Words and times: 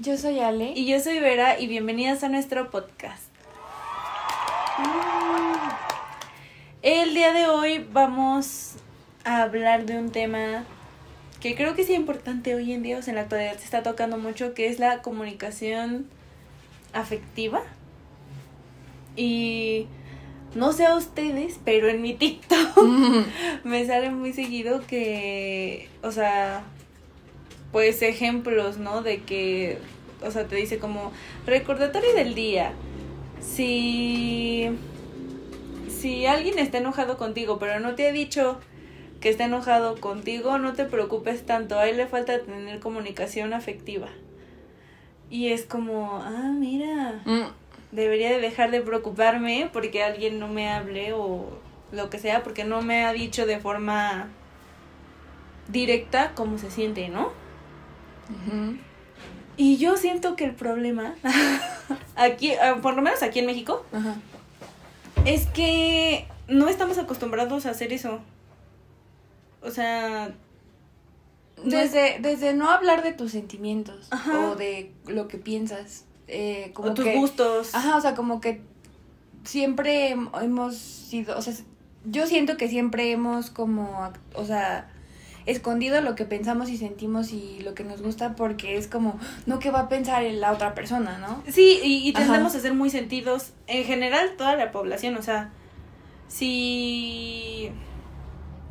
yo 0.00 0.16
soy 0.16 0.40
Ale. 0.40 0.72
Y 0.74 0.86
yo 0.86 0.98
soy 0.98 1.20
Vera 1.20 1.60
y 1.60 1.66
bienvenidas 1.66 2.24
a 2.24 2.28
nuestro 2.28 2.70
podcast. 2.70 3.22
El 6.82 7.12
día 7.12 7.34
de 7.34 7.46
hoy 7.46 7.86
vamos 7.92 8.76
a 9.24 9.42
hablar 9.42 9.84
de 9.84 9.98
un 9.98 10.10
tema 10.10 10.64
que 11.40 11.54
creo 11.54 11.74
que 11.74 11.82
es 11.82 11.90
importante 11.90 12.54
hoy 12.54 12.72
en 12.72 12.82
día, 12.82 12.96
o 12.96 13.02
sea, 13.02 13.12
en 13.12 13.16
la 13.16 13.22
actualidad 13.22 13.58
se 13.58 13.64
está 13.64 13.82
tocando 13.82 14.16
mucho, 14.16 14.54
que 14.54 14.68
es 14.68 14.78
la 14.78 15.02
comunicación 15.02 16.08
afectiva. 16.94 17.60
Y 19.16 19.86
no 20.54 20.72
sé 20.72 20.86
a 20.86 20.96
ustedes, 20.96 21.60
pero 21.62 21.88
en 21.88 22.00
mi 22.00 22.14
TikTok 22.14 22.82
me 23.64 23.86
sale 23.86 24.10
muy 24.10 24.32
seguido 24.32 24.80
que, 24.86 25.90
o 26.02 26.10
sea, 26.10 26.64
pues 27.72 28.02
ejemplos, 28.02 28.78
¿no? 28.78 29.02
De 29.02 29.22
que, 29.22 29.78
o 30.22 30.30
sea, 30.30 30.46
te 30.46 30.56
dice 30.56 30.78
como 30.78 31.12
recordatorio 31.46 32.14
del 32.14 32.34
día. 32.34 32.72
Si 33.40 34.70
si 36.00 36.24
alguien 36.24 36.58
está 36.58 36.78
enojado 36.78 37.18
contigo, 37.18 37.58
pero 37.58 37.78
no 37.78 37.94
te 37.94 38.08
ha 38.08 38.12
dicho 38.12 38.58
que 39.20 39.28
está 39.28 39.44
enojado 39.44 40.00
contigo, 40.00 40.56
no 40.56 40.72
te 40.72 40.86
preocupes 40.86 41.44
tanto. 41.44 41.78
A 41.78 41.86
él 41.88 41.98
le 41.98 42.06
falta 42.06 42.40
tener 42.40 42.80
comunicación 42.80 43.52
afectiva. 43.52 44.08
Y 45.28 45.48
es 45.48 45.66
como, 45.66 46.22
ah, 46.24 46.52
mira, 46.58 47.20
mm. 47.26 47.52
debería 47.92 48.30
de 48.30 48.40
dejar 48.40 48.70
de 48.70 48.80
preocuparme 48.80 49.68
porque 49.72 50.02
alguien 50.02 50.38
no 50.38 50.48
me 50.48 50.70
hable 50.70 51.12
o 51.12 51.58
lo 51.92 52.08
que 52.08 52.18
sea, 52.18 52.42
porque 52.42 52.64
no 52.64 52.80
me 52.80 53.04
ha 53.04 53.12
dicho 53.12 53.44
de 53.44 53.60
forma 53.60 54.28
directa 55.68 56.32
cómo 56.34 56.56
se 56.56 56.70
siente, 56.70 57.10
¿no? 57.10 57.30
Y 59.56 59.76
yo 59.76 59.96
siento 59.96 60.36
que 60.36 60.44
el 60.44 60.54
problema, 60.54 61.14
aquí, 62.16 62.52
ah, 62.54 62.78
por 62.80 62.94
lo 62.94 63.02
menos 63.02 63.22
aquí 63.22 63.40
en 63.40 63.46
México, 63.46 63.84
es 65.24 65.46
que 65.46 66.26
no 66.48 66.68
estamos 66.68 66.98
acostumbrados 66.98 67.66
a 67.66 67.70
hacer 67.70 67.92
eso. 67.92 68.20
O 69.62 69.70
sea... 69.70 70.34
Desde, 71.62 72.20
desde 72.20 72.54
no 72.54 72.70
hablar 72.70 73.02
de 73.02 73.12
tus 73.12 73.32
sentimientos 73.32 74.08
o 74.34 74.54
de 74.54 74.94
lo 75.06 75.28
que 75.28 75.36
piensas. 75.36 76.06
Eh, 76.26 76.70
como 76.72 76.92
o 76.92 76.94
tus 76.94 77.04
gustos. 77.12 77.74
Ajá, 77.74 77.96
o 77.96 78.00
sea, 78.00 78.14
como 78.14 78.40
que 78.40 78.62
siempre 79.44 80.10
hemos 80.10 80.76
sido, 80.76 81.36
o 81.36 81.42
sea, 81.42 81.52
yo 82.04 82.26
siento 82.26 82.56
que 82.56 82.68
siempre 82.68 83.10
hemos 83.10 83.50
como, 83.50 84.10
o 84.34 84.44
sea, 84.44 84.89
escondido 85.50 86.00
lo 86.00 86.14
que 86.14 86.24
pensamos 86.24 86.68
y 86.70 86.76
sentimos 86.76 87.32
y 87.32 87.60
lo 87.60 87.74
que 87.74 87.84
nos 87.84 88.02
gusta 88.02 88.36
porque 88.36 88.76
es 88.76 88.86
como, 88.86 89.18
no, 89.46 89.58
¿qué 89.58 89.70
va 89.70 89.80
a 89.80 89.88
pensar 89.88 90.22
la 90.22 90.52
otra 90.52 90.74
persona, 90.74 91.18
no? 91.18 91.42
Sí, 91.48 91.80
y, 91.82 92.08
y 92.08 92.12
tendemos 92.12 92.54
a 92.54 92.60
ser 92.60 92.74
muy 92.74 92.90
sentidos, 92.90 93.52
en 93.66 93.84
general 93.84 94.32
toda 94.36 94.56
la 94.56 94.72
población, 94.72 95.16
o 95.16 95.22
sea, 95.22 95.50
si 96.28 97.72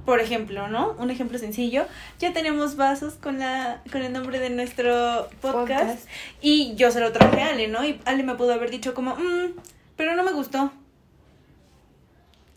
por 0.10 0.22
ejemplo, 0.22 0.68
¿no? 0.68 0.96
Un 0.98 1.12
ejemplo 1.12 1.38
sencillo. 1.38 1.86
Ya 2.18 2.34
tenemos 2.34 2.76
vasos 2.76 3.14
con 3.14 3.38
la 3.38 3.84
con 3.92 4.02
el 4.02 4.12
nombre 4.12 4.40
de 4.40 4.50
nuestro 4.50 5.30
podcast, 5.40 6.08
y 6.42 6.74
yo 6.74 6.90
se 6.90 7.00
lo 7.00 7.12
traje 7.12 7.44
a 7.44 7.50
Ale, 7.50 7.68
¿no? 7.68 7.86
Y 7.86 8.02
Ale 8.06 8.24
me 8.24 8.34
pudo 8.34 8.54
haber 8.54 8.72
dicho 8.72 8.96
como, 8.96 9.16
mmm, 9.16 9.52
pero 9.96 10.16
no 10.16 10.24
me 10.24 10.32
gustó. 10.32 10.72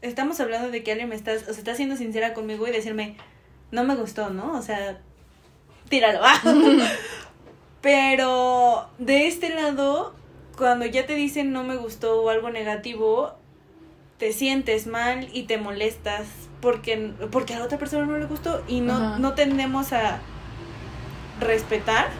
Estamos 0.00 0.40
hablando 0.40 0.70
de 0.70 0.82
que 0.82 0.92
Ale 0.92 1.04
me 1.04 1.14
está, 1.14 1.32
o 1.34 1.38
sea, 1.38 1.50
está 1.52 1.74
siendo 1.74 1.96
sincera 1.96 2.32
conmigo 2.32 2.66
y 2.66 2.70
decirme, 2.70 3.16
no 3.72 3.82
me 3.82 3.96
gustó, 3.96 4.30
¿no? 4.30 4.52
O 4.52 4.62
sea, 4.62 5.00
tíralo. 5.88 6.20
Pero 7.82 8.88
de 8.98 9.26
este 9.26 9.52
lado, 9.52 10.14
cuando 10.56 10.86
ya 10.86 11.04
te 11.06 11.14
dicen 11.14 11.52
no 11.52 11.64
me 11.64 11.74
gustó 11.74 12.22
o 12.22 12.30
algo 12.30 12.50
negativo, 12.50 13.34
te 14.18 14.32
sientes 14.32 14.86
mal 14.86 15.28
y 15.32 15.44
te 15.44 15.58
molestas 15.58 16.28
porque, 16.60 17.12
porque 17.32 17.54
a 17.54 17.58
la 17.58 17.64
otra 17.64 17.78
persona 17.78 18.06
no 18.06 18.16
le 18.18 18.26
gustó 18.26 18.62
y 18.68 18.80
no, 18.80 19.18
no 19.18 19.34
tendemos 19.34 19.92
a 19.92 20.20
respetar. 21.40 22.10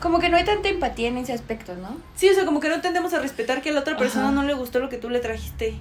Como 0.00 0.20
que 0.20 0.30
no 0.30 0.36
hay 0.36 0.44
tanta 0.44 0.68
empatía 0.68 1.08
en 1.08 1.18
ese 1.18 1.32
aspecto, 1.32 1.74
¿no? 1.74 1.98
Sí, 2.14 2.30
o 2.30 2.34
sea, 2.34 2.46
como 2.46 2.60
que 2.60 2.68
no 2.68 2.80
tendemos 2.80 3.12
a 3.12 3.18
respetar 3.18 3.60
que 3.60 3.70
a 3.70 3.72
la 3.72 3.80
otra 3.80 3.96
persona 3.96 4.30
no 4.30 4.44
le 4.44 4.54
gustó 4.54 4.78
lo 4.78 4.88
que 4.88 4.96
tú 4.96 5.10
le 5.10 5.18
trajiste. 5.18 5.74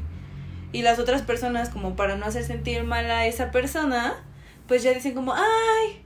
Y 0.74 0.82
las 0.82 1.00
otras 1.00 1.22
personas, 1.22 1.70
como 1.70 1.96
para 1.96 2.18
no 2.18 2.26
hacer 2.26 2.44
sentir 2.44 2.84
mal 2.84 3.10
a 3.10 3.26
esa 3.26 3.52
persona, 3.52 4.16
pues 4.68 4.84
ya 4.84 4.94
dicen 4.94 5.14
como, 5.14 5.34
ay, 5.34 6.02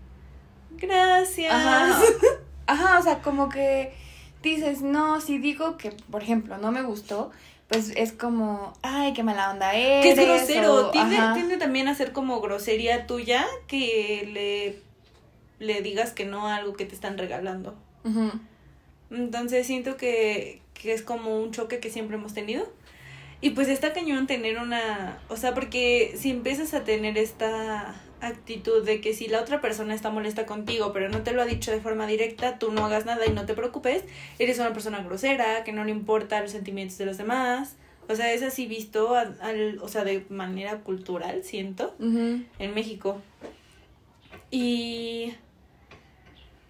gracias. 0.77 1.51
Ajá. 2.67 2.99
o 2.99 3.03
sea, 3.03 3.21
como 3.21 3.49
que 3.49 3.93
dices, 4.41 4.81
no, 4.81 5.21
si 5.21 5.37
digo 5.37 5.77
que, 5.77 5.91
por 6.09 6.23
ejemplo, 6.23 6.57
no 6.57 6.71
me 6.71 6.81
gustó, 6.83 7.31
pues 7.67 7.91
es 7.95 8.11
como, 8.11 8.73
ay, 8.81 9.13
qué 9.13 9.23
mala 9.23 9.51
onda 9.51 9.73
es. 9.75 10.03
Que 10.03 10.11
es 10.11 10.19
grosero. 10.19 10.91
tiende, 10.91 11.57
también 11.57 11.87
a 11.87 11.95
ser 11.95 12.11
como 12.11 12.41
grosería 12.41 13.07
tuya 13.07 13.45
que 13.67 14.29
le, 15.59 15.65
le 15.65 15.81
digas 15.81 16.11
que 16.11 16.25
no 16.25 16.47
a 16.47 16.57
algo 16.57 16.73
que 16.73 16.85
te 16.85 16.95
están 16.95 17.17
regalando. 17.17 17.75
Entonces 19.09 19.67
siento 19.67 19.97
que, 19.97 20.61
que 20.73 20.93
es 20.93 21.01
como 21.01 21.41
un 21.41 21.51
choque 21.51 21.79
que 21.79 21.89
siempre 21.89 22.17
hemos 22.17 22.33
tenido. 22.33 22.71
Y 23.41 23.51
pues 23.51 23.67
está 23.69 23.91
cañón 23.91 24.27
tener 24.27 24.59
una, 24.59 25.19
o 25.27 25.35
sea, 25.35 25.53
porque 25.53 26.13
si 26.15 26.29
empiezas 26.29 26.73
a 26.75 26.83
tener 26.83 27.17
esta 27.17 27.95
actitud 28.21 28.85
de 28.85 29.01
que 29.01 29.13
si 29.13 29.27
la 29.27 29.41
otra 29.41 29.61
persona 29.61 29.93
está 29.93 30.09
molesta 30.09 30.45
contigo, 30.45 30.93
pero 30.93 31.09
no 31.09 31.23
te 31.23 31.31
lo 31.31 31.41
ha 31.41 31.45
dicho 31.45 31.71
de 31.71 31.81
forma 31.81 32.07
directa, 32.07 32.59
tú 32.59 32.71
no 32.71 32.85
hagas 32.85 33.05
nada 33.05 33.25
y 33.25 33.31
no 33.31 33.45
te 33.45 33.53
preocupes, 33.53 34.03
eres 34.39 34.59
una 34.59 34.73
persona 34.73 35.03
grosera, 35.03 35.63
que 35.63 35.73
no 35.73 35.83
le 35.83 35.91
importa 35.91 36.41
los 36.41 36.51
sentimientos 36.51 36.97
de 36.97 37.05
los 37.05 37.17
demás. 37.17 37.75
O 38.07 38.15
sea, 38.15 38.33
es 38.33 38.43
así 38.43 38.65
visto, 38.65 39.15
al, 39.15 39.79
o 39.81 39.87
sea, 39.87 40.03
de 40.03 40.25
manera 40.29 40.79
cultural, 40.79 41.43
siento, 41.43 41.95
en 41.99 42.73
México. 42.73 43.21
Y 44.49 45.33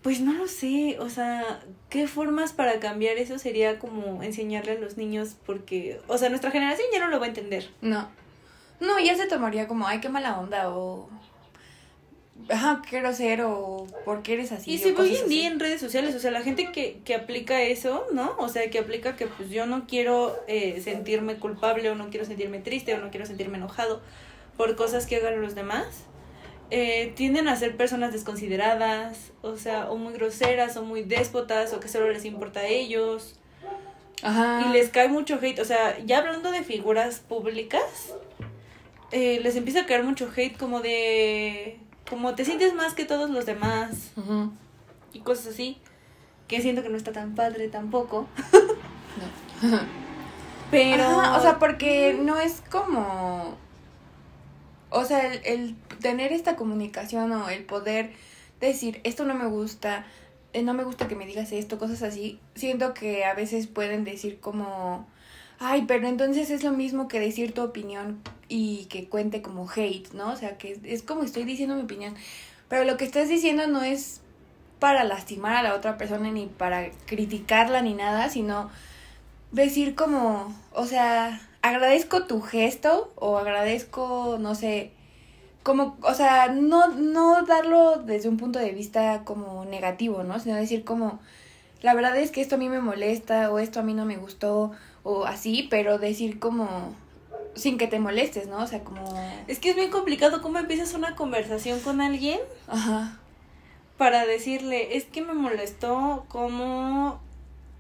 pues 0.02 0.20
no 0.20 0.34
lo 0.34 0.48
sé, 0.48 0.98
o 1.00 1.10
sea, 1.10 1.62
¿qué 1.90 2.08
formas 2.08 2.54
para 2.54 2.80
cambiar 2.80 3.18
eso 3.18 3.38
sería 3.40 3.80
como 3.80 4.24
enseñarle 4.24 4.74
a 4.74 4.80
los 4.80 4.98
niños? 4.98 5.36
Porque, 5.46 6.00
o 6.08 6.18
sea, 6.18 6.30
nuestra 6.30 6.52
generación 6.52 6.88
ya 6.92 7.00
no 7.00 7.08
lo 7.08 7.20
va 7.20 7.26
a 7.26 7.30
entender. 7.30 7.70
No. 7.82 8.10
No, 8.80 9.00
ya 9.00 9.16
se 9.16 9.28
tomaría 9.28 9.68
como, 9.68 9.88
ay, 9.88 10.00
qué 10.00 10.10
mala 10.10 10.40
onda 10.40 10.70
o 10.70 11.10
ajá, 12.50 12.82
qué 12.90 13.00
grosero, 13.00 13.52
o 13.52 13.88
por 14.06 14.22
qué 14.24 14.34
eres 14.34 14.52
así. 14.52 14.72
Y 14.72 14.78
si 14.78 14.92
hoy 14.92 15.16
en 15.16 15.30
día 15.30 15.48
en 15.48 15.60
redes 15.60 15.80
sociales, 15.80 16.16
o 16.16 16.20
sea, 16.20 16.32
la 16.32 16.42
gente 16.42 16.72
que, 16.72 17.00
que 17.04 17.16
aplica 17.16 17.62
eso, 17.62 18.06
¿no? 18.14 18.36
O 18.38 18.50
sea, 18.50 18.70
que 18.70 18.80
aplica 18.80 19.16
que 19.16 19.28
pues 19.28 19.50
yo 19.50 19.66
no 19.66 19.88
quiero 19.88 20.36
eh, 20.48 20.82
sentirme 20.82 21.36
culpable 21.38 21.90
o 21.90 21.96
no 21.96 22.10
quiero 22.10 22.26
sentirme 22.26 22.60
triste 22.60 22.94
o 22.94 23.00
no 23.00 23.10
quiero 23.10 23.26
sentirme 23.26 23.58
enojado 23.58 24.02
por 24.58 24.76
cosas 24.76 25.06
que 25.06 25.18
hagan 25.18 25.42
los 25.42 25.56
demás. 25.56 26.06
Eh, 26.70 27.12
tienden 27.16 27.50
a 27.50 27.56
ser 27.58 27.76
personas 27.76 28.14
desconsideradas, 28.14 29.32
o 29.42 29.58
sea, 29.58 29.92
o 29.92 29.98
muy 29.98 30.14
groseras, 30.14 30.78
o 30.78 30.84
muy 30.84 31.04
déspotas, 31.04 31.74
o 31.74 31.80
que 31.80 31.90
solo 31.90 32.10
les 32.10 32.24
importa 32.24 32.62
a 32.62 32.68
ellos. 32.68 33.36
Ajá. 34.24 34.66
Y 34.68 34.74
les 34.74 34.90
cae 34.90 35.10
mucho 35.10 35.40
hate, 35.42 35.60
o 35.60 35.66
sea, 35.66 35.98
ya 36.06 36.20
hablando 36.20 36.52
de 36.52 36.64
figuras 36.64 37.20
públicas, 37.20 38.14
eh, 39.12 39.40
les 39.44 39.56
empieza 39.58 39.82
a 39.82 39.86
caer 39.86 40.04
mucho 40.04 40.30
hate 40.34 40.58
como 40.58 40.80
de 40.80 41.78
como 42.12 42.36
te 42.36 42.46
sientes 42.46 42.76
más 42.76 42.94
que 42.94 43.06
todos 43.06 43.32
los 43.32 43.48
demás. 43.48 44.12
Y 45.14 45.22
cosas 45.22 45.48
así, 45.48 45.80
que 46.48 46.62
siento 46.62 46.84
que 46.84 46.90
no 46.90 46.98
está 46.98 47.12
tan 47.12 47.34
padre 47.34 47.70
tampoco. 47.70 48.28
Pero, 50.72 51.36
o 51.36 51.42
sea, 51.42 51.58
porque 51.58 52.14
no 52.22 52.38
es 52.38 52.62
como 52.70 53.58
o 54.92 55.06
sea, 55.06 55.26
el, 55.26 55.42
el 55.46 55.76
tener 56.00 56.32
esta 56.34 56.56
comunicación 56.56 57.32
o 57.32 57.50
el 57.50 57.64
poder 57.64 58.12
decir, 58.60 59.02
esto 59.04 59.26
no 59.26 59.34
me 59.34 59.48
gusta, 59.48 60.06
eh, 60.54 60.62
no 60.62 60.74
me 60.74 60.84
gusta 60.84 61.08
que 61.08 61.16
me 61.16 61.26
digas 61.26 61.52
esto, 61.52 61.80
cosas 61.80 62.04
así, 62.04 62.40
siento 62.56 62.94
que 62.94 63.26
a 63.26 63.34
veces 63.34 63.68
pueden 63.68 64.04
decir 64.04 64.40
como, 64.40 65.08
ay, 65.64 65.84
pero 65.88 66.08
entonces 66.08 66.50
es 66.50 66.64
lo 66.64 66.72
mismo 66.72 67.08
que 67.08 67.20
decir 67.20 67.54
tu 67.54 67.62
opinión 67.62 68.20
y 68.50 68.86
que 68.86 69.08
cuente 69.08 69.44
como 69.44 69.70
hate, 69.70 70.12
¿no? 70.14 70.32
O 70.32 70.36
sea, 70.36 70.58
que 70.58 70.80
es 70.84 71.04
como 71.04 71.22
estoy 71.22 71.44
diciendo 71.44 71.76
mi 71.76 71.84
opinión, 71.84 72.16
pero 72.68 72.84
lo 72.84 72.98
que 72.98 73.06
estás 73.06 73.30
diciendo 73.30 73.68
no 73.68 73.84
es 73.84 74.22
para 74.80 75.04
lastimar 75.04 75.56
a 75.56 75.64
la 75.64 75.76
otra 75.76 75.98
persona 75.98 76.32
ni 76.32 76.48
para 76.48 76.90
criticarla 77.06 77.84
ni 77.84 77.94
nada, 77.94 78.30
sino 78.30 78.72
decir 79.52 79.94
como, 79.94 80.52
o 80.74 80.86
sea, 80.88 81.40
agradezco 81.62 82.26
tu 82.26 82.42
gesto 82.42 83.14
o 83.16 83.38
agradezco, 83.38 84.38
no 84.40 84.56
sé, 84.56 84.92
como, 85.62 85.96
o 86.02 86.16
sea, 86.16 86.48
no, 86.48 86.88
no 86.88 87.44
darlo 87.44 87.98
desde 87.98 88.30
un 88.30 88.38
punto 88.38 88.58
de 88.58 88.72
vista 88.72 89.22
como 89.26 89.64
negativo, 89.66 90.24
¿no? 90.24 90.40
Sino 90.40 90.56
decir 90.56 90.84
como, 90.84 91.20
la 91.84 91.94
verdad 91.94 92.18
es 92.18 92.32
que 92.32 92.42
esto 92.42 92.56
a 92.56 92.58
mí 92.58 92.68
me 92.68 92.80
molesta 92.80 93.52
o 93.52 93.60
esto 93.60 93.80
a 93.80 93.84
mí 93.84 93.94
no 93.94 94.06
me 94.06 94.18
gustó 94.18 94.72
o 95.04 95.26
así, 95.26 95.68
pero 95.70 95.98
decir 95.98 96.40
como 96.40 96.96
sin 97.56 97.78
que 97.78 97.88
te 97.88 98.00
molestes, 98.00 98.48
¿no? 98.48 98.64
O 98.64 98.68
sea, 98.68 98.84
como... 98.84 99.02
Es 99.48 99.60
que 99.60 99.72
es 99.72 99.76
bien 99.76 99.92
complicado 99.92 100.42
cómo 100.42 100.60
empiezas 100.60 100.94
una 100.94 101.16
conversación 101.16 101.80
con 101.82 102.02
alguien. 102.02 102.40
Ajá. 102.68 103.20
Para 103.98 104.26
decirle, 104.26 104.96
es 104.96 105.04
que 105.06 105.22
me 105.22 105.34
molestó 105.34 106.26
cómo 106.28 107.20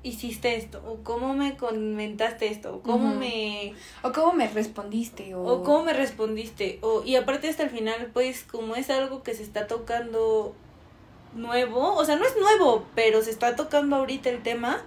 hiciste 0.04 0.56
esto, 0.56 0.82
o 0.88 1.04
cómo 1.04 1.36
me 1.36 1.56
comentaste 1.58 2.48
esto, 2.48 2.76
o 2.76 2.82
cómo 2.82 3.14
me... 3.14 3.74
O 4.02 4.12
cómo 4.12 4.34
me 4.34 4.48
respondiste, 4.48 5.36
o... 5.36 5.44
O 5.44 5.64
cómo 5.64 5.84
me 5.84 5.94
respondiste, 5.94 6.80
o... 6.82 7.04
Y 7.04 7.16
aparte 7.16 7.48
hasta 7.48 7.64
el 7.64 7.70
final, 7.70 8.10
pues, 8.14 8.44
como 8.44 8.76
es 8.76 8.90
algo 8.90 9.24
que 9.24 9.36
se 9.36 9.44
está 9.44 9.68
tocando 9.68 10.54
nuevo, 11.36 11.94
o 11.94 12.04
sea, 12.04 12.16
no 12.18 12.26
es 12.26 12.36
nuevo, 12.38 12.86
pero 12.96 13.22
se 13.22 13.30
está 13.30 13.56
tocando 13.56 13.96
ahorita 13.96 14.30
el 14.30 14.44
tema, 14.44 14.84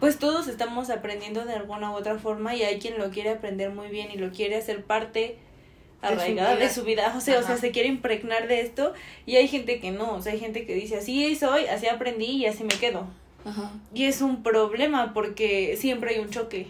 pues 0.00 0.18
todos 0.18 0.48
estamos 0.48 0.90
aprendiendo 0.90 1.44
de 1.44 1.52
alguna 1.52 1.90
u 1.92 1.94
otra 1.94 2.18
forma 2.18 2.54
y 2.56 2.62
hay 2.62 2.78
quien 2.78 2.98
lo 2.98 3.10
quiere 3.10 3.30
aprender 3.30 3.70
muy 3.70 3.88
bien 3.88 4.10
y 4.10 4.16
lo 4.16 4.30
quiere 4.32 4.56
hacer 4.56 4.82
parte 4.82 5.36
arraigada 6.02 6.56
de 6.56 6.70
su 6.70 6.82
vida, 6.82 7.12
o 7.14 7.20
sea, 7.20 7.38
o 7.38 7.42
sea, 7.42 7.58
se 7.58 7.70
quiere 7.72 7.88
impregnar 7.88 8.48
de 8.48 8.62
esto 8.62 8.94
y 9.26 9.36
hay 9.36 9.46
gente 9.48 9.80
que 9.80 9.90
no, 9.90 10.14
o 10.14 10.22
sea, 10.22 10.32
hay 10.32 10.40
gente 10.40 10.64
que 10.64 10.74
dice, 10.74 10.96
así 10.96 11.36
soy, 11.36 11.66
así 11.66 11.86
aprendí 11.88 12.24
y 12.24 12.46
así 12.46 12.64
me 12.64 12.74
quedo. 12.74 13.06
Y 13.94 14.04
es 14.04 14.22
un 14.22 14.42
problema 14.42 15.12
porque 15.12 15.76
siempre 15.78 16.14
hay 16.14 16.20
un 16.20 16.30
choque. 16.30 16.68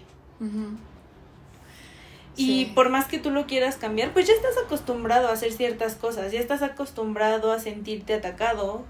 Y 2.36 2.66
por 2.66 2.88
más 2.88 3.06
que 3.06 3.18
tú 3.18 3.30
lo 3.30 3.46
quieras 3.46 3.76
cambiar, 3.76 4.12
pues 4.12 4.26
ya 4.26 4.32
estás 4.32 4.56
acostumbrado 4.64 5.28
a 5.28 5.32
hacer 5.32 5.52
ciertas 5.52 5.94
cosas, 5.94 6.32
ya 6.32 6.40
estás 6.40 6.62
acostumbrado 6.62 7.52
a 7.52 7.60
sentirte 7.60 8.14
atacado, 8.14 8.84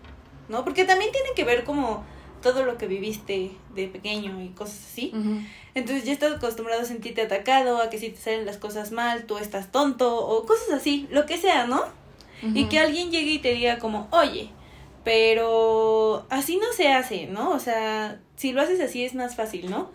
¿no? 0.49 0.65
Porque 0.65 0.85
también 0.85 1.11
tiene 1.11 1.31
que 1.35 1.45
ver 1.45 1.65
como 1.65 2.05
todo 2.41 2.65
lo 2.65 2.79
que 2.79 2.87
viviste 2.87 3.53
de 3.75 3.89
pequeño 3.89 4.43
y 4.43 4.49
cosas 4.49 4.87
así. 4.91 5.13
Entonces 5.75 6.05
ya 6.05 6.13
estás 6.13 6.33
acostumbrado 6.33 6.83
a 6.83 6.85
sentirte 6.85 7.23
atacado, 7.23 7.81
a 7.81 7.91
que 7.91 7.99
si 7.99 8.11
te 8.11 8.21
salen 8.21 8.47
las 8.47 8.57
cosas 8.57 8.93
mal, 8.93 9.25
tú 9.25 9.39
estás 9.39 9.71
tonto 9.71 10.15
o 10.27 10.45
cosas 10.47 10.71
así, 10.71 11.07
lo 11.11 11.27
que 11.27 11.39
sea, 11.39 11.67
¿no? 11.67 11.85
Y 12.43 12.67
que 12.67 12.79
alguien 12.79 13.11
llegue 13.11 13.33
y 13.33 13.39
te 13.39 13.53
diga 13.53 13.79
como, 13.79 14.09
oye, 14.11 14.51
pero 15.05 16.27
así 16.31 16.57
no 16.57 16.73
se 16.73 16.89
hace, 16.89 17.27
¿no? 17.27 17.51
O 17.51 17.59
sea, 17.59 18.21
si 18.37 18.53
lo 18.53 18.63
haces 18.63 18.81
así 18.81 19.05
es 19.05 19.15
más 19.15 19.37
fácil, 19.37 19.71
¿no? 19.71 19.91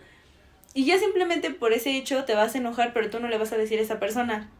Y 0.74 0.84
ya 0.84 0.98
simplemente 0.98 1.50
por 1.50 1.72
ese 1.72 1.96
hecho 1.96 2.24
te 2.24 2.34
vas 2.34 2.54
a 2.54 2.58
enojar, 2.58 2.92
pero 2.92 3.08
tú 3.10 3.18
no 3.18 3.28
le 3.28 3.38
vas 3.38 3.52
a 3.52 3.56
decir 3.56 3.78
a 3.78 3.82
esa 3.82 3.98
persona. 3.98 4.50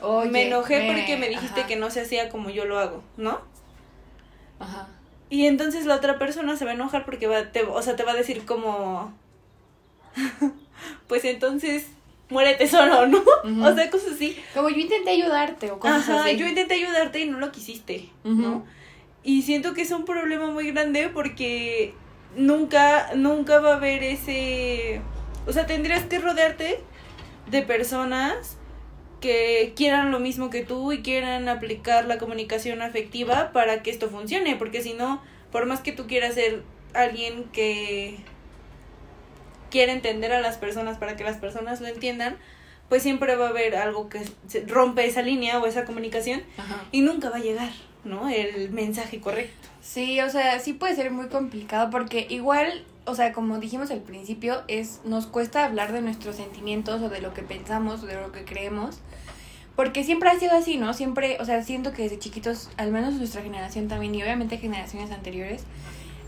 Oye, 0.00 0.30
me 0.30 0.46
enojé 0.46 0.86
porque 0.86 1.16
me 1.16 1.28
dijiste 1.28 1.66
que 1.66 1.76
no 1.76 1.90
se 1.90 2.00
hacía 2.00 2.28
como 2.28 2.50
yo 2.50 2.64
lo 2.64 2.78
hago, 2.78 3.02
¿no? 3.16 3.40
Ajá. 4.58 4.88
Y 5.30 5.46
entonces 5.46 5.86
la 5.86 5.94
otra 5.94 6.18
persona 6.18 6.56
se 6.56 6.64
va 6.64 6.72
a 6.72 6.74
enojar 6.74 7.04
porque 7.04 7.28
va, 7.28 7.52
te, 7.52 7.62
o 7.62 7.80
sea, 7.82 7.94
te 7.94 8.02
va 8.02 8.12
a 8.12 8.16
decir 8.16 8.44
como, 8.44 9.12
pues 11.06 11.24
entonces 11.24 11.86
muérete 12.28 12.66
solo, 12.66 13.06
¿no? 13.06 13.22
O 13.64 13.74
sea, 13.74 13.90
cosas 13.90 14.14
así. 14.14 14.36
Como 14.54 14.68
yo 14.68 14.78
intenté 14.78 15.10
ayudarte 15.10 15.70
o 15.70 15.78
cosas 15.78 16.08
Ajá, 16.08 16.32
yo 16.32 16.46
intenté 16.46 16.74
ayudarte 16.74 17.20
y 17.20 17.28
no 17.28 17.38
lo 17.38 17.52
quisiste, 17.52 18.08
¿no? 18.24 18.66
Y 19.22 19.42
siento 19.42 19.72
que 19.74 19.82
es 19.82 19.90
un 19.90 20.04
problema 20.04 20.50
muy 20.50 20.72
grande 20.72 21.08
porque 21.08 21.94
nunca, 22.36 23.10
nunca 23.14 23.60
va 23.60 23.74
a 23.74 23.76
haber 23.76 24.02
ese... 24.02 25.00
O 25.46 25.52
sea, 25.52 25.66
tendrías 25.66 26.04
que 26.04 26.18
rodearte 26.18 26.80
de 27.50 27.62
personas 27.62 28.56
que 29.20 29.72
quieran 29.76 30.10
lo 30.10 30.20
mismo 30.20 30.50
que 30.50 30.64
tú 30.64 30.92
y 30.92 31.02
quieran 31.02 31.48
aplicar 31.48 32.06
la 32.06 32.18
comunicación 32.18 32.82
afectiva 32.82 33.52
para 33.52 33.82
que 33.82 33.90
esto 33.90 34.08
funcione, 34.08 34.56
porque 34.56 34.82
si 34.82 34.94
no, 34.94 35.22
por 35.52 35.66
más 35.66 35.80
que 35.80 35.92
tú 35.92 36.06
quieras 36.06 36.34
ser 36.34 36.62
alguien 36.94 37.44
que 37.52 38.16
quiera 39.70 39.92
entender 39.92 40.32
a 40.32 40.40
las 40.40 40.56
personas 40.56 40.98
para 40.98 41.16
que 41.16 41.24
las 41.24 41.36
personas 41.36 41.80
lo 41.80 41.86
entiendan, 41.86 42.36
pues 42.88 43.02
siempre 43.02 43.36
va 43.36 43.46
a 43.46 43.50
haber 43.50 43.76
algo 43.76 44.08
que 44.08 44.20
rompe 44.66 45.06
esa 45.06 45.22
línea 45.22 45.58
o 45.60 45.66
esa 45.66 45.84
comunicación 45.84 46.42
y 46.90 47.02
nunca 47.02 47.30
va 47.30 47.36
a 47.36 47.40
llegar. 47.40 47.70
¿no? 48.04 48.28
El 48.28 48.70
mensaje 48.70 49.20
correcto. 49.20 49.68
Sí, 49.82 50.20
o 50.20 50.30
sea, 50.30 50.58
sí 50.60 50.72
puede 50.72 50.94
ser 50.94 51.10
muy 51.10 51.28
complicado 51.28 51.90
porque 51.90 52.26
igual, 52.28 52.84
o 53.04 53.14
sea, 53.14 53.32
como 53.32 53.58
dijimos 53.58 53.90
al 53.90 54.00
principio, 54.00 54.62
es 54.68 55.00
nos 55.04 55.26
cuesta 55.26 55.64
hablar 55.64 55.92
de 55.92 56.02
nuestros 56.02 56.36
sentimientos 56.36 57.02
o 57.02 57.08
de 57.08 57.20
lo 57.20 57.34
que 57.34 57.42
pensamos 57.42 58.02
o 58.02 58.06
de 58.06 58.14
lo 58.14 58.32
que 58.32 58.44
creemos. 58.44 59.00
Porque 59.76 60.04
siempre 60.04 60.28
ha 60.28 60.38
sido 60.38 60.52
así, 60.52 60.76
¿no? 60.76 60.92
Siempre, 60.92 61.38
o 61.40 61.44
sea, 61.44 61.62
siento 61.62 61.92
que 61.92 62.02
desde 62.02 62.18
chiquitos, 62.18 62.70
al 62.76 62.90
menos 62.90 63.14
nuestra 63.14 63.42
generación 63.42 63.88
también 63.88 64.14
y 64.14 64.22
obviamente 64.22 64.58
generaciones 64.58 65.10
anteriores, 65.10 65.64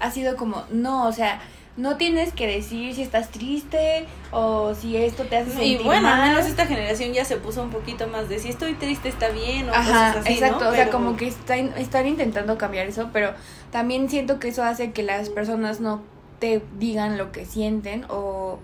ha 0.00 0.10
sido 0.10 0.36
como, 0.36 0.64
no, 0.70 1.06
o 1.06 1.12
sea, 1.12 1.40
no 1.76 1.96
tienes 1.96 2.32
que 2.32 2.46
decir 2.46 2.94
si 2.94 3.02
estás 3.02 3.30
triste 3.30 4.06
o 4.30 4.74
si 4.74 4.96
esto 4.96 5.24
te 5.24 5.38
hace 5.38 5.50
sentir 5.50 5.80
Y 5.80 5.84
bueno, 5.84 6.08
al 6.08 6.20
menos 6.20 6.46
esta 6.46 6.66
generación 6.66 7.12
ya 7.12 7.24
se 7.24 7.36
puso 7.36 7.62
un 7.62 7.70
poquito 7.70 8.08
más 8.08 8.28
de 8.28 8.38
si 8.38 8.50
estoy 8.50 8.74
triste 8.74 9.08
está 9.08 9.30
bien 9.30 9.70
o 9.70 9.72
Ajá, 9.72 10.08
cosas 10.08 10.16
así, 10.16 10.34
exacto, 10.34 10.68
o 10.68 10.72
sea, 10.74 10.90
como 10.90 11.16
que 11.16 11.28
están, 11.28 11.72
están 11.78 12.06
intentando 12.06 12.58
cambiar 12.58 12.86
eso, 12.86 13.08
pero 13.12 13.32
también 13.70 14.10
siento 14.10 14.38
que 14.38 14.48
eso 14.48 14.62
hace 14.62 14.92
que 14.92 15.02
las 15.02 15.30
personas 15.30 15.80
no 15.80 16.02
te 16.40 16.62
digan 16.78 17.16
lo 17.16 17.32
que 17.32 17.46
sienten 17.46 18.04
o 18.08 18.58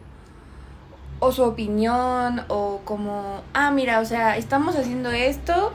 o 1.21 1.33
su 1.33 1.43
opinión 1.43 2.43
o 2.49 2.81
como, 2.85 3.43
ah, 3.53 3.71
mira, 3.71 4.01
o 4.01 4.05
sea, 4.05 4.37
estamos 4.37 4.77
haciendo 4.77 5.11
esto, 5.11 5.73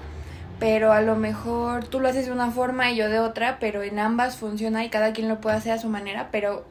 pero 0.60 0.92
a 0.92 1.02
lo 1.02 1.16
mejor 1.16 1.86
tú 1.86 2.00
lo 2.00 2.08
haces 2.08 2.28
de 2.28 2.32
una 2.32 2.52
forma 2.52 2.92
y 2.92 2.96
yo 2.96 3.10
de 3.10 3.20
otra, 3.20 3.58
pero 3.60 3.84
en 3.84 4.00
ambas 4.00 4.38
funciona 4.38 4.86
y 4.86 4.90
cada 4.90 5.14
quien 5.14 5.28
lo 5.28 5.42
puede 5.42 5.58
hacer 5.58 5.74
a 5.74 5.78
su 5.78 5.90
manera, 5.90 6.30
pero 6.32 6.66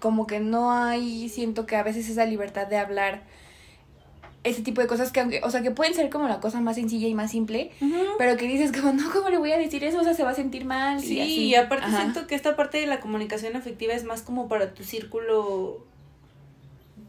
como 0.00 0.26
que 0.26 0.40
no 0.40 0.72
hay, 0.72 1.28
siento 1.28 1.66
que 1.66 1.76
a 1.76 1.82
veces 1.82 2.08
esa 2.08 2.24
libertad 2.24 2.66
de 2.66 2.78
hablar 2.78 3.22
ese 4.46 4.62
tipo 4.62 4.80
de 4.80 4.86
cosas 4.86 5.10
que 5.10 5.20
aunque, 5.20 5.40
o 5.42 5.50
sea, 5.50 5.60
que 5.62 5.72
pueden 5.72 5.92
ser 5.92 6.08
como 6.08 6.28
la 6.28 6.38
cosa 6.38 6.60
más 6.60 6.76
sencilla 6.76 7.08
y 7.08 7.14
más 7.14 7.32
simple, 7.32 7.72
pero 8.16 8.36
que 8.36 8.46
dices 8.46 8.70
como, 8.70 8.92
no, 8.92 9.10
¿cómo 9.10 9.28
le 9.28 9.38
voy 9.38 9.50
a 9.50 9.58
decir 9.58 9.82
eso? 9.82 10.00
O 10.00 10.04
sea, 10.04 10.14
se 10.14 10.22
va 10.22 10.30
a 10.30 10.34
sentir 10.34 10.64
mal. 10.64 11.00
Sí, 11.00 11.20
y, 11.20 11.54
aparte 11.56 11.90
siento 11.90 12.28
que 12.28 12.36
esta 12.36 12.54
parte 12.54 12.78
de 12.78 12.86
la 12.86 13.00
comunicación 13.00 13.56
afectiva 13.56 13.92
es 13.92 14.04
más 14.04 14.22
como 14.22 14.46
para 14.46 14.72
tu 14.72 14.84
círculo, 14.84 15.84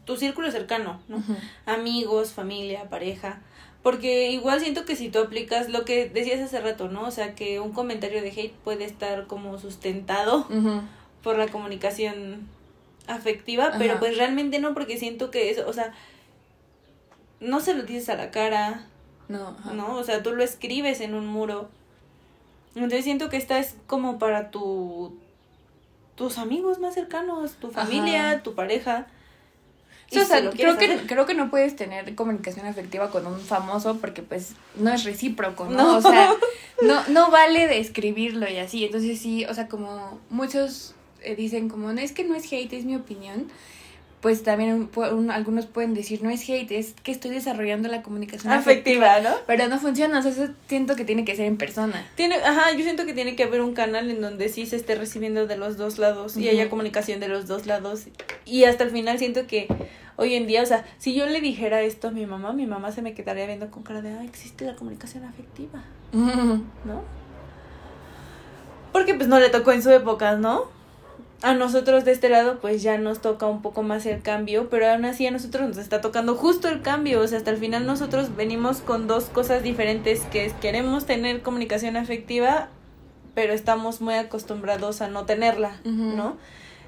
tu 0.08 0.16
círculo 0.16 0.50
cercano, 0.50 1.02
¿no? 1.06 1.22
Amigos, 1.66 2.32
familia, 2.32 2.88
pareja. 2.88 3.40
Porque 3.82 4.30
igual 4.30 4.58
siento 4.58 4.86
que 4.86 4.96
si 4.96 5.10
tú 5.10 5.18
aplicas 5.18 5.68
lo 5.68 5.84
que 5.84 6.08
decías 6.08 6.40
hace 6.40 6.58
rato, 6.62 6.88
¿no? 6.88 7.02
O 7.02 7.10
sea, 7.10 7.34
que 7.34 7.60
un 7.60 7.72
comentario 7.72 8.22
de 8.22 8.30
hate 8.30 8.54
puede 8.64 8.86
estar 8.86 9.26
como 9.26 9.58
sustentado 9.58 10.48
por 11.22 11.36
la 11.36 11.48
comunicación 11.48 12.48
afectiva, 13.06 13.74
pero 13.76 13.98
pues 13.98 14.16
realmente 14.16 14.60
no, 14.60 14.72
porque 14.72 14.96
siento 14.96 15.30
que 15.30 15.50
eso, 15.50 15.68
o 15.68 15.74
sea, 15.74 15.92
no 17.40 17.60
se 17.60 17.74
lo 17.74 17.82
dices 17.82 18.08
a 18.08 18.16
la 18.16 18.30
cara. 18.30 18.86
No. 19.28 19.58
No, 19.74 19.96
o 19.96 20.04
sea, 20.04 20.22
tú 20.22 20.32
lo 20.32 20.42
escribes 20.42 21.02
en 21.02 21.12
un 21.12 21.26
muro. 21.26 21.68
Entonces 22.74 23.04
siento 23.04 23.28
que 23.28 23.36
esta 23.36 23.58
es 23.58 23.76
como 23.86 24.18
para 24.18 24.50
tu 24.50 25.18
tus 26.14 26.38
amigos 26.38 26.78
más 26.78 26.94
cercanos, 26.94 27.56
tu 27.56 27.70
familia, 27.70 28.42
tu 28.42 28.54
pareja. 28.54 29.06
O 30.16 30.24
sea, 30.24 30.50
creo 30.50 30.78
que, 30.78 31.06
creo 31.06 31.26
que 31.26 31.34
no 31.34 31.50
puedes 31.50 31.76
tener 31.76 32.14
comunicación 32.14 32.66
afectiva 32.66 33.10
con 33.10 33.26
un 33.26 33.38
famoso 33.40 33.98
porque 33.98 34.22
pues 34.22 34.54
no 34.76 34.92
es 34.92 35.04
recíproco, 35.04 35.66
¿no? 35.66 35.76
no. 35.76 35.96
O 35.98 36.00
sea, 36.00 36.32
no, 36.82 37.06
no 37.08 37.30
vale 37.30 37.66
de 37.66 37.78
escribirlo 37.78 38.48
y 38.48 38.56
así. 38.56 38.84
Entonces 38.84 39.18
sí, 39.18 39.44
o 39.44 39.52
sea, 39.52 39.68
como 39.68 40.18
muchos 40.30 40.94
eh, 41.22 41.36
dicen 41.36 41.68
como, 41.68 41.92
no 41.92 42.00
es 42.00 42.12
que 42.12 42.24
no 42.24 42.34
es 42.34 42.50
hate, 42.50 42.72
es 42.72 42.84
mi 42.84 42.96
opinión. 42.96 43.48
Pues 44.20 44.42
también 44.42 44.90
algunos 45.30 45.66
pueden 45.66 45.94
decir, 45.94 46.22
no 46.22 46.30
es 46.30 46.48
hate, 46.48 46.72
es 46.72 46.94
que 47.02 47.12
estoy 47.12 47.30
desarrollando 47.30 47.88
la 47.88 48.02
comunicación 48.02 48.52
afectiva, 48.52 49.20
¿no? 49.20 49.30
Pero 49.46 49.68
no 49.68 49.78
funciona, 49.78 50.18
o 50.18 50.22
sea, 50.22 50.32
eso 50.32 50.48
siento 50.66 50.96
que 50.96 51.04
tiene 51.04 51.24
que 51.24 51.36
ser 51.36 51.46
en 51.46 51.56
persona. 51.56 52.04
Tiene, 52.16 52.36
ajá, 52.36 52.72
yo 52.72 52.82
siento 52.82 53.06
que 53.06 53.14
tiene 53.14 53.36
que 53.36 53.44
haber 53.44 53.60
un 53.60 53.74
canal 53.74 54.10
en 54.10 54.20
donde 54.20 54.48
sí 54.48 54.66
se 54.66 54.76
esté 54.76 54.96
recibiendo 54.96 55.46
de 55.46 55.56
los 55.56 55.76
dos 55.76 55.98
lados 55.98 56.36
y 56.36 56.48
haya 56.48 56.68
comunicación 56.68 57.20
de 57.20 57.28
los 57.28 57.46
dos 57.46 57.66
lados. 57.66 58.06
Y 58.44 58.64
hasta 58.64 58.84
el 58.84 58.90
final 58.90 59.18
siento 59.18 59.46
que 59.46 59.68
hoy 60.16 60.34
en 60.34 60.48
día, 60.48 60.62
o 60.62 60.66
sea, 60.66 60.84
si 60.98 61.14
yo 61.14 61.26
le 61.26 61.40
dijera 61.40 61.82
esto 61.82 62.08
a 62.08 62.10
mi 62.10 62.26
mamá, 62.26 62.52
mi 62.52 62.66
mamá 62.66 62.90
se 62.90 63.02
me 63.02 63.14
quedaría 63.14 63.46
viendo 63.46 63.70
con 63.70 63.84
cara 63.84 64.02
de, 64.02 64.10
ah, 64.10 64.24
existe 64.24 64.64
la 64.64 64.74
comunicación 64.74 65.24
afectiva, 65.24 65.84
¿no? 66.12 67.02
Porque 68.92 69.14
pues 69.14 69.28
no 69.28 69.38
le 69.38 69.48
tocó 69.48 69.70
en 69.70 69.82
su 69.82 69.90
época, 69.90 70.34
¿no? 70.34 70.76
A 71.42 71.54
nosotros 71.54 72.04
de 72.04 72.12
este 72.12 72.28
lado 72.28 72.58
pues 72.60 72.82
ya 72.82 72.98
nos 72.98 73.20
toca 73.20 73.46
un 73.46 73.62
poco 73.62 73.82
más 73.82 74.06
el 74.06 74.22
cambio, 74.22 74.68
pero 74.70 74.90
aún 74.90 75.04
así 75.04 75.26
a 75.26 75.30
nosotros 75.30 75.68
nos 75.68 75.78
está 75.78 76.00
tocando 76.00 76.34
justo 76.34 76.68
el 76.68 76.82
cambio, 76.82 77.20
o 77.20 77.26
sea, 77.26 77.38
hasta 77.38 77.50
el 77.50 77.58
final 77.58 77.86
nosotros 77.86 78.34
venimos 78.34 78.78
con 78.78 79.06
dos 79.06 79.26
cosas 79.26 79.62
diferentes, 79.62 80.22
que 80.32 80.46
es 80.46 80.52
queremos 80.54 81.06
tener 81.06 81.42
comunicación 81.42 81.96
afectiva, 81.96 82.68
pero 83.34 83.52
estamos 83.52 84.00
muy 84.00 84.14
acostumbrados 84.14 85.00
a 85.00 85.08
no 85.08 85.26
tenerla, 85.26 85.80
¿no? 85.84 86.36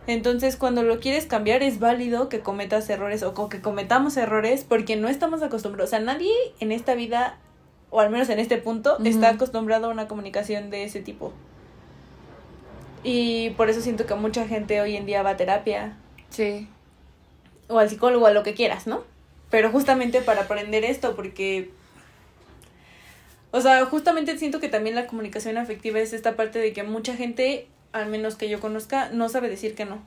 Entonces, 0.07 0.57
cuando 0.57 0.83
lo 0.83 0.99
quieres 0.99 1.27
cambiar, 1.27 1.63
es 1.63 1.79
válido 1.79 2.29
que 2.29 2.41
cometas 2.41 2.89
errores 2.91 3.23
o 3.23 3.49
que 3.49 3.61
cometamos 3.61 4.17
errores 4.17 4.65
porque 4.69 4.97
no 4.97 5.09
estamos 5.09 5.43
acostumbrados. 5.43 5.91
O 5.91 5.93
sea, 5.93 6.01
nadie 6.01 6.33
en 6.59 6.73
esta 6.73 6.95
vida, 6.95 7.39
o 7.91 8.01
al 8.01 8.11
menos 8.11 8.29
en 8.31 8.41
este 8.41 8.57
punto, 8.57 8.99
está 9.05 9.29
acostumbrado 9.29 9.87
a 9.87 9.91
una 9.91 10.09
comunicación 10.09 10.71
de 10.71 10.85
ese 10.85 11.01
tipo. 11.01 11.33
Y 13.03 13.51
por 13.51 13.71
eso 13.71 13.81
siento 13.81 14.07
que 14.07 14.15
mucha 14.15 14.47
gente 14.47 14.81
hoy 14.81 14.97
en 14.97 15.07
día 15.07 15.23
va 15.23 15.31
a 15.31 15.37
terapia. 15.37 15.97
Sí. 16.29 16.69
O 17.69 17.79
al 17.79 17.89
psicólogo, 17.89 18.27
a 18.27 18.33
lo 18.33 18.43
que 18.43 18.55
quieras, 18.55 18.87
¿no? 18.87 19.05
Pero 19.51 19.71
justamente 19.71 20.21
para 20.21 20.43
aprender 20.43 20.85
esto, 20.85 21.17
porque... 21.17 21.71
O 23.53 23.61
sea, 23.61 23.85
justamente 23.87 24.39
siento 24.39 24.61
que 24.61 24.69
también 24.69 24.95
la 24.95 25.07
comunicación 25.07 25.59
afectiva 25.59 25.99
es 25.99 26.13
esta 26.13 26.37
parte 26.37 26.59
de 26.59 26.73
que 26.73 26.83
mucha 26.85 27.17
gente, 27.17 27.67
al 27.93 28.09
menos 28.09 28.37
que 28.37 28.49
yo 28.49 28.61
conozca, 28.61 29.11
no 29.11 29.29
sabe 29.29 29.49
decir 29.49 29.75
que 29.75 29.87
no. 29.87 30.01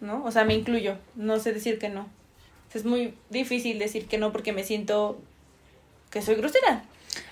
¿No? 0.00 0.24
O 0.24 0.30
sea, 0.30 0.44
me 0.44 0.54
incluyo, 0.54 0.96
no 1.16 1.38
sé 1.38 1.52
decir 1.52 1.78
que 1.78 1.90
no. 1.90 2.06
Es 2.72 2.86
muy 2.86 3.14
difícil 3.28 3.78
decir 3.78 4.06
que 4.06 4.16
no 4.16 4.32
porque 4.32 4.54
me 4.54 4.64
siento 4.64 5.20
que 6.10 6.22
soy 6.22 6.36
grosera. 6.36 6.84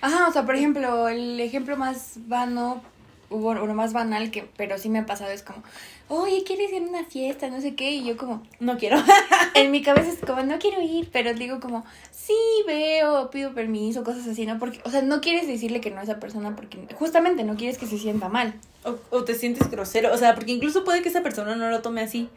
Ajá, 0.02 0.28
o 0.28 0.32
sea, 0.32 0.44
por 0.44 0.56
ejemplo, 0.56 1.08
el 1.08 1.40
ejemplo 1.40 1.78
más 1.78 2.14
vano 2.26 2.82
hubo 3.30 3.50
uno 3.50 3.74
más 3.74 3.92
banal 3.92 4.30
que, 4.30 4.46
pero 4.56 4.76
sí 4.76 4.88
me 4.88 4.98
ha 4.98 5.06
pasado, 5.06 5.30
es 5.30 5.42
como, 5.42 5.62
oye, 6.08 6.42
¿quieres 6.44 6.72
ir 6.72 6.82
a 6.82 6.86
una 6.86 7.04
fiesta? 7.04 7.48
No 7.48 7.60
sé 7.60 7.74
qué, 7.74 7.92
y 7.92 8.04
yo 8.04 8.16
como, 8.16 8.42
no 8.58 8.76
quiero. 8.76 8.96
en 9.54 9.70
mi 9.70 9.82
cabeza 9.82 10.10
es 10.10 10.18
como, 10.18 10.42
no 10.42 10.58
quiero 10.58 10.82
ir, 10.82 11.08
pero 11.12 11.32
digo 11.32 11.60
como, 11.60 11.84
sí, 12.10 12.34
veo, 12.66 13.30
pido 13.30 13.54
permiso, 13.54 14.04
cosas 14.04 14.26
así, 14.26 14.44
¿no? 14.44 14.58
Porque, 14.58 14.80
o 14.84 14.90
sea, 14.90 15.02
no 15.02 15.20
quieres 15.20 15.46
decirle 15.46 15.80
que 15.80 15.90
no 15.90 16.00
a 16.00 16.02
esa 16.02 16.20
persona 16.20 16.54
porque 16.56 16.78
justamente 16.94 17.44
no 17.44 17.56
quieres 17.56 17.78
que 17.78 17.86
se 17.86 17.98
sienta 17.98 18.28
mal. 18.28 18.54
O, 18.84 18.96
o 19.10 19.24
te 19.24 19.34
sientes 19.34 19.70
grosero, 19.70 20.12
o 20.12 20.16
sea, 20.16 20.34
porque 20.34 20.52
incluso 20.52 20.84
puede 20.84 21.02
que 21.02 21.08
esa 21.08 21.22
persona 21.22 21.56
no 21.56 21.70
lo 21.70 21.80
tome 21.82 22.02
así. 22.02 22.28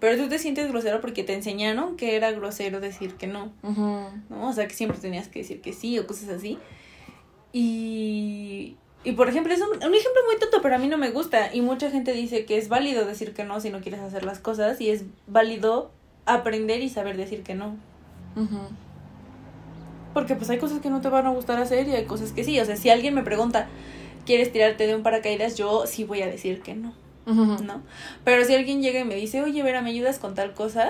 Pero 0.00 0.22
tú 0.22 0.28
te 0.28 0.38
sientes 0.38 0.68
grosero 0.68 1.00
porque 1.00 1.24
te 1.24 1.34
enseñaron 1.34 1.96
que 1.96 2.14
era 2.14 2.30
grosero 2.30 2.80
decir 2.80 3.14
que 3.14 3.26
no. 3.26 3.52
¿No? 3.62 4.48
O 4.48 4.52
sea, 4.52 4.68
que 4.68 4.74
siempre 4.74 4.98
tenías 4.98 5.28
que 5.28 5.40
decir 5.40 5.60
que 5.60 5.72
sí 5.72 5.98
o 5.98 6.06
cosas 6.06 6.28
así. 6.28 6.58
Y, 7.52 8.76
y 9.04 9.12
por 9.12 9.28
ejemplo, 9.28 9.52
es 9.52 9.60
un, 9.60 9.74
ejemplo 9.74 10.22
muy 10.26 10.38
tonto, 10.40 10.60
pero 10.60 10.74
a 10.74 10.78
mí 10.78 10.88
no 10.88 10.98
me 10.98 11.10
gusta. 11.10 11.54
Y 11.54 11.60
mucha 11.60 11.90
gente 11.90 12.12
dice 12.12 12.44
que 12.44 12.58
es 12.58 12.68
válido 12.68 13.04
decir 13.04 13.32
que 13.32 13.44
no 13.44 13.60
si 13.60 13.70
no 13.70 13.80
quieres 13.80 14.00
hacer 14.00 14.24
las 14.24 14.40
cosas. 14.40 14.80
Y 14.80 14.90
es 14.90 15.04
válido 15.26 15.90
aprender 16.26 16.82
y 16.82 16.88
saber 16.88 17.16
decir 17.16 17.42
que 17.42 17.54
no. 17.54 17.76
Porque 20.14 20.34
pues 20.34 20.50
hay 20.50 20.58
cosas 20.58 20.80
que 20.80 20.90
no 20.90 21.00
te 21.00 21.08
van 21.08 21.26
a 21.26 21.30
gustar 21.30 21.60
hacer 21.60 21.86
y 21.88 21.94
hay 21.94 22.04
cosas 22.04 22.32
que 22.32 22.42
sí. 22.42 22.58
O 22.58 22.64
sea, 22.64 22.76
si 22.76 22.90
alguien 22.90 23.14
me 23.14 23.22
pregunta, 23.22 23.68
¿quieres 24.26 24.52
tirarte 24.52 24.86
de 24.86 24.96
un 24.96 25.02
paracaídas? 25.02 25.56
Yo 25.56 25.86
sí 25.86 26.04
voy 26.04 26.22
a 26.22 26.26
decir 26.26 26.60
que 26.60 26.74
no. 26.74 26.92
¿No? 27.26 27.82
Pero 28.24 28.44
si 28.44 28.54
alguien 28.54 28.80
llega 28.80 29.00
y 29.00 29.04
me 29.04 29.14
dice, 29.14 29.42
oye, 29.42 29.62
Vera, 29.62 29.82
¿me 29.82 29.90
ayudas 29.90 30.18
con 30.18 30.34
tal 30.34 30.54
cosa? 30.54 30.88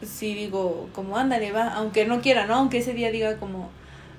Pues 0.00 0.10
sí 0.10 0.34
digo, 0.34 0.88
como, 0.92 1.16
ándale, 1.16 1.52
va. 1.52 1.74
Aunque 1.74 2.04
no 2.06 2.20
quiera, 2.20 2.46
¿no? 2.46 2.56
Aunque 2.56 2.78
ese 2.78 2.92
día 2.92 3.10
diga 3.12 3.38
como 3.38 3.70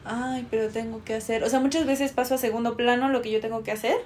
ay, 0.05 0.47
pero 0.50 0.69
tengo 0.69 1.03
que 1.03 1.15
hacer, 1.15 1.43
o 1.43 1.50
sea, 1.50 1.59
muchas 1.59 1.85
veces 1.85 2.12
paso 2.12 2.35
a 2.35 2.38
segundo 2.38 2.77
plano 2.77 3.09
lo 3.09 3.21
que 3.21 3.31
yo 3.31 3.41
tengo 3.41 3.63
que 3.63 3.71
hacer 3.71 3.97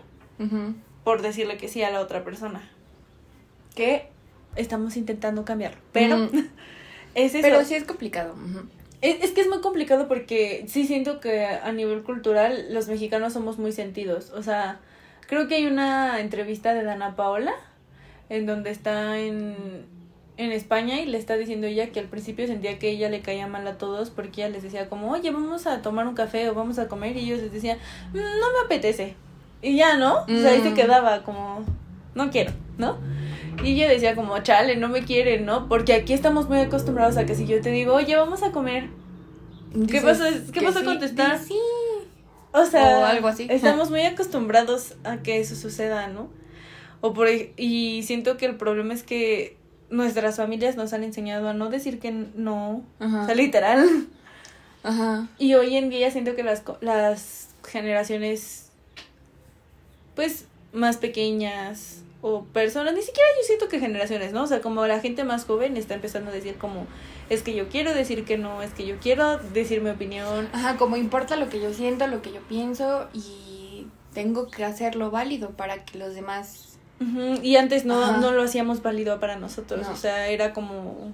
por 1.04 1.22
decirle 1.22 1.58
que 1.58 1.68
sí 1.68 1.84
a 1.84 1.90
la 1.90 2.00
otra 2.00 2.24
persona. 2.24 2.70
Que 3.76 4.08
estamos 4.56 4.98
intentando 4.98 5.46
cambiarlo, 5.46 5.80
pero 5.92 6.30
es 7.16 7.36
eso. 7.36 7.42
Pero 7.42 7.64
sí 7.66 7.76
es 7.76 7.84
complicado. 7.84 8.36
es, 9.02 9.24
es, 9.24 9.32
que 9.32 9.42
es 9.42 9.50
muy 9.50 9.62
complicado 9.62 10.08
porque 10.08 10.66
sí 10.68 10.88
siento 10.88 11.20
que 11.20 11.46
a 11.46 11.72
nivel 11.72 12.04
cultural 12.04 12.74
los 12.74 12.88
mexicanos 12.88 13.34
somos 13.34 13.60
muy 13.60 13.72
sentidos, 13.72 14.32
o 14.32 14.44
sea, 14.44 14.80
creo 15.28 15.48
que 15.48 15.56
hay 15.56 15.68
una 15.68 16.20
entrevista 16.22 16.74
de 16.74 16.84
Dana 16.84 17.16
Paola 17.16 17.54
en 18.30 18.46
donde 18.46 18.72
está 18.72 19.20
en 19.20 19.86
en 20.40 20.54
España 20.54 21.02
y 21.02 21.06
le 21.06 21.18
está 21.18 21.36
diciendo 21.36 21.68
ella 21.68 21.92
que 21.92 22.00
al 22.00 22.06
principio 22.06 22.48
sentía 22.48 22.80
que 22.80 22.90
ella 22.90 23.10
le 23.10 23.20
caía 23.20 23.48
mal 23.48 23.68
a 23.68 23.78
todos 23.78 24.10
porque 24.10 24.42
ella 24.42 24.50
les 24.50 24.64
decía 24.64 24.88
como, 24.88 25.12
oye, 25.12 25.32
vamos 25.32 25.68
a 25.68 25.82
tomar 25.82 26.08
un 26.08 26.16
café 26.16 26.50
o 26.50 26.54
vamos 26.54 26.80
a 26.80 26.88
comer 26.88 27.18
y 27.18 27.26
ellos 27.26 27.42
les 27.42 27.52
decían, 27.52 27.78
mm, 28.14 28.16
no 28.16 28.52
me 28.54 28.66
apetece. 28.66 29.16
Y 29.62 29.76
ya, 29.76 29.98
¿no? 29.98 30.22
O 30.22 30.28
sea, 30.28 30.52
ahí 30.52 30.62
se 30.62 30.70
mm. 30.70 30.76
quedaba 30.76 31.24
como, 31.24 31.66
no 32.16 32.32
quiero, 32.32 32.54
¿no? 32.78 32.98
Y 33.66 33.74
ella 33.74 33.90
decía 33.90 34.16
como, 34.16 34.40
chale, 34.40 34.78
no 34.78 34.88
me 34.88 35.04
quiere, 35.04 35.42
¿no? 35.42 35.68
Porque 35.68 35.92
aquí 35.92 36.14
estamos 36.14 36.48
muy 36.48 36.60
acostumbrados 36.60 37.18
a 37.18 37.26
que 37.26 37.36
si 37.36 37.46
yo 37.46 37.60
te 37.60 37.72
digo, 37.72 37.94
oye, 37.94 38.16
vamos 38.16 38.42
a 38.42 38.54
comer, 38.54 38.88
¿qué 39.92 40.00
vas 40.00 40.22
a, 40.22 40.30
¿qué 40.54 40.62
vas 40.62 40.78
a 40.78 40.86
contestar? 40.86 41.38
Sí. 41.38 41.60
O 42.54 42.66
sea, 42.66 43.00
o 43.00 43.04
algo 43.04 43.28
así. 43.28 43.46
Estamos 43.50 43.90
muy 43.90 44.04
acostumbrados 44.04 44.96
a 45.04 45.18
que 45.18 45.42
eso 45.42 45.58
suceda, 45.58 46.08
¿no? 46.08 46.30
O 47.02 47.12
por, 47.12 47.28
y 47.28 48.04
siento 48.04 48.38
que 48.38 48.46
el 48.46 48.56
problema 48.56 48.94
es 48.94 49.04
que 49.04 49.59
nuestras 49.90 50.38
familias 50.38 50.76
nos 50.76 50.94
han 50.94 51.04
enseñado 51.04 51.50
a 51.50 51.54
no 51.54 51.70
decir 51.70 52.00
que 52.00 52.12
no, 52.12 52.84
o 53.00 53.26
sea, 53.26 53.36
literal. 53.36 54.08
Ajá. 54.84 55.28
Y 55.38 55.56
hoy 55.56 55.76
en 55.76 55.90
día 55.90 56.10
siento 56.12 56.36
que 56.36 56.44
las, 56.44 56.64
las 56.82 57.50
generaciones, 57.64 58.70
pues, 60.16 60.46
más 60.74 60.98
pequeñas 60.98 62.02
o 62.22 62.44
personas, 62.44 62.94
ni 62.94 63.02
siquiera 63.02 63.28
yo 63.38 63.46
siento 63.46 63.68
que 63.68 63.80
generaciones, 63.80 64.34
¿no? 64.34 64.44
O 64.44 64.48
sea, 64.48 64.62
como 64.62 64.86
la 64.88 65.00
gente 65.00 65.24
más 65.24 65.46
joven 65.46 65.78
está 65.78 65.96
empezando 65.96 66.32
a 66.32 66.34
decir 66.34 66.56
como, 66.56 66.86
es 67.30 67.44
que 67.44 67.56
yo 67.56 67.70
quiero 67.70 67.94
decir 67.94 68.26
que 68.26 68.38
no, 68.38 68.62
es 68.62 68.74
que 68.74 68.86
yo 68.86 68.98
quiero 69.00 69.38
decir 69.38 69.82
mi 69.82 69.90
opinión. 69.90 70.50
Ajá, 70.52 70.78
como 70.78 70.98
importa 70.98 71.36
lo 71.36 71.50
que 71.50 71.62
yo 71.62 71.74
siento, 71.74 72.08
lo 72.08 72.22
que 72.22 72.32
yo 72.32 72.42
pienso 72.42 73.08
y 73.14 73.88
tengo 74.14 74.50
que 74.50 74.66
hacerlo 74.66 75.12
válido 75.12 75.52
para 75.52 75.86
que 75.86 75.98
los 75.98 76.14
demás 76.14 76.69
y 77.42 77.56
antes 77.56 77.86
no, 77.86 78.18
no 78.18 78.32
lo 78.32 78.44
hacíamos 78.44 78.82
válido 78.82 79.20
para 79.20 79.38
nosotros, 79.38 79.88
o 79.88 79.96
sea, 79.96 80.28
era 80.28 80.54
como... 80.54 81.14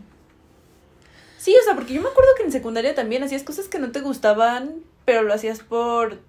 Sí, 1.37 1.55
o 1.61 1.63
sea, 1.63 1.75
porque 1.75 1.93
yo 1.93 2.01
me 2.01 2.09
acuerdo 2.09 2.31
que 2.35 2.43
en 2.43 2.51
secundaria 2.51 2.95
también 2.95 3.21
hacías 3.21 3.43
cosas 3.43 3.67
que 3.67 3.77
no 3.77 3.91
te 3.91 4.01
gustaban, 4.01 4.77
pero 5.05 5.21
lo 5.21 5.33
hacías 5.33 5.59
por... 5.59 6.19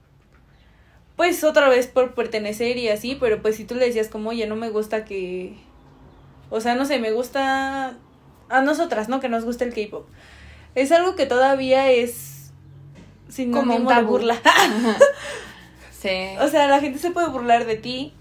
Pues 1.16 1.42
otra 1.42 1.70
vez 1.70 1.86
por 1.86 2.14
pertenecer 2.14 2.76
y 2.76 2.90
así, 2.90 3.16
pero 3.18 3.40
pues 3.40 3.56
si 3.56 3.64
tú 3.64 3.74
le 3.74 3.86
decías 3.86 4.08
como, 4.08 4.28
oye, 4.30 4.46
no 4.46 4.56
me 4.56 4.68
gusta 4.68 5.06
que... 5.06 5.56
O 6.50 6.60
sea, 6.60 6.74
no 6.74 6.84
sé, 6.84 6.98
me 6.98 7.12
gusta... 7.12 7.96
A 8.50 8.60
nosotras, 8.60 9.08
¿no? 9.08 9.18
Que 9.18 9.30
nos 9.30 9.46
gusta 9.46 9.64
el 9.64 9.72
K-Pop. 9.72 10.06
Es 10.74 10.92
algo 10.92 11.16
que 11.16 11.24
todavía 11.24 11.90
es... 11.90 12.50
Sin 13.30 13.50
como 13.50 13.90
de 13.90 14.02
burla. 14.02 14.38
sí. 15.98 16.36
O 16.40 16.48
sea, 16.48 16.68
la 16.68 16.80
gente 16.80 16.98
se 16.98 17.10
puede 17.10 17.28
burlar 17.28 17.64
de 17.64 17.76
ti, 17.76 18.12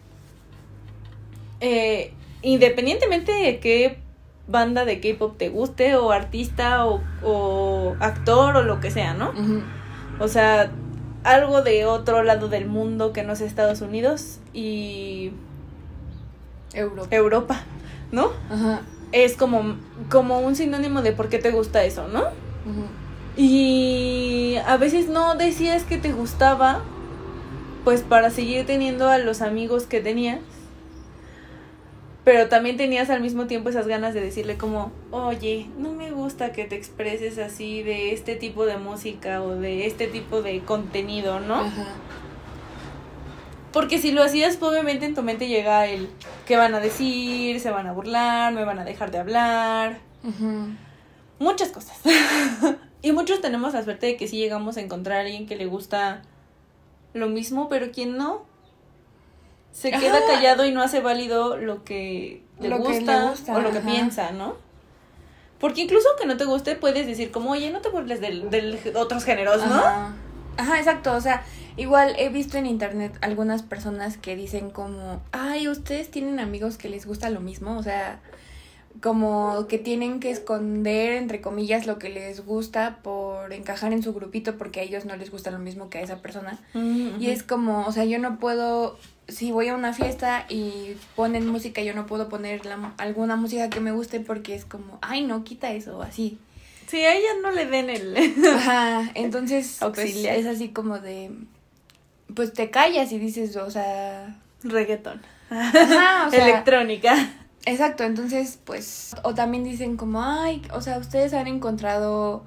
eh, 1.60 2.14
independientemente 2.42 3.32
de 3.32 3.60
qué 3.60 4.00
banda 4.48 4.86
de 4.86 5.00
K-pop 5.00 5.38
te 5.38 5.50
guste, 5.50 5.96
o 5.96 6.12
artista, 6.12 6.86
o, 6.86 7.96
actor, 8.00 8.58
o 8.58 8.64
lo 8.64 8.80
que 8.80 8.92
sea, 8.92 9.14
¿no? 9.14 9.34
O 10.20 10.28
sea, 10.28 10.72
algo 11.24 11.62
de 11.62 11.86
otro 11.86 12.24
lado 12.24 12.48
del 12.48 12.68
mundo 12.68 13.12
que 13.12 13.24
no 13.24 13.36
sea 13.36 13.48
Estados 13.48 13.82
Unidos 13.82 14.40
y. 14.54 15.32
Europa. 16.74 17.16
Europa, 17.16 17.64
¿no? 18.12 18.32
Es 19.12 19.36
como, 19.36 19.78
como 20.10 20.40
un 20.40 20.56
sinónimo 20.56 21.02
de 21.02 21.14
por 21.14 21.30
qué 21.30 21.40
te 21.40 21.52
gusta 21.52 21.84
eso, 21.84 22.08
¿no? 22.08 22.24
Y 23.38 24.56
a 24.66 24.78
veces 24.78 25.10
no 25.10 25.36
decías 25.36 25.84
que 25.84 25.98
te 25.98 26.12
gustaba, 26.12 26.82
pues 27.84 28.02
para 28.02 28.30
seguir 28.30 28.66
teniendo 28.66 29.10
a 29.10 29.18
los 29.18 29.42
amigos 29.42 29.86
que 29.86 30.02
tenías 30.02 30.40
pero 32.26 32.50
también 32.50 32.76
tenías 32.76 33.12
al 33.12 33.22
mismo 33.22 33.46
tiempo 33.46 33.70
esas 33.70 33.86
ganas 33.88 34.16
de 34.16 34.20
decirle 34.20 34.58
como, 34.58 34.92
oye, 35.12 35.70
no 35.78 35.94
me 35.94 36.10
gusta 36.10 36.52
que 36.52 36.66
te 36.66 36.76
expreses 36.76 37.38
así 37.38 37.84
de 37.84 38.14
este 38.14 38.36
tipo 38.36 38.66
de 38.66 38.78
música 38.78 39.44
o 39.44 39.52
de 39.52 39.86
este 39.86 40.08
tipo 40.08 40.42
de 40.42 40.62
contenido, 40.62 41.40
¿no? 41.40 41.72
Porque 43.72 44.00
si 44.00 44.12
lo 44.12 44.24
hacías, 44.24 44.58
pues, 44.58 44.72
obviamente 44.72 45.06
en 45.06 45.14
tu 45.14 45.22
mente 45.22 45.48
llega 45.48 45.86
el 45.86 46.10
qué 46.48 46.58
van 46.58 46.74
a 46.74 46.80
decir, 46.80 47.60
se 47.60 47.70
van 47.70 47.86
a 47.86 47.94
burlar, 47.94 48.54
me 48.54 48.66
van 48.66 48.80
a 48.80 48.86
dejar 48.86 49.12
de 49.12 49.20
hablar. 49.20 50.00
Muchas 51.38 51.70
cosas. 51.70 52.00
y 53.04 53.12
muchos 53.12 53.40
tenemos 53.40 53.76
la 53.76 53.84
suerte 53.84 54.08
de 54.08 54.18
que 54.18 54.28
sí 54.28 54.38
llegamos 54.38 54.78
a 54.78 54.82
encontrar 54.82 55.18
a 55.18 55.22
alguien 55.22 55.46
que 55.46 55.56
le 55.56 55.68
gusta 55.68 56.24
lo 57.14 57.30
mismo, 57.30 57.70
pero 57.70 57.92
quien 57.92 58.18
no, 58.18 58.46
se 59.76 59.92
queda 59.92 60.26
callado 60.26 60.66
y 60.66 60.72
no 60.72 60.82
hace 60.82 61.02
válido 61.02 61.58
lo 61.58 61.84
que 61.84 62.42
le, 62.62 62.70
gusta, 62.78 63.34
o 63.50 63.60
lo 63.60 63.72
que 63.72 63.82
piensa, 63.82 64.32
¿no? 64.32 64.56
Porque 65.60 65.82
incluso 65.82 66.08
que 66.18 66.26
no 66.26 66.38
te 66.38 66.46
guste, 66.46 66.78
puedes 66.78 67.06
decir 67.06 67.30
como, 67.30 67.52
oye, 67.52 67.72
no 67.72 67.82
te 67.82 67.90
burles 67.90 68.22
de 68.22 68.94
otros 68.96 69.26
géneros, 69.26 69.66
¿no? 69.68 69.84
Ajá, 70.56 70.78
exacto, 70.80 71.14
o 71.14 71.20
sea, 71.20 71.44
igual 71.76 72.16
he 72.18 72.30
visto 72.30 72.58
en 72.58 72.68
internet 72.68 73.18
algunas 73.20 73.64
personas 73.64 74.16
que 74.16 74.38
dicen 74.38 74.70
como, 74.70 75.22
ay, 75.34 75.68
ustedes 75.68 76.10
tienen 76.10 76.40
amigos 76.40 76.78
que 76.78 76.88
les 76.88 77.06
gusta 77.06 77.30
lo 77.30 77.42
mismo, 77.42 77.78
o 77.78 77.84
sea, 77.84 78.22
como 79.02 79.68
que 79.68 79.78
tienen 79.78 80.20
que 80.20 80.32
esconder, 80.32 81.14
entre 81.14 81.42
comillas, 81.42 81.86
lo 81.86 82.00
que 82.00 82.10
les 82.10 82.46
gusta 82.46 83.00
por 83.04 83.52
encajar 83.54 83.94
en 83.94 84.04
su 84.04 84.14
grupito 84.14 84.58
porque 84.58 84.80
a 84.80 84.84
ellos 84.84 85.06
no 85.06 85.16
les 85.16 85.32
gusta 85.32 85.52
lo 85.52 85.60
mismo 85.60 85.90
que 85.90 86.00
a 86.00 86.02
esa 86.02 86.22
persona. 86.22 86.60
Mm, 86.74 87.22
y 87.22 87.30
es 87.30 87.44
como, 87.44 87.86
o 87.86 87.92
sea, 87.92 88.06
yo 88.06 88.20
no 88.20 88.40
puedo, 88.40 88.98
si 89.28 89.52
voy 89.52 89.68
a 89.68 89.76
una 89.76 89.94
fiesta 89.94 90.46
y 90.50 90.96
ponen 91.16 91.48
música, 91.48 91.82
yo 91.82 91.94
no 91.94 92.06
puedo 92.06 92.30
poner 92.30 92.66
la, 92.66 92.94
alguna 92.98 93.36
música 93.36 93.70
que 93.70 93.80
me 93.80 93.92
guste 93.92 94.20
porque 94.20 94.56
es 94.56 94.66
como, 94.66 94.98
ay, 95.02 95.24
no, 95.24 95.44
quita 95.44 95.72
eso, 95.74 96.02
así. 96.02 96.38
Sí, 96.88 96.98
a 97.02 97.16
ella 97.16 97.30
no 97.42 97.52
le 97.52 97.66
den 97.66 97.90
el... 97.90 98.16
Ajá, 98.56 99.12
entonces 99.16 99.80
pues, 99.94 100.16
es 100.16 100.46
así 100.46 100.70
como 100.70 101.00
de... 101.00 101.32
Pues 102.34 102.54
te 102.54 102.70
callas 102.70 103.12
y 103.12 103.20
dices, 103.20 103.56
o 103.56 103.70
sea... 103.70 104.40
Reggaetón. 104.64 105.22
Ajá, 105.50 106.28
o 106.28 106.32
sea, 106.32 106.44
Electrónica. 106.50 107.45
Exacto, 107.66 108.04
entonces 108.04 108.60
pues... 108.64 109.16
O 109.24 109.34
también 109.34 109.64
dicen 109.64 109.98
como, 109.98 110.22
ay, 110.24 110.62
o 110.74 110.82
sea, 110.82 110.98
ustedes 110.98 111.34
han 111.34 111.48
encontrado... 111.48 112.46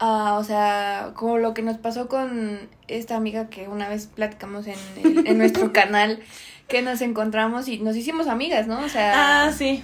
Uh, 0.00 0.34
o 0.34 0.44
sea, 0.44 1.12
como 1.14 1.38
lo 1.38 1.54
que 1.54 1.62
nos 1.62 1.76
pasó 1.78 2.08
con 2.08 2.68
esta 2.86 3.16
amiga 3.16 3.48
que 3.48 3.66
una 3.66 3.88
vez 3.88 4.06
platicamos 4.06 4.66
en, 4.68 4.76
en 5.26 5.38
nuestro 5.38 5.72
canal, 5.72 6.20
que 6.68 6.82
nos 6.82 7.00
encontramos 7.00 7.66
y 7.66 7.78
nos 7.80 7.96
hicimos 7.96 8.28
amigas, 8.28 8.66
¿no? 8.66 8.80
O 8.80 8.88
sea... 8.88 9.46
Ah, 9.46 9.52
sí. 9.52 9.82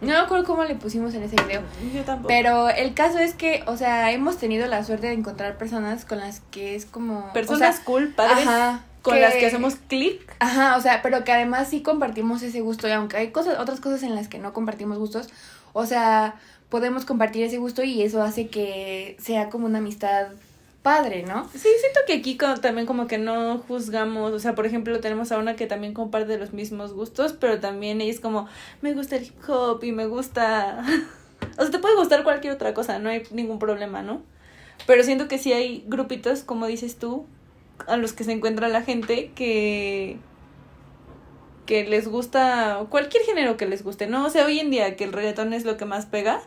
No 0.00 0.08
me 0.08 0.16
acuerdo 0.16 0.44
cómo 0.44 0.64
le 0.64 0.76
pusimos 0.76 1.12
en 1.14 1.24
ese 1.24 1.36
video. 1.42 1.62
Yo 1.92 2.02
tampoco. 2.04 2.28
Pero 2.28 2.68
el 2.68 2.94
caso 2.94 3.18
es 3.18 3.34
que, 3.34 3.64
o 3.66 3.76
sea, 3.76 4.12
hemos 4.12 4.38
tenido 4.38 4.66
la 4.68 4.84
suerte 4.84 5.08
de 5.08 5.14
encontrar 5.14 5.58
personas 5.58 6.04
con 6.04 6.18
las 6.18 6.40
que 6.52 6.76
es 6.76 6.86
como. 6.86 7.32
Personas 7.32 7.80
cool, 7.80 8.14
padres. 8.14 8.46
Ajá. 8.46 8.84
Con 9.02 9.20
las 9.20 9.34
que 9.34 9.46
hacemos 9.46 9.76
clic. 9.76 10.20
Ajá, 10.38 10.76
o 10.76 10.80
sea, 10.80 11.02
pero 11.02 11.24
que 11.24 11.32
además 11.32 11.68
sí 11.68 11.82
compartimos 11.82 12.42
ese 12.42 12.60
gusto. 12.60 12.88
Y 12.88 12.92
aunque 12.92 13.16
hay 13.16 13.30
cosas, 13.30 13.58
otras 13.58 13.80
cosas 13.80 14.02
en 14.02 14.14
las 14.14 14.28
que 14.28 14.38
no 14.38 14.52
compartimos 14.52 14.98
gustos, 14.98 15.28
o 15.72 15.86
sea, 15.86 16.36
podemos 16.68 17.04
compartir 17.04 17.44
ese 17.44 17.58
gusto 17.58 17.82
y 17.82 18.02
eso 18.02 18.22
hace 18.22 18.48
que 18.48 19.16
sea 19.20 19.50
como 19.50 19.66
una 19.66 19.78
amistad 19.78 20.28
padre, 20.82 21.22
¿no? 21.22 21.48
Sí, 21.52 21.68
siento 21.80 22.00
que 22.06 22.14
aquí 22.14 22.38
también 22.62 22.86
como 22.86 23.06
que 23.06 23.18
no 23.18 23.58
juzgamos, 23.58 24.32
o 24.32 24.38
sea, 24.38 24.54
por 24.54 24.66
ejemplo, 24.66 25.00
tenemos 25.00 25.32
a 25.32 25.38
una 25.38 25.56
que 25.56 25.66
también 25.66 25.92
comparte 25.92 26.38
los 26.38 26.52
mismos 26.52 26.92
gustos, 26.92 27.32
pero 27.32 27.60
también 27.60 28.00
ella 28.00 28.10
es 28.10 28.20
como, 28.20 28.48
me 28.80 28.94
gusta 28.94 29.16
el 29.16 29.24
hip 29.24 29.48
hop 29.48 29.82
y 29.84 29.92
me 29.92 30.06
gusta... 30.06 30.84
o 31.58 31.62
sea, 31.62 31.70
te 31.70 31.78
puede 31.78 31.96
gustar 31.96 32.24
cualquier 32.24 32.54
otra 32.54 32.74
cosa, 32.74 32.98
no 32.98 33.10
hay 33.10 33.24
ningún 33.30 33.58
problema, 33.58 34.02
¿no? 34.02 34.22
Pero 34.86 35.02
siento 35.02 35.28
que 35.28 35.38
sí 35.38 35.52
hay 35.52 35.84
grupitos, 35.88 36.42
como 36.42 36.66
dices 36.66 36.96
tú, 36.96 37.26
a 37.86 37.96
los 37.96 38.12
que 38.12 38.24
se 38.24 38.32
encuentra 38.32 38.68
la 38.68 38.82
gente 38.82 39.30
que 39.34 40.18
que 41.68 41.84
les 41.84 42.08
gusta 42.08 42.86
cualquier 42.88 43.22
género 43.24 43.58
que 43.58 43.66
les 43.66 43.84
guste, 43.84 44.06
¿no? 44.06 44.24
O 44.24 44.30
sea, 44.30 44.46
hoy 44.46 44.58
en 44.58 44.70
día 44.70 44.96
que 44.96 45.04
el 45.04 45.12
reggaetón 45.12 45.52
es 45.52 45.66
lo 45.66 45.76
que 45.76 45.84
más 45.84 46.06
pega, 46.06 46.40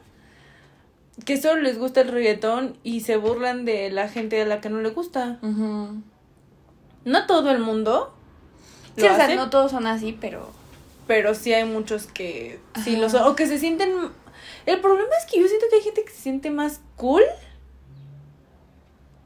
que 1.26 1.40
solo 1.40 1.62
les 1.62 1.78
gusta 1.78 2.02
el 2.02 2.08
reggaetón 2.08 2.76
y 2.82 3.02
se 3.02 3.18
burlan 3.18 3.64
de 3.64 3.92
la 3.92 4.10
gente 4.10 4.42
a 4.42 4.46
la 4.46 4.62
que 4.62 4.72
no 4.72 4.82
le 4.82 4.90
gusta. 4.90 5.38
No 7.04 7.28
todo 7.28 7.52
el 7.52 7.60
mundo. 7.60 8.16
Sí, 8.96 9.04
o 9.04 9.16
sea, 9.16 9.36
no 9.36 9.52
todos 9.52 9.70
son 9.70 9.86
así, 9.86 10.18
pero. 10.20 10.50
Pero 11.06 11.36
sí 11.36 11.54
hay 11.54 11.66
muchos 11.66 12.08
que 12.08 12.60
sí 12.84 12.96
lo 12.96 13.08
son. 13.08 13.28
O 13.28 13.36
que 13.36 13.46
se 13.46 13.60
sienten. 13.60 13.94
El 14.66 14.80
problema 14.80 15.12
es 15.20 15.32
que 15.32 15.40
yo 15.40 15.48
siento 15.48 15.68
que 15.70 15.76
hay 15.76 15.82
gente 15.84 16.04
que 16.04 16.12
se 16.12 16.22
siente 16.22 16.50
más 16.50 16.82
cool. 16.96 17.22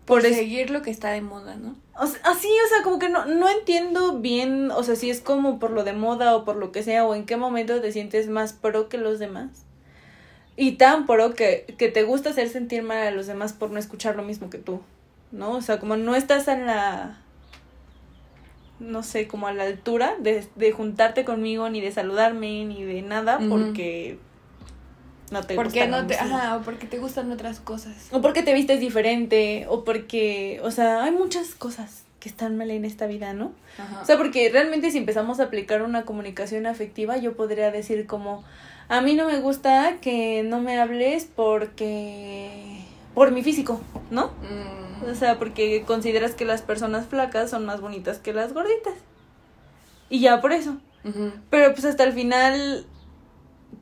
Por, 0.05 0.21
seguir 0.21 0.69
lo 0.69 0.81
que 0.81 0.91
está 0.91 1.09
de 1.11 1.21
moda, 1.21 1.55
¿no? 1.55 1.75
así, 1.95 2.47
o 2.47 2.69
sea, 2.69 2.83
como 2.83 2.99
que 2.99 3.09
no, 3.09 3.25
no 3.25 3.49
entiendo 3.49 4.19
bien, 4.19 4.69
o 4.71 4.83
sea, 4.83 4.95
si 4.95 5.09
es 5.09 5.21
como 5.21 5.59
por 5.59 5.71
lo 5.71 5.83
de 5.83 5.93
moda 5.93 6.35
o 6.35 6.45
por 6.45 6.57
lo 6.57 6.71
que 6.71 6.83
sea, 6.83 7.05
o 7.05 7.15
en 7.15 7.25
qué 7.25 7.37
momento 7.37 7.81
te 7.81 7.91
sientes 7.91 8.27
más 8.27 8.53
pro 8.53 8.89
que 8.89 8.97
los 8.97 9.17
demás. 9.17 9.65
Y 10.57 10.73
tan 10.73 11.05
pro 11.05 11.33
que, 11.33 11.65
que 11.77 11.89
te 11.89 12.03
gusta 12.03 12.29
hacer 12.29 12.49
sentir 12.49 12.83
mal 12.83 13.07
a 13.07 13.11
los 13.11 13.27
demás 13.27 13.53
por 13.53 13.71
no 13.71 13.79
escuchar 13.79 14.15
lo 14.15 14.23
mismo 14.23 14.49
que 14.49 14.57
tú, 14.57 14.81
¿no? 15.31 15.51
O 15.51 15.61
sea, 15.61 15.79
como 15.79 15.97
no 15.97 16.15
estás 16.15 16.47
en 16.47 16.65
la, 16.65 17.17
no 18.79 19.03
sé, 19.03 19.27
como 19.27 19.47
a 19.47 19.53
la 19.53 19.63
altura 19.63 20.15
de, 20.19 20.45
de 20.55 20.71
juntarte 20.71 21.25
conmigo, 21.25 21.69
ni 21.69 21.81
de 21.81 21.91
saludarme, 21.91 22.65
ni 22.65 22.83
de 22.83 23.01
nada, 23.01 23.39
porque 23.49 24.19
no 25.31 25.43
te 25.43 25.55
porque 25.55 25.87
no 25.87 26.05
te, 26.05 26.15
ajá, 26.15 26.57
o 26.57 26.61
porque 26.61 26.87
te 26.87 26.99
gustan 26.99 27.31
otras 27.31 27.59
cosas. 27.59 27.93
O 28.11 28.21
porque 28.21 28.43
te 28.43 28.53
vistes 28.53 28.79
diferente, 28.79 29.65
o 29.69 29.83
porque, 29.83 30.59
o 30.63 30.71
sea, 30.71 31.03
hay 31.03 31.11
muchas 31.11 31.55
cosas 31.55 32.03
que 32.19 32.29
están 32.29 32.57
mal 32.57 32.71
en 32.71 32.85
esta 32.85 33.07
vida, 33.07 33.33
¿no? 33.33 33.51
O 34.01 34.05
sea, 34.05 34.17
porque 34.17 34.49
realmente 34.49 34.91
si 34.91 34.97
empezamos 34.97 35.39
a 35.39 35.43
aplicar 35.43 35.81
una 35.83 36.05
comunicación 36.05 36.65
afectiva, 36.65 37.17
yo 37.17 37.35
podría 37.35 37.71
decir 37.71 38.07
como, 38.07 38.43
a 38.87 39.01
mí 39.01 39.13
no 39.13 39.25
me 39.27 39.39
gusta 39.39 39.97
que 40.01 40.43
no 40.43 40.59
me 40.61 40.79
hables 40.79 41.27
porque... 41.35 42.81
por 43.13 43.31
mi 43.31 43.43
físico, 43.43 43.81
¿no? 44.11 44.27
Mm. 44.27 45.09
O 45.11 45.15
sea, 45.15 45.37
porque 45.37 45.83
consideras 45.85 46.33
que 46.33 46.45
las 46.45 46.61
personas 46.61 47.05
flacas 47.05 47.49
son 47.49 47.65
más 47.65 47.81
bonitas 47.81 48.19
que 48.19 48.33
las 48.33 48.53
gorditas. 48.53 48.93
Y 50.09 50.19
ya 50.19 50.41
por 50.41 50.51
eso. 50.51 50.77
Pero 51.51 51.71
pues 51.73 51.85
hasta 51.85 52.03
el 52.03 52.13
final, 52.13 52.85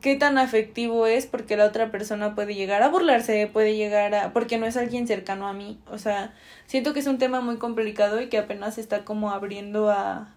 ¿qué 0.04 0.16
tan 0.16 0.36
afectivo 0.36 1.06
es? 1.06 1.24
Porque 1.24 1.56
la 1.56 1.64
otra 1.64 1.90
persona 1.90 2.34
puede 2.34 2.54
llegar 2.54 2.82
a 2.82 2.88
burlarse, 2.88 3.48
puede 3.50 3.74
llegar 3.74 4.14
a... 4.14 4.34
porque 4.34 4.58
no 4.58 4.66
es 4.66 4.76
alguien 4.76 5.06
cercano 5.06 5.48
a 5.48 5.54
mí. 5.54 5.80
O 5.90 5.96
sea, 5.96 6.34
siento 6.66 6.92
que 6.92 7.00
es 7.00 7.06
un 7.06 7.16
tema 7.16 7.40
muy 7.40 7.56
complicado 7.56 8.20
y 8.20 8.28
que 8.28 8.36
apenas 8.36 8.76
está 8.76 9.04
como 9.04 9.30
abriendo 9.30 9.90
a 9.90 10.36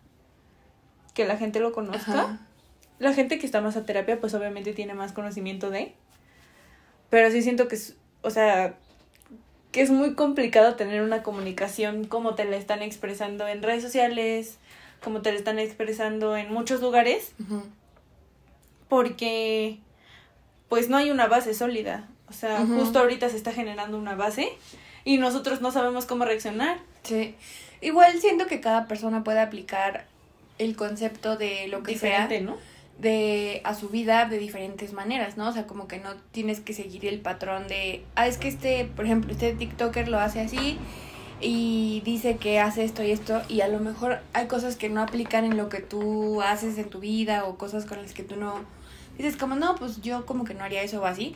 que 1.14 1.26
la 1.26 1.36
gente 1.36 1.60
lo 1.60 1.74
conozca 1.74 2.40
la 3.00 3.14
gente 3.14 3.38
que 3.38 3.46
está 3.46 3.62
más 3.62 3.78
a 3.78 3.86
terapia, 3.86 4.20
pues 4.20 4.34
obviamente 4.34 4.74
tiene 4.74 4.94
más 4.94 5.12
conocimiento 5.12 5.70
de. 5.70 5.94
Pero 7.10 7.30
sí 7.32 7.42
siento 7.42 7.68
que 7.68 7.76
es, 7.76 7.96
o 8.22 8.30
sea, 8.30 8.76
que 9.72 9.82
es 9.82 9.90
muy 9.90 10.14
complicado 10.14 10.76
tener 10.76 11.02
una 11.02 11.24
comunicación 11.24 12.06
como 12.06 12.36
te 12.36 12.46
la 12.46 12.58
están 12.58 12.82
expresando 12.82 13.48
en 13.48 13.62
redes 13.62 13.84
sociales, 13.84 14.58
como 15.04 15.22
te 15.22 15.32
la 15.32 15.38
están 15.38 15.60
expresando 15.60 16.36
en 16.36 16.52
muchos 16.52 16.82
lugares, 16.82 17.34
porque 18.88 19.80
pues 20.70 20.90
no 20.90 20.98
hay 20.98 21.12
una 21.12 21.28
base 21.28 21.54
sólida. 21.54 22.08
O 22.30 22.34
sea, 22.34 22.66
justo 22.66 23.00
ahorita 23.00 23.30
se 23.30 23.38
está 23.38 23.54
generando 23.54 23.98
una 23.98 24.16
base 24.16 24.50
y 25.06 25.18
nosotros 25.18 25.62
no 25.62 25.72
sabemos 25.72 26.06
cómo 26.06 26.26
reaccionar. 26.26 26.80
Sí. 27.04 27.36
Igual 27.80 28.20
siento 28.20 28.48
que 28.48 28.60
cada 28.60 28.88
persona 28.88 29.24
puede 29.24 29.40
aplicar 29.40 30.06
el 30.58 30.76
concepto 30.76 31.38
de 31.38 31.68
lo 31.68 31.84
que 31.84 31.94
Diferente, 31.94 32.40
sea. 32.40 32.46
¿no? 32.46 32.58
de 33.00 33.62
a 33.64 33.76
su 33.76 33.90
vida 33.90 34.26
de 34.26 34.40
diferentes 34.40 34.92
maneras, 34.92 35.38
¿no? 35.38 35.48
O 35.48 35.52
sea, 35.52 35.68
como 35.68 35.88
que 35.88 36.00
no 36.00 36.16
tienes 36.32 36.60
que 36.60 36.74
seguir 36.74 37.06
el 37.06 37.20
patrón 37.20 37.68
de, 37.68 38.04
ah, 38.16 38.28
es 38.28 38.38
que 38.38 38.48
este, 38.48 38.86
por 38.86 39.06
ejemplo, 39.06 39.32
este 39.32 39.54
TikToker 39.54 40.08
lo 40.08 40.20
hace 40.20 40.42
así 40.42 40.80
y 41.40 42.02
dice 42.04 42.38
que 42.38 42.60
hace 42.60 42.84
esto 42.84 43.04
y 43.04 43.12
esto 43.12 43.44
y 43.48 43.62
a 43.62 43.68
lo 43.68 43.80
mejor 43.80 44.20
hay 44.34 44.48
cosas 44.48 44.76
que 44.76 44.90
no 44.90 45.02
aplican 45.02 45.46
en 45.46 45.58
lo 45.58 45.70
que 45.70 45.80
tú 45.80 46.42
haces 46.42 46.80
en 46.80 46.90
tu 46.90 47.00
vida 47.00 47.46
o 47.46 47.58
cosas 47.58 47.86
con 47.86 48.02
las 48.02 48.14
que 48.14 48.24
tú 48.24 48.36
no 48.36 48.62
dices 49.18 49.38
como, 49.38 49.56
no, 49.56 49.76
pues 49.76 50.02
yo 50.02 50.26
como 50.26 50.44
que 50.44 50.54
no 50.54 50.64
haría 50.64 50.82
eso 50.84 51.02
o 51.02 51.06
así, 51.06 51.36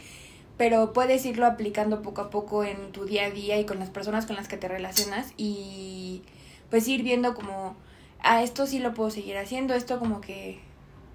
pero 0.57 0.93
puedes 0.93 1.25
irlo 1.25 1.45
aplicando 1.45 2.01
poco 2.01 2.21
a 2.21 2.29
poco 2.29 2.63
en 2.63 2.91
tu 2.91 3.05
día 3.05 3.25
a 3.25 3.31
día 3.31 3.59
y 3.59 3.65
con 3.65 3.79
las 3.79 3.89
personas 3.89 4.25
con 4.25 4.35
las 4.35 4.47
que 4.47 4.57
te 4.57 4.67
relacionas 4.67 5.33
y 5.37 6.21
pues 6.69 6.87
ir 6.87 7.03
viendo 7.03 7.33
como, 7.33 7.75
ah, 8.21 8.43
esto 8.43 8.67
sí 8.67 8.79
lo 8.79 8.93
puedo 8.93 9.09
seguir 9.09 9.37
haciendo, 9.37 9.73
esto 9.73 9.99
como 9.99 10.21
que 10.21 10.59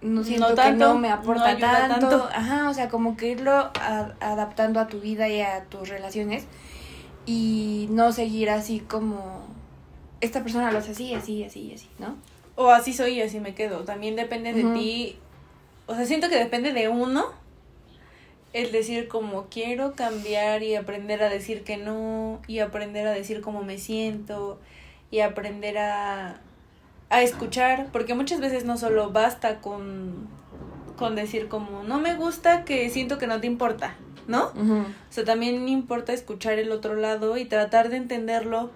no 0.03 0.25
siento 0.25 0.55
que 0.55 0.73
no 0.73 0.99
me 0.99 1.11
aporta 1.11 1.57
tanto. 1.57 2.29
Ajá, 2.33 2.69
o 2.69 2.75
sea, 2.75 2.89
como 2.89 3.17
que 3.17 3.29
irlo 3.29 3.71
adaptando 4.21 4.81
a 4.81 4.89
tu 4.89 5.01
vida 5.01 5.29
y 5.29 5.41
a 5.41 5.65
tus 5.65 5.89
relaciones 5.89 6.47
y 7.25 7.89
no 7.91 8.13
seguir 8.13 8.51
así 8.51 8.81
como 8.81 9.47
esta 10.21 10.43
persona 10.43 10.71
lo 10.71 10.79
hace 10.79 10.93
así, 10.93 11.15
así, 11.15 11.45
así, 11.45 11.73
así, 11.75 11.89
¿no? 11.99 12.17
O 12.57 12.71
así 12.71 12.93
soy 12.93 13.15
y 13.15 13.23
así 13.23 13.41
me 13.41 13.55
quedo. 13.55 13.81
También 13.81 14.17
depende 14.17 14.53
de 14.53 14.65
ti. 14.75 15.19
O 15.87 15.94
sea, 15.94 16.05
siento 16.05 16.29
que 16.29 16.37
depende 16.37 16.72
de 16.72 16.88
uno 16.88 17.27
el 18.53 18.72
decir 18.72 19.09
como 19.09 19.46
quiero 19.46 19.94
cambiar 19.94 20.62
y 20.62 20.75
aprender 20.75 21.22
a 21.22 21.29
decir 21.29 21.62
que 21.62 21.77
no 21.77 22.40
y 22.46 22.61
aprender 22.61 23.07
a 23.07 23.12
decir 23.12 23.40
cómo 23.40 23.62
me 23.62 23.79
siento 23.79 24.59
y 25.11 25.20
aprender 25.20 25.79
a 25.79 26.40
a 27.09 27.22
escuchar, 27.22 27.88
porque 27.92 28.14
muchas 28.14 28.40
veces 28.40 28.64
no 28.64 28.77
solo 28.77 29.11
basta 29.11 29.61
con, 29.61 30.29
con 30.96 31.14
decir 31.14 31.49
como, 31.49 31.83
no 31.83 32.01
me 32.01 32.14
gusta 32.16 32.64
que 32.64 32.90
siento 32.90 33.18
que 33.18 33.27
no 33.27 33.40
te 33.40 33.46
importa, 33.46 33.94
¿no? 34.27 34.46
O 34.46 35.12
sea, 35.12 35.25
también 35.25 35.68
importa 35.68 36.12
escuchar 36.12 36.59
el 36.59 36.72
otro 36.72 36.96
lado 36.96 37.37
y 37.37 37.44
tratar 37.44 37.90
de 37.90 37.96
entenderlo, 37.96 38.70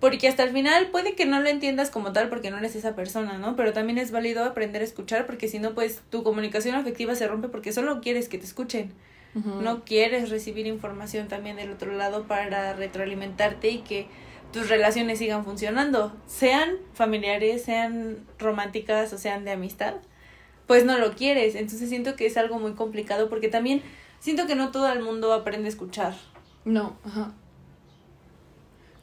porque 0.00 0.28
hasta 0.28 0.42
el 0.42 0.50
final 0.50 0.88
puede 0.88 1.14
que 1.14 1.26
no 1.26 1.40
lo 1.40 1.48
entiendas 1.48 1.90
como 1.90 2.12
tal 2.12 2.28
porque 2.30 2.50
no 2.50 2.58
eres 2.58 2.74
esa 2.74 2.96
persona, 2.96 3.38
¿no? 3.38 3.54
Pero 3.54 3.72
también 3.72 3.98
es 3.98 4.10
válido 4.10 4.44
aprender 4.44 4.80
a 4.80 4.84
escuchar 4.84 5.26
porque 5.26 5.46
si 5.46 5.58
no, 5.58 5.74
pues 5.74 6.00
tu 6.10 6.22
comunicación 6.22 6.74
afectiva 6.74 7.14
se 7.14 7.28
rompe 7.28 7.48
porque 7.48 7.72
solo 7.72 8.00
quieres 8.00 8.28
que 8.28 8.38
te 8.38 8.46
escuchen. 8.46 8.92
No 9.32 9.84
quieres 9.84 10.28
recibir 10.28 10.66
información 10.66 11.28
también 11.28 11.54
del 11.54 11.70
otro 11.70 11.92
lado 11.92 12.24
para 12.24 12.72
retroalimentarte 12.72 13.70
y 13.70 13.78
que 13.78 14.08
tus 14.52 14.68
relaciones 14.68 15.20
sigan 15.20 15.44
funcionando, 15.44 16.12
sean 16.26 16.78
familiares, 16.94 17.62
sean 17.62 18.18
románticas 18.40 19.12
o 19.12 19.18
sean 19.18 19.44
de 19.44 19.52
amistad, 19.52 19.94
pues 20.66 20.84
no 20.84 20.98
lo 20.98 21.12
quieres. 21.12 21.54
Entonces 21.54 21.88
siento 21.88 22.16
que 22.16 22.26
es 22.26 22.36
algo 22.36 22.58
muy 22.58 22.72
complicado 22.72 23.28
porque 23.28 23.46
también 23.46 23.82
siento 24.18 24.48
que 24.48 24.56
no 24.56 24.72
todo 24.72 24.90
el 24.90 25.00
mundo 25.00 25.32
aprende 25.32 25.66
a 25.66 25.68
escuchar. 25.68 26.14
No, 26.64 26.96
ajá. 27.04 27.32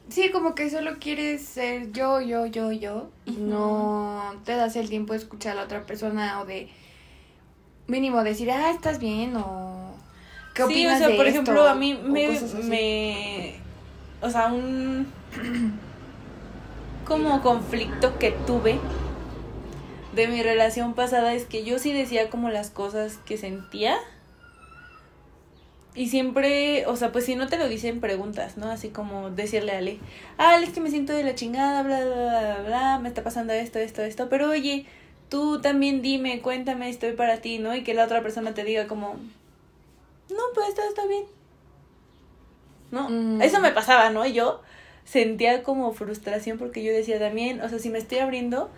Sí, 0.08 0.30
como 0.30 0.54
que 0.54 0.70
solo 0.70 0.98
quieres 0.98 1.44
ser 1.44 1.92
yo, 1.92 2.20
yo, 2.20 2.46
yo, 2.46 2.72
yo 2.72 3.10
y 3.26 3.32
no 3.32 4.34
te 4.44 4.56
das 4.56 4.74
el 4.76 4.88
tiempo 4.88 5.12
de 5.12 5.18
escuchar 5.18 5.52
a 5.52 5.56
la 5.56 5.62
otra 5.64 5.84
persona 5.84 6.40
o 6.40 6.46
de 6.46 6.68
mínimo 7.86 8.24
decir, 8.24 8.50
ah, 8.50 8.70
estás 8.70 8.98
bien 8.98 9.36
o 9.36 9.94
qué 10.54 10.62
opinas 10.62 10.98
sí, 10.98 11.04
o 11.04 11.08
sea, 11.08 11.16
por 11.16 11.26
ejemplo, 11.26 11.66
a 11.66 11.74
mí 11.74 11.94
me, 11.94 12.40
me, 12.64 13.54
o 14.22 14.30
sea, 14.30 14.46
un 14.46 15.06
como 17.04 17.42
conflicto 17.42 18.18
que 18.18 18.30
tuve 18.46 18.78
de 20.14 20.26
mi 20.26 20.42
relación 20.42 20.94
pasada 20.94 21.34
es 21.34 21.44
que 21.44 21.64
yo 21.64 21.78
sí 21.78 21.92
decía 21.92 22.28
como 22.30 22.50
las 22.50 22.70
cosas 22.70 23.18
que 23.24 23.36
sentía. 23.36 23.96
Y 25.98 26.06
siempre, 26.06 26.86
o 26.86 26.94
sea, 26.94 27.10
pues 27.10 27.24
si 27.24 27.34
no 27.34 27.48
te 27.48 27.58
lo 27.58 27.68
dicen, 27.68 28.00
preguntas, 28.00 28.56
¿no? 28.56 28.70
Así 28.70 28.90
como 28.90 29.30
decirle 29.30 29.72
a 29.72 29.78
Ale, 29.78 29.98
ah, 30.38 30.54
Ale, 30.54 30.64
es 30.66 30.72
que 30.72 30.80
me 30.80 30.90
siento 30.90 31.12
de 31.12 31.24
la 31.24 31.34
chingada, 31.34 31.82
bla, 31.82 32.04
bla, 32.04 32.14
bla, 32.14 32.40
bla, 32.40 32.62
bla, 32.68 32.98
me 33.00 33.08
está 33.08 33.24
pasando 33.24 33.52
esto, 33.52 33.80
esto, 33.80 34.02
esto, 34.02 34.28
pero 34.28 34.48
oye, 34.48 34.86
tú 35.28 35.60
también 35.60 36.00
dime, 36.00 36.40
cuéntame, 36.40 36.88
estoy 36.88 37.14
para 37.14 37.38
ti, 37.38 37.58
¿no? 37.58 37.74
Y 37.74 37.82
que 37.82 37.94
la 37.94 38.04
otra 38.04 38.22
persona 38.22 38.54
te 38.54 38.62
diga 38.62 38.86
como, 38.86 39.16
no, 40.30 40.42
pues 40.54 40.72
todo 40.76 40.88
está 40.88 41.04
bien. 41.08 41.24
¿No? 42.92 43.08
Mm. 43.10 43.42
Eso 43.42 43.58
me 43.58 43.72
pasaba, 43.72 44.10
¿no? 44.10 44.24
Y 44.24 44.34
yo, 44.34 44.62
sentía 45.04 45.64
como 45.64 45.92
frustración 45.94 46.58
porque 46.58 46.84
yo 46.84 46.92
decía 46.92 47.18
también, 47.18 47.60
o 47.60 47.68
sea, 47.68 47.80
si 47.80 47.90
me 47.90 47.98
estoy 47.98 48.18
abriendo, 48.18 48.70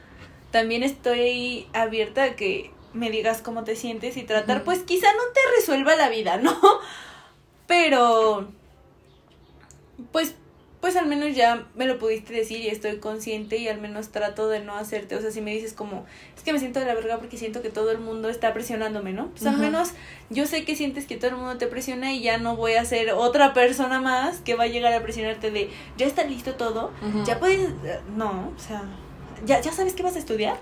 también 0.53 0.83
estoy 0.83 1.67
abierta 1.75 2.25
a 2.25 2.35
que 2.35 2.71
me 2.95 3.11
digas 3.11 3.43
cómo 3.43 3.63
te 3.63 3.77
sientes 3.77 4.17
y 4.17 4.23
tratar, 4.23 4.65
pues 4.65 4.79
quizá 4.85 5.07
no 5.13 5.23
te 5.35 5.41
resuelva 5.57 5.97
la 5.97 6.09
vida, 6.09 6.39
¿no? 6.39 6.59
Pero, 7.71 8.49
pues 10.11 10.35
pues 10.81 10.97
al 10.97 11.07
menos 11.07 11.37
ya 11.37 11.67
me 11.75 11.87
lo 11.87 11.99
pudiste 11.99 12.33
decir 12.33 12.61
y 12.61 12.69
estoy 12.69 12.97
consciente 12.97 13.59
y 13.59 13.69
al 13.69 13.81
menos 13.81 14.09
trato 14.09 14.49
de 14.49 14.61
no 14.61 14.77
hacerte, 14.77 15.15
o 15.15 15.21
sea, 15.21 15.31
si 15.31 15.43
me 15.43 15.53
dices 15.53 15.75
como, 15.75 16.07
es 16.37 16.43
que 16.43 16.55
me 16.55 16.59
siento 16.59 16.81
de 16.81 16.87
la 16.87 16.95
verga 16.95 17.19
porque 17.19 17.37
siento 17.37 17.61
que 17.61 17.69
todo 17.69 17.91
el 17.91 17.99
mundo 17.99 18.31
está 18.31 18.55
presionándome, 18.55 19.13
¿no? 19.13 19.29
Pues 19.29 19.45
al 19.47 19.59
menos 19.59 19.91
yo 20.31 20.47
sé 20.47 20.65
que 20.65 20.75
sientes 20.75 21.05
que 21.05 21.17
todo 21.17 21.31
el 21.31 21.37
mundo 21.37 21.59
te 21.59 21.67
presiona 21.67 22.13
y 22.13 22.23
ya 22.23 22.39
no 22.39 22.57
voy 22.57 22.73
a 22.75 22.85
ser 22.87 23.13
otra 23.13 23.53
persona 23.53 24.01
más 24.01 24.39
que 24.39 24.55
va 24.55 24.65
a 24.65 24.69
llegar 24.69 24.95
a 24.95 25.03
presionarte 25.03 25.51
de, 25.51 25.69
ya 25.99 26.07
está 26.07 26.25
listo 26.25 26.55
todo, 26.55 26.93
ya 27.27 27.39
puedes, 27.39 27.69
no, 28.17 28.53
o 28.57 28.59
sea, 28.59 28.83
ya, 29.45 29.61
ya 29.61 29.73
sabes 29.73 29.93
que 29.93 30.03
vas 30.03 30.17
a 30.17 30.19
estudiar, 30.19 30.59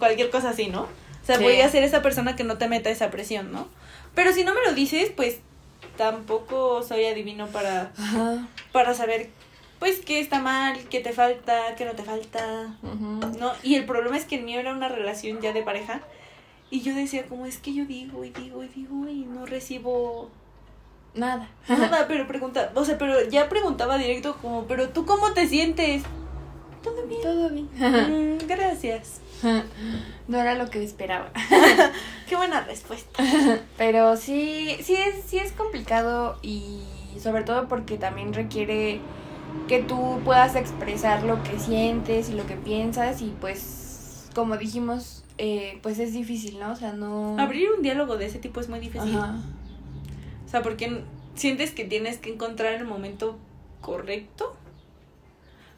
cualquier 0.00 0.30
cosa 0.30 0.50
así, 0.50 0.66
¿no? 0.66 0.82
O 0.82 1.24
sea, 1.24 1.38
voy 1.38 1.60
a 1.60 1.68
ser 1.68 1.84
esa 1.84 2.02
persona 2.02 2.34
que 2.34 2.42
no 2.42 2.58
te 2.58 2.66
meta 2.66 2.90
esa 2.90 3.10
presión, 3.10 3.52
¿no? 3.52 3.68
Pero 4.16 4.32
si 4.32 4.42
no 4.42 4.54
me 4.54 4.60
lo 4.66 4.74
dices, 4.74 5.12
pues 5.14 5.38
tampoco 6.02 6.82
soy 6.82 7.04
adivino 7.04 7.46
para, 7.46 7.92
para 8.72 8.92
saber 8.92 9.30
pues 9.78 10.00
qué 10.00 10.18
está 10.18 10.40
mal, 10.40 10.76
qué 10.90 10.98
te 10.98 11.12
falta, 11.12 11.76
qué 11.76 11.84
no 11.84 11.92
te 11.92 12.02
falta, 12.02 12.76
¿no? 13.38 13.52
Y 13.62 13.76
el 13.76 13.84
problema 13.84 14.16
es 14.16 14.24
que 14.24 14.34
el 14.34 14.42
mío 14.42 14.58
era 14.58 14.72
una 14.72 14.88
relación 14.88 15.40
ya 15.40 15.52
de 15.52 15.62
pareja 15.62 16.00
y 16.70 16.80
yo 16.80 16.92
decía 16.92 17.26
como 17.26 17.46
es 17.46 17.58
que 17.58 17.72
yo 17.72 17.84
digo 17.84 18.24
y 18.24 18.30
digo 18.30 18.64
y 18.64 18.68
digo 18.68 19.08
y 19.08 19.24
no 19.26 19.46
recibo 19.46 20.28
nada. 21.14 21.48
Nada, 21.68 22.08
pero 22.08 22.26
pregunta, 22.26 22.72
o 22.74 22.84
sea, 22.84 22.98
pero 22.98 23.22
ya 23.28 23.48
preguntaba 23.48 23.96
directo 23.96 24.36
como, 24.42 24.64
pero 24.64 24.88
tú 24.88 25.06
cómo 25.06 25.32
te 25.34 25.46
sientes? 25.46 26.02
Todo 26.82 27.06
bien. 27.06 27.22
Todo 27.22 27.48
bien. 27.48 28.38
Mm, 28.38 28.46
gracias. 28.48 29.20
No 30.28 30.38
era 30.38 30.54
lo 30.54 30.70
que 30.70 30.82
esperaba. 30.82 31.30
Qué 32.28 32.36
buena 32.36 32.60
respuesta. 32.62 33.22
Pero 33.76 34.16
sí, 34.16 34.76
sí 34.82 34.94
es, 34.94 35.24
sí 35.26 35.38
es 35.38 35.52
complicado 35.52 36.38
y 36.42 36.80
sobre 37.20 37.42
todo 37.44 37.68
porque 37.68 37.98
también 37.98 38.32
requiere 38.32 39.00
que 39.68 39.82
tú 39.82 40.20
puedas 40.24 40.56
expresar 40.56 41.24
lo 41.24 41.42
que 41.42 41.58
sientes 41.58 42.30
y 42.30 42.32
lo 42.32 42.46
que 42.46 42.56
piensas 42.56 43.20
y 43.20 43.34
pues 43.40 44.28
como 44.34 44.56
dijimos 44.56 45.24
eh, 45.38 45.78
pues 45.82 45.98
es 45.98 46.14
difícil 46.14 46.58
no 46.58 46.72
o 46.72 46.76
sea 46.76 46.92
no 46.92 47.38
abrir 47.38 47.70
un 47.70 47.82
diálogo 47.82 48.16
de 48.16 48.26
ese 48.26 48.38
tipo 48.38 48.60
es 48.60 48.70
muy 48.70 48.80
difícil 48.80 49.14
o 49.14 50.48
sea 50.48 50.62
porque 50.62 51.04
sientes 51.34 51.72
que 51.72 51.84
tienes 51.84 52.18
que 52.18 52.32
encontrar 52.32 52.72
el 52.72 52.86
momento 52.86 53.38
correcto 53.82 54.56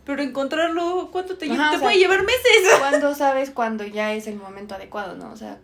pero 0.04 0.22
encontrarlo 0.22 1.10
cuánto 1.10 1.36
te, 1.36 1.48
te 1.48 1.78
puede 1.80 1.98
llevar 1.98 2.22
meses 2.22 2.62
cuándo 2.78 3.14
sabes 3.14 3.50
cuándo 3.50 3.84
ya 3.84 4.14
es 4.14 4.26
el 4.26 4.36
momento 4.36 4.74
adecuado 4.74 5.14
no 5.16 5.32
o 5.32 5.36
sea 5.36 5.58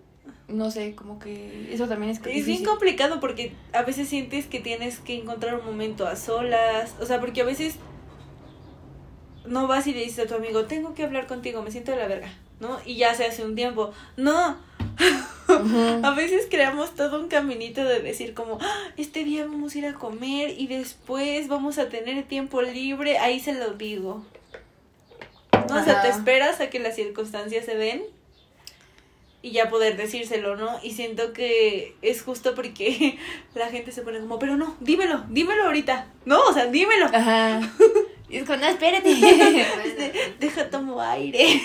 no 0.53 0.71
sé, 0.71 0.95
como 0.95 1.19
que 1.19 1.73
eso 1.73 1.87
también 1.87 2.11
es 2.11 2.21
Es 2.27 2.47
bien 2.47 2.65
complicado 2.65 3.21
porque 3.21 3.53
a 3.73 3.83
veces 3.83 4.09
sientes 4.09 4.47
que 4.47 4.61
tienes 4.61 4.99
que 4.99 5.15
encontrar 5.15 5.55
un 5.55 5.65
momento 5.65 6.07
a 6.07 6.17
solas, 6.17 6.95
o 7.01 7.07
sea, 7.07 7.21
porque 7.21 7.43
a 7.43 7.45
veces 7.45 7.77
no 9.47 9.67
vas 9.67 9.87
y 9.87 9.95
le 9.95 10.01
dices 10.01 10.25
a 10.25 10.29
tu 10.29 10.35
amigo, 10.35 10.65
tengo 10.65 10.95
que 10.95 11.05
hablar 11.05 11.27
contigo, 11.27 11.63
me 11.63 11.71
siento 11.71 11.93
de 11.93 11.99
la 11.99 12.09
verga, 12.09 12.33
¿no? 12.61 12.79
Y 12.85 12.97
ya 12.97 13.15
se 13.15 13.27
hace 13.27 13.45
un 13.45 13.55
tiempo. 13.55 13.93
No. 14.17 14.57
a 16.03 16.11
veces 16.15 16.47
creamos 16.51 16.95
todo 16.95 17.21
un 17.21 17.29
caminito 17.29 17.85
de 17.85 18.01
decir 18.01 18.35
como, 18.35 18.59
ah, 18.61 18.89
este 18.97 19.25
día 19.25 19.45
vamos 19.45 19.75
a 19.75 19.79
ir 19.79 19.87
a 19.87 19.95
comer 19.95 20.55
y 20.59 20.67
después 20.67 21.49
vamos 21.49 21.79
a 21.79 21.89
tener 21.89 22.25
tiempo 22.25 22.63
libre, 22.63 23.19
ahí 23.19 23.41
se 23.41 23.53
lo 23.53 23.75
digo. 23.75 24.25
¿No? 25.69 25.77
O 25.77 25.85
sea, 25.85 26.03
te 26.03 26.09
esperas 26.09 26.61
a 26.61 26.71
que 26.71 26.79
las 26.79 26.97
circunstancias 26.97 27.65
se 27.65 27.77
den 27.77 28.03
y 29.43 29.53
ya 29.53 29.71
poder 29.71 29.97
decírselo, 29.97 30.57
¿no? 30.57 30.79
Y 30.83 30.93
siento 30.93 31.33
que 31.33 31.95
es 32.03 32.23
justo 32.23 32.55
porque 32.55 33.19
la 33.55 33.69
gente 33.69 33.93
se 33.93 34.03
pone 34.03 34.21
como, 34.21 34.39
pero 34.39 34.57
no, 34.57 34.77
dímelo, 34.81 35.25
dímelo 35.29 35.65
ahorita, 35.65 36.09
¿no? 36.25 36.41
O 36.41 36.53
sea, 36.53 36.67
dímelo. 36.67 37.07
Ajá. 37.07 37.61
Y 38.29 38.37
es 38.39 38.45
como, 38.45 38.59
no, 38.59 38.69
espérate. 38.69 39.09
Deja, 40.41 40.71
tomo 40.71 41.01
aire. 41.01 41.63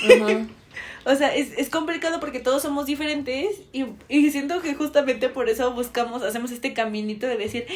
O 1.05 1.15
sea, 1.15 1.35
es, 1.35 1.51
es 1.57 1.69
complicado 1.69 2.19
porque 2.19 2.39
todos 2.39 2.61
somos 2.61 2.85
diferentes 2.85 3.61
y, 3.71 3.85
y 4.09 4.31
siento 4.31 4.61
que 4.61 4.73
justamente 4.73 5.29
por 5.29 5.49
eso 5.49 5.71
buscamos, 5.73 6.23
hacemos 6.23 6.51
este 6.51 6.73
caminito 6.73 7.27
de 7.27 7.37
decir, 7.37 7.67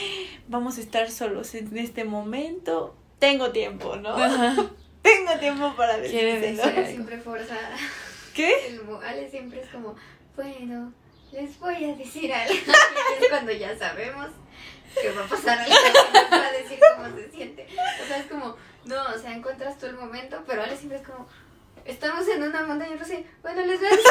vamos 0.48 0.78
a 0.78 0.82
estar 0.82 1.12
solos 1.12 1.54
en 1.56 1.78
este 1.78 2.04
momento, 2.04 2.96
tengo 3.20 3.52
tiempo, 3.52 3.96
¿no? 3.98 4.15
tengo 5.04 5.39
tiempo 5.39 5.74
para 5.78 5.98
decirlo. 5.98 6.63
siempre 6.88 7.18
forzada. 7.20 7.78
¿Qué? 8.34 8.68
El 8.68 8.82
Ale 9.04 9.30
siempre 9.30 9.62
es 9.62 9.70
como, 9.70 9.96
bueno, 10.36 10.92
les 11.32 11.60
voy 11.60 11.84
a 11.86 11.96
decir 11.96 12.34
algo. 12.34 12.54
Y 13.20 13.24
es 13.24 13.30
cuando 13.30 13.52
ya 13.52 13.78
sabemos 13.78 14.28
que 15.00 15.12
va 15.12 15.26
a 15.26 15.28
pasar 15.28 15.60
algo, 15.60 15.76
va 16.32 16.48
a 16.48 16.52
decir 16.52 16.80
cómo 16.96 17.15
se 17.15 17.30
siente. 17.30 17.68
O 18.04 18.08
sea, 18.08 18.18
es 18.18 18.26
como 18.26 18.56
no, 18.86 18.96
o 19.13 19.18
sea, 19.18 19.36
encuentras 19.36 19.78
tú 19.78 19.86
el 19.86 19.96
momento, 19.96 20.44
pero 20.48 20.63
Ale 20.63 20.76
siempre 20.76 20.98
es 20.98 21.08
como, 21.08 21.28
estamos 21.86 22.28
en 22.28 22.44
una 22.44 22.63
montaña 22.63 22.96
rusa 22.98 23.15
bueno, 23.42 23.65
les 23.65 23.80
voy 23.80 23.88
a 23.88 23.92
decir. 23.92 24.06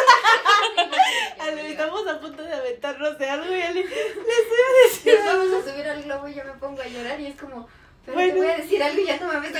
Ale, 1.41 1.71
estamos 1.71 2.07
a 2.07 2.21
punto 2.21 2.43
de 2.43 2.53
aventarnos 2.53 3.19
de 3.19 3.31
algo 3.31 3.55
y 3.55 3.63
Ale, 3.63 3.85
les 3.85 3.91
voy 3.91 4.59
a 4.67 4.89
decir. 4.89 5.15
Nos 5.15 5.27
vamos 5.27 5.55
a 5.55 5.71
subir 5.71 5.87
al 5.87 6.03
globo 6.03 6.29
y 6.29 6.35
yo 6.35 6.45
me 6.45 6.53
pongo 6.53 6.83
a 6.83 6.87
llorar 6.87 7.21
y 7.21 7.27
es 7.27 7.37
como, 7.37 7.69
pero 8.05 8.19
te 8.19 8.33
voy 8.33 8.47
a 8.47 8.57
decir 8.59 8.83
algo 8.83 9.01
y 9.01 9.07
ya 9.07 9.19
no 9.19 9.33
me 9.33 9.41
meto 9.41 9.59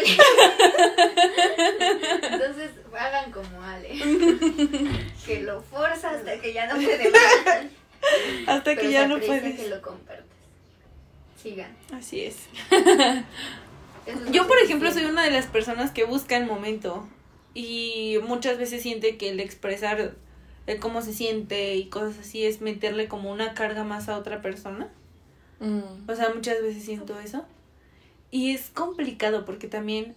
Entonces, 2.31 2.71
hagan 2.99 3.31
como 3.31 3.63
Ale. 3.63 3.89
que 5.27 5.43
lo 5.43 5.63
forza 5.63 6.11
hasta 6.11 6.41
que 6.41 6.53
ya 6.53 6.67
no 6.67 6.75
puede 6.75 7.11
más. 7.11 7.67
Hasta 8.47 8.77
que 8.77 8.91
ya 8.91 9.07
no 9.07 9.19
puede. 9.21 9.57
que 9.57 9.69
lo 9.69 9.83
compartes. 9.83 10.25
Sigan. 11.43 11.77
Así 11.93 12.25
es. 12.25 12.37
Yo, 14.31 14.47
por 14.47 14.59
ejemplo, 14.59 14.91
soy 14.91 15.05
una 15.05 15.23
de 15.23 15.31
las 15.31 15.47
personas 15.47 15.91
que 15.91 16.05
busca 16.05 16.37
el 16.37 16.47
momento 16.47 17.07
y 17.59 18.19
muchas 18.23 18.57
veces 18.57 18.83
siente 18.83 19.17
que 19.17 19.31
el 19.31 19.41
expresar 19.41 20.15
el 20.69 20.79
cómo 20.79 21.03
se 21.03 21.13
siente 21.13 21.75
y 21.75 21.87
cosas 21.87 22.21
así 22.21 22.45
es 22.45 22.61
meterle 22.61 23.09
como 23.09 23.33
una 23.33 23.55
carga 23.55 23.83
más 23.83 24.09
a 24.09 24.17
otra 24.17 24.41
persona. 24.43 24.89
Mm. 25.59 26.09
O 26.09 26.15
sea, 26.15 26.33
muchas 26.33 26.63
veces 26.63 26.85
siento 26.85 27.19
eso. 27.19 27.45
Y 28.31 28.53
es 28.53 28.71
complicado 28.71 29.45
porque 29.45 29.67
también, 29.67 30.15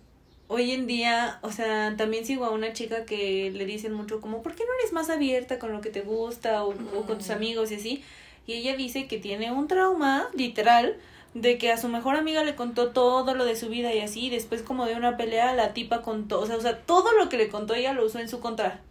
hoy 0.49 0.71
en 0.71 0.85
día, 0.85 1.39
o 1.41 1.51
sea, 1.51 1.95
también 1.97 2.25
sigo 2.25 2.45
a 2.45 2.51
una 2.51 2.73
chica 2.73 3.05
que 3.05 3.49
le 3.51 3.65
dicen 3.65 3.93
mucho 3.93 4.21
como, 4.21 4.43
¿por 4.43 4.53
qué 4.53 4.63
no 4.65 4.69
eres 4.79 4.93
más 4.93 5.09
abierta 5.09 5.57
con 5.57 5.71
lo 5.71 5.81
que 5.81 5.89
te 5.89 6.01
gusta 6.01 6.63
o, 6.63 6.71
o 6.71 7.05
con 7.07 7.17
tus 7.17 7.29
Mm. 7.29 7.31
amigos 7.31 7.71
y 7.71 7.75
así? 7.75 8.03
Y 8.45 8.53
ella 8.53 8.75
dice 8.75 9.07
que 9.07 9.17
tiene 9.17 9.51
un 9.51 9.67
trauma, 9.67 10.29
literal, 10.35 10.97
de 11.33 11.57
que 11.57 11.71
a 11.71 11.77
su 11.77 11.87
mejor 11.87 12.15
amiga 12.15 12.43
le 12.43 12.55
contó 12.55 12.89
todo 12.89 13.33
lo 13.35 13.45
de 13.45 13.55
su 13.55 13.69
vida 13.69 13.93
y 13.93 13.99
así, 13.99 14.25
y 14.25 14.29
después 14.29 14.61
como 14.61 14.85
de 14.85 14.95
una 14.95 15.15
pelea 15.15 15.53
la 15.53 15.73
tipa 15.73 16.01
contó, 16.01 16.41
o 16.41 16.45
sea, 16.45 16.57
o 16.57 16.61
sea, 16.61 16.79
todo 16.79 17.11
lo 17.13 17.29
que 17.29 17.37
le 17.37 17.47
contó 17.47 17.73
ella 17.73 17.93
lo 17.93 18.05
usó 18.05 18.19
en 18.19 18.27
su 18.27 18.39
contra. 18.41 18.81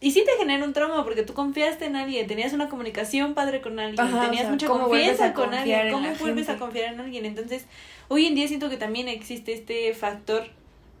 Y 0.00 0.10
sí 0.10 0.22
te 0.24 0.32
genera 0.38 0.64
un 0.64 0.72
trauma 0.72 1.04
porque 1.04 1.22
tú 1.22 1.34
confiaste 1.34 1.84
en 1.86 1.96
alguien, 1.96 2.26
tenías 2.26 2.52
una 2.52 2.68
comunicación 2.68 3.34
padre 3.34 3.60
con 3.60 3.78
alguien, 3.78 4.00
Ajá, 4.00 4.18
o 4.18 4.24
tenías 4.24 4.42
sea, 4.42 4.50
mucha 4.50 4.66
¿cómo 4.66 4.88
vuelves 4.88 5.18
confianza 5.18 5.34
con 5.34 5.54
alguien, 5.54 5.80
en 5.86 5.92
¿cómo 5.92 6.14
vuelves 6.14 6.48
a 6.48 6.56
confiar 6.56 6.94
en 6.94 7.00
alguien? 7.00 7.26
Entonces, 7.26 7.66
hoy 8.08 8.26
en 8.26 8.34
día 8.34 8.48
siento 8.48 8.70
que 8.70 8.76
también 8.76 9.08
existe 9.08 9.52
este 9.52 9.92
factor 9.94 10.44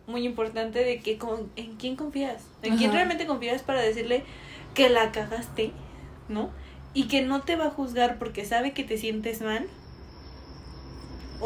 muy 0.06 0.26
importante 0.26 0.84
de 0.84 1.00
que 1.00 1.16
con, 1.16 1.50
en 1.56 1.76
quién 1.76 1.96
confías, 1.96 2.44
en 2.62 2.76
quién 2.76 2.92
realmente 2.92 3.26
confías 3.26 3.62
para 3.62 3.80
decirle 3.80 4.24
que 4.74 4.90
la 4.90 5.10
cagaste, 5.12 5.72
¿no? 6.28 6.50
Y 6.92 7.04
que 7.04 7.22
no 7.22 7.42
te 7.42 7.56
va 7.56 7.66
a 7.66 7.70
juzgar 7.70 8.18
porque 8.18 8.44
sabe 8.44 8.72
que 8.72 8.84
te 8.84 8.98
sientes 8.98 9.40
mal 9.40 9.66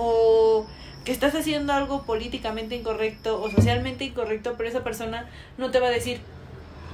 o 0.01 0.67
que 1.05 1.11
estás 1.13 1.35
haciendo 1.35 1.73
algo 1.73 2.03
políticamente 2.03 2.77
incorrecto 2.77 3.43
o 3.43 3.51
socialmente 3.51 4.05
incorrecto, 4.05 4.55
pero 4.57 4.69
esa 4.69 4.85
persona 4.85 5.29
no 5.57 5.71
te 5.71 5.81
va 5.81 5.89
a 5.89 5.91
decir 5.91 6.21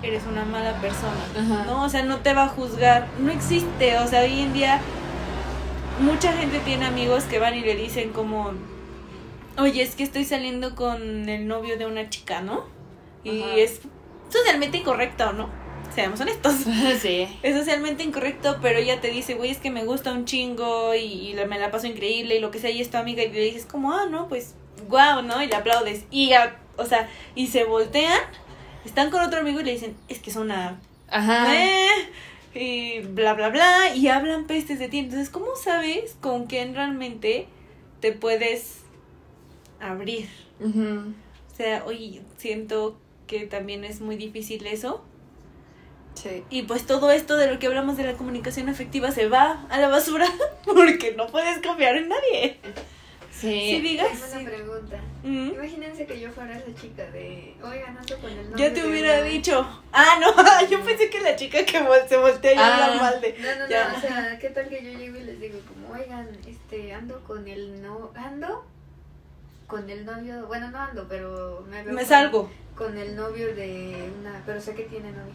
eres 0.03 0.23
una 0.31 0.45
mala 0.45 0.81
persona, 0.81 1.25
Ajá. 1.39 1.65
¿no? 1.65 1.83
O 1.83 1.89
sea, 1.89 2.03
no 2.03 2.19
te 2.19 2.35
va 2.35 2.45
a 2.45 2.49
juzgar, 2.49 3.09
no 3.19 3.31
existe, 3.31 3.99
o 3.99 4.07
sea, 4.07 4.23
hoy 4.23 4.41
en 4.41 4.53
día 4.53 4.81
mucha 6.01 6.33
gente 6.33 6.59
tiene 6.61 6.87
amigos 6.87 7.25
que 7.25 7.39
van 7.39 7.55
y 7.55 7.61
le 7.61 7.77
dicen 7.77 8.11
como, 8.11 8.53
oye, 9.59 9.83
es 9.83 9.95
que 9.95 10.03
estoy 10.03 10.25
saliendo 10.25 10.75
con 10.75 11.29
el 11.29 11.47
novio 11.47 11.79
de 11.79 11.87
una 11.87 12.11
chica, 12.11 12.41
¿no? 12.41 12.65
Y 13.23 13.43
Ajá. 13.43 13.55
es 13.57 13.81
socialmente 14.29 14.79
incorrecto, 14.79 15.33
¿no? 15.33 15.49
Seamos 15.95 16.21
honestos. 16.21 16.55
sí. 17.01 17.29
Es 17.43 17.57
socialmente 17.57 18.03
incorrecto, 18.03 18.59
pero 18.61 18.79
ella 18.79 19.01
te 19.01 19.09
dice, 19.09 19.35
güey, 19.35 19.51
es 19.51 19.59
que 19.59 19.71
me 19.71 19.85
gusta 19.85 20.13
un 20.13 20.25
chingo 20.25 20.95
y, 20.95 21.35
me 21.49 21.59
la 21.59 21.71
paso 21.71 21.87
increíble 21.87 22.37
y 22.37 22.41
lo 22.41 22.51
que 22.51 22.59
sea, 22.59 22.71
y 22.71 22.81
es 22.81 22.91
tu 22.91 22.97
amiga, 22.97 23.23
y 23.23 23.31
le 23.31 23.41
dices 23.41 23.67
como, 23.67 23.93
ah, 23.93 24.07
no, 24.11 24.29
pues, 24.29 24.55
guau, 24.89 25.23
¿no? 25.23 25.43
Y 25.43 25.47
le 25.47 25.55
aplaudes. 25.55 26.05
Y, 26.11 26.31
ya, 26.31 26.59
o 26.77 26.85
sea, 26.85 27.09
y 27.35 27.47
se 27.47 27.65
voltean, 27.65 28.21
están 28.85 29.11
con 29.11 29.23
otro 29.23 29.41
amigo 29.41 29.61
y 29.61 29.65
le 29.65 29.73
dicen, 29.73 29.97
es 30.09 30.19
que 30.19 30.31
es 30.31 30.37
una... 30.37 30.81
Ajá. 31.09 31.55
eh", 31.55 31.89
y 32.55 33.01
bla, 33.01 33.35
bla, 33.35 33.49
bla, 33.49 33.95
y 33.95 34.09
hablan 34.09 34.47
pestes 34.47 34.79
de 34.79 34.89
ti. 34.89 34.99
Entonces, 34.99 35.31
¿cómo 35.31 35.57
sabes 35.57 36.17
con 36.21 36.47
quién 36.47 36.75
realmente 36.75 37.47
te 38.01 38.13
puedes 38.13 38.81
abrir? 39.81 40.29
O 40.61 41.57
sea, 41.57 41.85
oye, 41.85 42.23
siento 42.37 42.97
que 43.27 43.47
también 43.47 43.85
es 43.85 44.01
muy 44.01 44.17
difícil 44.17 44.67
eso. 44.67 45.05
Sí. 46.15 46.45
Y 46.51 46.63
pues 46.63 46.87
todo 46.87 47.11
esto 47.11 47.37
de 47.37 47.51
lo 47.53 47.59
que 47.59 47.67
hablamos 47.67 47.97
de 47.97 48.05
la 48.05 48.15
comunicación 48.15 48.69
afectiva 48.69 49.11
se 49.11 49.29
va 49.29 49.67
a 49.69 49.79
la 49.79 49.89
basura 49.89 50.27
porque 50.65 51.15
no 51.17 51.27
puedes 51.27 51.61
confiar 51.61 51.97
en 51.97 52.09
nadie. 52.09 52.59
Sí. 53.31 53.51
Si 53.51 53.81
digas. 53.81 54.09
Tengo 54.31 54.41
una 54.43 54.51
pregunta. 54.51 55.01
Mm. 55.25 55.49
Imagínense 55.55 56.07
que 56.07 56.21
yo 56.21 56.31
fuera 56.31 56.57
esa 56.57 56.73
chica 56.81 57.05
de, 57.11 57.55
oigan, 57.63 57.99
ando 57.99 58.19
con 58.19 58.31
el 58.31 58.51
novio 58.51 58.57
Yo 58.69 58.73
te 58.73 58.87
hubiera 58.87 59.15
una-". 59.19 59.23
dicho. 59.29 59.83
Ah, 59.93 60.19
no, 60.21 60.67
yo 60.71 60.81
pensé 60.83 61.11
que 61.11 61.21
la 61.21 61.35
chica 61.35 61.65
que 61.65 61.79
se 62.09 62.17
voltea 62.17 62.53
y 62.55 62.57
Ah. 62.59 62.87
habla 62.87 63.03
mal 63.03 63.21
de. 63.21 63.37
No, 63.39 63.59
no, 63.65 63.69
Ya. 63.69 63.89
no, 63.89 63.97
o 63.99 64.01
sea, 64.01 64.39
¿qué 64.39 64.51
tal 64.51 64.69
que 64.69 64.83
yo 64.85 64.97
llego 64.99 65.17
y 65.19 65.25
les 65.25 65.41
digo 65.41 65.59
como, 65.69 65.93
oigan, 65.99 66.29
este, 66.47 66.95
ando 66.95 67.21
con 67.25 67.47
el 67.49 67.83
no, 67.83 68.13
ando 68.15 68.65
con 69.67 69.91
el 69.91 70.05
novio, 70.07 70.47
bueno, 70.47 70.71
no 70.71 70.79
ando, 70.79 71.07
pero 71.09 71.65
me 71.69 71.83
veo 71.83 71.93
Me 71.93 72.01
con- 72.03 72.09
salgo. 72.09 72.51
con 72.77 72.97
el 72.97 73.17
novio 73.17 73.55
de 73.55 74.11
una, 74.21 74.43
pero 74.47 74.61
sé 74.61 74.75
que 74.75 74.85
tiene 74.85 75.11
novio. 75.11 75.33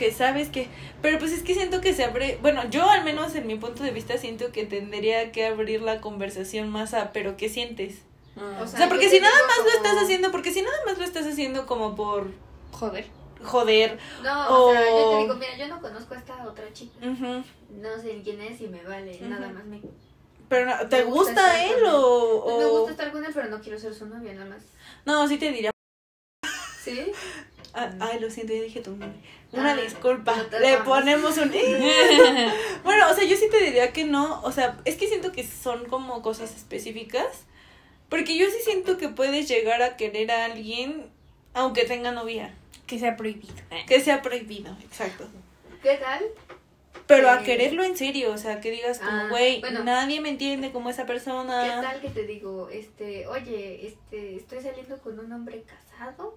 Que 0.00 0.12
sabes 0.12 0.48
que. 0.48 0.66
Pero 1.02 1.18
pues 1.18 1.30
es 1.32 1.42
que 1.42 1.52
siento 1.52 1.82
que 1.82 1.92
se 1.92 2.04
abre. 2.04 2.38
Bueno, 2.40 2.68
yo 2.70 2.88
al 2.88 3.04
menos 3.04 3.34
en 3.34 3.46
mi 3.46 3.56
punto 3.56 3.82
de 3.82 3.90
vista 3.90 4.16
siento 4.16 4.50
que 4.50 4.64
tendría 4.64 5.30
que 5.30 5.44
abrir 5.46 5.82
la 5.82 6.00
conversación 6.00 6.70
más 6.70 6.94
a. 6.94 7.12
Pero 7.12 7.36
¿qué 7.36 7.50
sientes? 7.50 7.98
Ah. 8.34 8.60
O 8.60 8.64
O 8.64 8.66
sea, 8.66 8.88
porque 8.88 9.10
si 9.10 9.20
nada 9.20 9.36
más 9.46 9.58
lo 9.62 9.70
estás 9.72 10.02
haciendo. 10.02 10.30
Porque 10.32 10.52
si 10.52 10.62
nada 10.62 10.76
más 10.86 10.96
lo 10.96 11.04
estás 11.04 11.26
haciendo 11.26 11.66
como 11.66 11.94
por 11.94 12.32
Joder. 12.72 13.04
joder. 13.44 13.98
No, 14.22 14.48
o 14.68 14.72
sea, 14.72 14.80
yo 14.86 14.94
O- 14.96 15.10
te 15.16 15.22
digo, 15.24 15.34
mira, 15.34 15.56
yo 15.58 15.68
no 15.68 15.82
conozco 15.82 16.14
a 16.14 16.16
esta 16.18 16.48
otra 16.48 16.72
chica. 16.72 16.94
No 17.04 17.98
sé 18.00 18.22
quién 18.24 18.40
es 18.40 18.58
y 18.62 18.68
me 18.68 18.82
vale, 18.82 19.18
nada 19.20 19.48
más 19.50 19.66
me... 19.66 19.82
Pero 20.48 20.64
no, 20.64 20.88
¿te 20.88 20.96
Me 21.04 21.10
gusta 21.10 21.30
gusta 21.32 21.64
él 21.66 21.84
o.? 21.86 22.42
Pues 22.44 22.56
me 22.56 22.64
o- 22.64 22.70
gusta 22.78 22.90
estar 22.92 23.12
con 23.12 23.22
él, 23.24 23.32
pero 23.34 23.48
no 23.48 23.60
quiero 23.60 23.78
ser 23.78 23.92
su 23.94 24.06
novia, 24.06 24.32
nada 24.32 24.46
más. 24.46 24.62
No, 25.04 25.28
sí 25.28 25.36
te 25.36 25.52
diría. 25.52 25.70
¿Sí? 26.82 27.12
Ah, 27.74 27.90
ay, 28.00 28.18
lo 28.20 28.30
siento, 28.30 28.52
ya 28.52 28.62
dije 28.62 28.80
tu 28.80 28.90
nombre. 28.90 29.18
Una 29.52 29.72
Ah, 29.72 29.76
disculpa. 29.76 30.34
no 30.50 30.58
Le 30.58 30.72
vamos. 30.76 30.88
ponemos 30.88 31.36
un. 31.38 31.50
bueno, 32.84 33.10
o 33.10 33.14
sea, 33.14 33.24
yo 33.24 33.36
sí 33.36 33.48
te 33.50 33.62
diría 33.64 33.92
que 33.92 34.04
no. 34.04 34.40
O 34.42 34.52
sea, 34.52 34.78
es 34.84 34.96
que 34.96 35.08
siento 35.08 35.32
que 35.32 35.46
son 35.46 35.84
como 35.86 36.22
cosas 36.22 36.54
específicas. 36.54 37.44
Porque 38.08 38.36
yo 38.36 38.46
sí 38.46 38.56
siento 38.64 38.96
que 38.98 39.08
puedes 39.08 39.48
llegar 39.48 39.82
a 39.82 39.96
querer 39.96 40.30
a 40.32 40.46
alguien 40.46 41.08
aunque 41.54 41.84
tenga 41.84 42.10
novia. 42.12 42.54
Que 42.86 42.98
sea 42.98 43.16
prohibido. 43.16 43.54
Que 43.86 44.00
sea 44.00 44.20
prohibido, 44.22 44.76
exacto. 44.82 45.28
¿Qué 45.82 45.94
tal? 45.96 46.24
Pero 47.06 47.28
a 47.30 47.42
quererlo 47.42 47.82
en 47.82 47.96
serio, 47.96 48.32
o 48.32 48.38
sea, 48.38 48.60
que 48.60 48.70
digas 48.70 48.98
como, 48.98 49.10
Ah, 49.10 49.26
güey, 49.30 49.60
bueno. 49.60 49.82
nadie 49.84 50.20
me 50.20 50.28
entiende 50.28 50.70
como 50.72 50.90
esa 50.90 51.02
¿Qué 51.02 51.08
persona. 51.12 51.80
tal 51.82 52.00
que 52.00 52.08
te 52.08 52.24
digo, 52.26 52.68
este, 52.70 53.26
oye, 53.26 53.86
este, 53.86 54.36
estoy 54.36 54.60
saliendo 54.60 54.98
con 54.98 55.18
un 55.18 55.32
hombre 55.32 55.62
casado, 55.64 56.36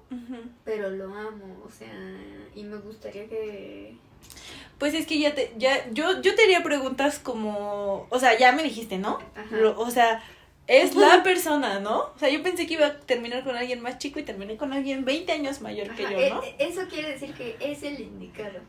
pero 0.64 0.90
lo 0.90 1.06
amo, 1.16 1.64
o 1.66 1.70
sea, 1.72 1.94
y 2.56 2.64
me 2.64 2.78
gustaría 2.78 3.28
que... 3.28 3.96
Pues 4.80 4.94
es 4.96 5.06
que 5.06 5.20
ya 5.20 5.34
te, 5.36 5.54
ya, 5.58 5.90
yo, 5.92 6.22
yo 6.22 6.34
te 6.36 6.44
haría 6.44 6.64
preguntas 6.64 7.20
como, 7.20 8.08
o 8.10 8.20
sea, 8.20 8.38
ya 8.38 8.52
me 8.52 8.64
dijiste, 8.64 8.98
¿no? 8.98 9.20
Ajá. 9.36 9.56
Lo- 9.56 9.80
o 9.80 9.90
sea, 9.92 10.24
es 10.68 10.96
la 10.96 11.24
persona, 11.24 11.80
¿no? 11.80 12.00
O 12.16 12.20
sea, 12.20 12.30
yo 12.30 12.42
pensé 12.42 12.66
que 12.66 12.74
iba 12.76 12.88
a 12.88 13.00
terminar 13.00 13.44
con 13.44 13.56
alguien 13.56 13.82
más 13.82 13.98
chico 14.00 14.20
y 14.20 14.24
terminé 14.24 14.58
con 14.58 14.74
alguien 14.74 15.06
20 15.06 15.32
años 15.32 15.62
mayor 15.62 15.94
que 15.96 16.04
yo, 16.04 16.10
e- 16.18 16.30
¿no? 16.30 16.42
e- 16.44 16.56
eso 16.60 16.82
quiere 16.90 17.12
decir 17.12 17.34
que 17.34 17.58
es 17.60 17.84
el 17.84 18.00
indicado. 18.00 18.60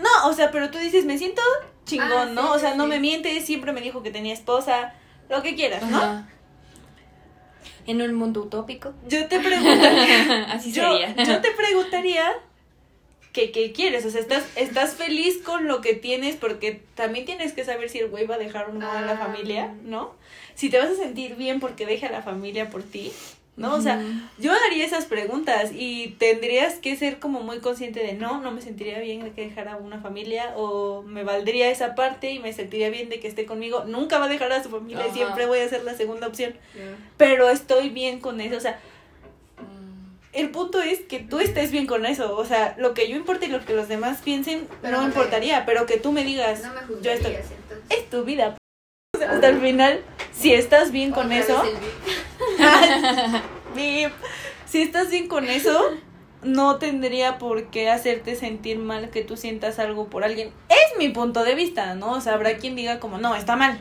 No, 0.00 0.28
o 0.28 0.32
sea, 0.32 0.50
pero 0.50 0.70
tú 0.70 0.78
dices, 0.78 1.04
me 1.04 1.18
siento 1.18 1.42
chingón, 1.84 2.10
Ah, 2.12 2.24
¿no? 2.26 2.42
sí, 2.42 2.48
o 2.54 2.58
sea, 2.58 2.72
sí, 2.72 2.78
no 2.78 2.86
me 2.86 2.98
mientes, 3.00 3.44
siempre 3.44 3.72
me 3.72 3.80
dijo 3.80 4.02
que 4.02 4.10
tenía 4.10 4.34
esposa, 4.34 4.94
lo 5.28 5.42
que 5.42 5.54
quieras, 5.54 5.82
¿no? 5.84 5.96
Ajá. 5.98 6.28
En 7.86 8.02
un 8.02 8.14
mundo 8.14 8.42
utópico. 8.42 8.94
Yo 9.08 9.26
te 9.28 9.38
preguntaría, 9.38 10.44
Así 10.52 10.72
yo, 10.72 10.82
sería. 10.98 11.14
yo 11.24 11.40
te 11.40 11.50
preguntaría 11.52 12.32
que 13.32 13.52
qué 13.52 13.72
quieres, 13.72 14.04
o 14.06 14.10
sea, 14.10 14.20
estás, 14.20 14.44
estás 14.56 14.94
feliz 14.94 15.38
con 15.44 15.68
lo 15.68 15.80
que 15.82 15.94
tienes 15.94 16.36
porque 16.36 16.82
también 16.94 17.26
tienes 17.26 17.52
que 17.52 17.64
saber 17.64 17.88
si 17.90 17.98
el 17.98 18.08
güey 18.08 18.26
va 18.26 18.36
a 18.36 18.38
dejar 18.38 18.70
o 18.70 18.72
no 18.72 18.90
a 18.90 19.02
la 19.02 19.12
Ah. 19.12 19.16
familia, 19.18 19.74
¿no? 19.84 20.14
Si 20.54 20.70
te 20.70 20.78
vas 20.78 20.88
a 20.90 20.94
sentir 20.96 21.36
bien 21.36 21.60
porque 21.60 21.86
deja 21.86 22.06
a 22.08 22.10
la 22.12 22.22
familia 22.22 22.70
por 22.70 22.82
ti, 22.82 23.12
¿no? 23.56 23.74
O 23.74 23.80
sea, 23.80 24.02
yo 24.38 24.52
haría 24.52 24.84
esas 24.84 25.06
preguntas 25.06 25.70
y 25.74 26.08
tendrías 26.18 26.74
que 26.74 26.94
ser 26.96 27.18
como 27.18 27.40
muy 27.40 27.60
consciente 27.60 28.00
de 28.00 28.12
no, 28.12 28.40
no 28.42 28.50
me 28.52 28.60
sentiría 28.60 28.98
bien 29.00 29.24
de 29.24 29.32
que 29.32 29.42
dejara 29.48 29.76
una 29.76 29.98
familia 30.00 30.52
o 30.56 31.02
me 31.02 31.24
valdría 31.24 31.70
esa 31.70 31.94
parte 31.94 32.30
y 32.32 32.38
me 32.38 32.52
sentiría 32.52 32.90
bien 32.90 33.08
de 33.08 33.18
que 33.18 33.28
esté 33.28 33.46
conmigo. 33.46 33.84
Nunca 33.86 34.18
va 34.18 34.26
a 34.26 34.28
dejar 34.28 34.52
a 34.52 34.62
su 34.62 34.68
familia, 34.68 35.04
Ajá. 35.06 35.14
siempre 35.14 35.46
voy 35.46 35.60
a 35.60 35.68
ser 35.68 35.84
la 35.84 35.94
segunda 35.94 36.26
opción, 36.26 36.54
pero 37.16 37.48
estoy 37.48 37.88
bien 37.88 38.20
con 38.20 38.40
eso, 38.42 38.56
o 38.56 38.60
sea, 38.60 38.78
Mm. 39.58 40.18
el 40.34 40.50
punto 40.50 40.82
es 40.82 41.00
que 41.00 41.20
tú 41.20 41.40
estés 41.40 41.70
bien 41.70 41.86
con 41.86 42.04
eso, 42.04 42.36
o 42.36 42.44
sea, 42.44 42.74
lo 42.78 42.92
que 42.92 43.08
yo 43.08 43.16
importe 43.16 43.46
y 43.46 43.48
lo 43.48 43.64
que 43.64 43.72
los 43.72 43.88
demás 43.88 44.20
piensen 44.22 44.68
Pero 44.82 44.96
no 44.98 45.02
me- 45.04 45.08
importaría, 45.08 45.64
pero 45.64 45.86
que 45.86 45.96
tú 45.96 46.12
me 46.12 46.24
digas, 46.24 46.62
No 46.62 46.74
me 46.74 47.02
yo 47.02 47.10
estoy, 47.10 47.32
entonces. 47.36 47.86
es 47.88 48.10
tu 48.10 48.22
vida. 48.24 48.54
O 49.14 49.18
sea, 49.18 49.30
hasta 49.32 49.48
el 49.48 49.60
final, 49.62 50.02
si 50.34 50.52
estás 50.52 50.92
bien 50.92 51.10
con 51.12 51.32
eso, 51.32 51.62
Si 54.66 54.82
estás 54.82 55.10
bien 55.10 55.28
con 55.28 55.44
eso, 55.48 55.90
no 56.42 56.76
tendría 56.76 57.38
por 57.38 57.64
qué 57.70 57.88
hacerte 57.90 58.34
sentir 58.36 58.78
mal 58.78 59.10
que 59.10 59.22
tú 59.22 59.36
sientas 59.36 59.78
algo 59.78 60.08
por 60.08 60.24
alguien. 60.24 60.50
Es 60.68 60.98
mi 60.98 61.08
punto 61.10 61.44
de 61.44 61.54
vista, 61.54 61.94
¿no? 61.94 62.12
O 62.12 62.20
sea, 62.20 62.34
habrá 62.34 62.56
quien 62.56 62.74
diga 62.74 62.98
como, 62.98 63.18
no, 63.18 63.34
está 63.36 63.56
mal. 63.56 63.78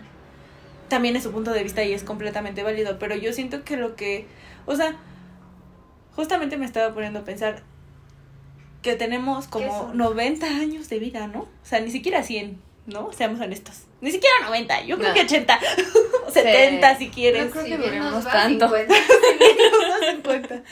También 0.88 1.16
es 1.16 1.24
su 1.24 1.32
punto 1.32 1.52
de 1.52 1.64
vista 1.64 1.84
y 1.84 1.94
es 1.94 2.04
completamente 2.04 2.62
válido, 2.62 3.00
pero 3.00 3.16
yo 3.16 3.34
siento 3.34 3.64
que 3.64 3.78
lo 3.78 3.96
que, 3.96 4.28
o 4.68 4.76
sea, 4.76 4.96
justamente 6.16 6.58
me 6.58 6.66
estaba 6.66 6.94
poniendo 6.94 7.20
a 7.20 7.24
pensar 7.24 7.64
que 8.84 8.96
tenemos 8.96 9.46
¿Qué 9.46 9.52
como 9.52 9.88
son? 9.88 9.98
90 9.98 10.46
años 10.46 10.88
de 10.90 11.00
vida, 11.00 11.26
¿no? 11.28 11.40
O 11.42 11.48
sea, 11.64 11.80
ni 11.80 11.90
siquiera 11.90 12.22
100, 12.22 12.62
¿no? 12.86 13.12
Seamos 13.12 13.40
honestos. 13.42 13.84
Ni 14.02 14.12
siquiera 14.12 14.36
90, 14.46 14.84
yo 14.86 14.98
creo 14.98 15.10
No. 15.10 15.16
que 15.16 15.22
80 15.22 15.58
o 15.58 16.15
70 16.32 16.98
si 16.98 17.10
quieres. 17.10 17.46
No 17.46 17.52
creo 17.52 17.64
Si 17.64 17.70
que 17.72 17.78
duremos 17.78 18.24
tanto. 18.24 18.66
50. 18.68 18.94
Unos 19.86 20.06
50. 20.12 20.64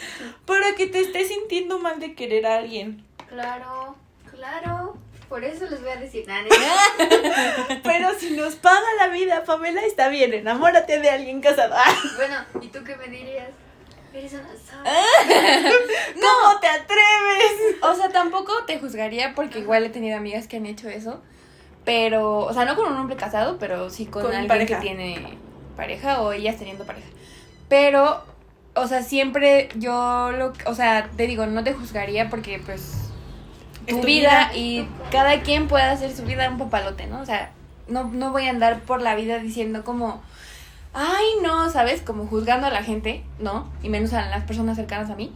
Para 0.45 0.75
que 0.75 0.87
te 0.87 0.99
estés 1.01 1.27
sintiendo 1.29 1.79
mal 1.79 1.99
de 1.99 2.13
querer 2.15 2.45
a 2.45 2.57
alguien. 2.57 3.05
Claro, 3.29 3.95
claro. 4.31 4.97
Por 5.29 5.43
eso 5.43 5.65
les 5.65 5.81
voy 5.81 5.89
a 5.89 5.95
decir, 5.95 6.25
"Nah, 6.27 6.41
neta". 6.43 7.79
Pero 7.83 8.13
si 8.19 8.31
nos 8.31 8.55
paga 8.55 8.85
la 8.99 9.07
vida, 9.07 9.43
Pamela, 9.45 9.81
está 9.83 10.09
bien, 10.09 10.33
enamórate 10.33 10.99
de 10.99 11.09
alguien 11.09 11.41
casado. 11.41 11.75
Bueno, 12.17 12.35
¿y 12.61 12.67
tú 12.67 12.83
qué 12.83 12.95
me 12.95 13.07
dirías? 13.07 13.49
Eres 14.13 14.33
una. 14.33 14.43
¿Cómo 16.13 16.59
te 16.59 16.67
atreves? 16.67 17.77
O 17.81 17.95
sea, 17.95 18.09
tampoco 18.09 18.63
te 18.65 18.77
juzgaría 18.79 19.33
porque 19.33 19.59
igual 19.59 19.83
he 19.85 19.89
tenido 19.89 20.17
amigas 20.17 20.47
que 20.47 20.57
han 20.57 20.67
hecho 20.67 20.87
eso. 20.87 21.21
Pero, 21.85 22.39
o 22.39 22.53
sea, 22.53 22.65
no 22.65 22.75
con 22.75 22.91
un 22.91 22.97
hombre 22.97 23.15
casado, 23.15 23.57
pero 23.59 23.89
sí 23.89 24.05
con, 24.05 24.21
Con 24.23 24.31
alguien 24.31 24.47
pareja. 24.47 24.75
que 24.79 24.81
tiene 24.81 25.37
pareja 25.75 26.21
o 26.21 26.31
ellas 26.31 26.57
teniendo 26.57 26.85
pareja. 26.85 27.07
Pero, 27.67 28.23
o 28.75 28.87
sea, 28.87 29.03
siempre 29.03 29.69
yo 29.75 30.31
lo, 30.31 30.53
o 30.65 30.75
sea, 30.75 31.09
te 31.17 31.27
digo, 31.27 31.45
no 31.45 31.63
te 31.63 31.73
juzgaría 31.73 32.29
porque 32.29 32.59
pues 32.63 33.09
Es 33.85 33.95
tu 33.95 34.01
tu 34.01 34.07
vida 34.07 34.49
vida. 34.49 34.51
y 34.55 34.87
cada 35.11 35.41
quien 35.41 35.67
puede 35.67 35.83
hacer 35.83 36.15
su 36.15 36.23
vida 36.23 36.49
un 36.49 36.57
papalote, 36.57 37.07
¿no? 37.07 37.19
O 37.21 37.25
sea, 37.25 37.51
no, 37.87 38.05
no 38.05 38.31
voy 38.31 38.45
a 38.47 38.51
andar 38.51 38.79
por 38.81 39.01
la 39.01 39.15
vida 39.15 39.39
diciendo 39.39 39.83
como, 39.83 40.21
ay, 40.93 41.25
no, 41.41 41.69
¿sabes? 41.69 42.01
Como 42.01 42.27
juzgando 42.27 42.67
a 42.67 42.69
la 42.71 42.83
gente, 42.83 43.23
¿no? 43.39 43.67
Y 43.81 43.89
menos 43.89 44.13
a 44.13 44.25
las 44.29 44.45
personas 44.45 44.77
cercanas 44.77 45.09
a 45.09 45.15
mí. 45.15 45.33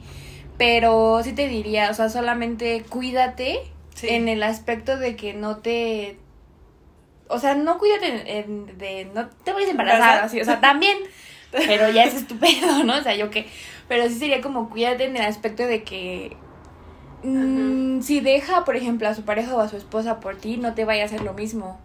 Pero 0.57 1.19
sí 1.23 1.33
te 1.33 1.47
diría, 1.49 1.89
o 1.91 1.93
sea, 1.93 2.10
solamente 2.10 2.86
cuídate 2.88 3.60
Sí. 3.95 4.10
en 4.10 4.27
el 4.29 4.43
aspecto 4.43 4.97
de 4.97 5.15
que 5.15 5.33
no 5.33 5.57
te... 5.57 6.17
O 7.29 7.39
sea, 7.39 7.55
no 7.55 7.77
cuídate 7.77 8.07
en- 8.07 8.27
en- 8.27 8.77
de... 8.77 9.05
No 9.13 9.27
te 9.43 9.53
vayas 9.53 9.69
embarazada, 9.69 10.23
así, 10.23 10.39
o 10.41 10.45
sea, 10.45 10.59
también. 10.61 10.97
Pero 11.51 11.89
ya 11.89 12.03
es 12.03 12.13
estupendo, 12.13 12.83
¿no? 12.83 12.95
O 12.97 13.01
sea, 13.01 13.15
yo 13.15 13.29
qué. 13.29 13.47
Pero 13.87 14.07
sí 14.09 14.15
sería 14.15 14.41
como 14.41 14.69
cuídate 14.69 15.05
en 15.05 15.15
el 15.17 15.23
aspecto 15.25 15.63
de 15.63 15.83
que... 15.83 16.35
mm, 17.23 18.01
si 18.01 18.19
deja, 18.19 18.63
por 18.65 18.75
ejemplo, 18.75 19.07
a 19.07 19.13
su 19.15 19.23
pareja 19.23 19.55
o 19.55 19.59
a 19.59 19.69
su 19.69 19.77
esposa 19.77 20.19
por 20.19 20.37
ti, 20.37 20.57
no 20.57 20.73
te 20.73 20.85
vaya 20.85 21.03
a 21.03 21.05
hacer 21.05 21.21
lo 21.21 21.33
mismo. 21.33 21.79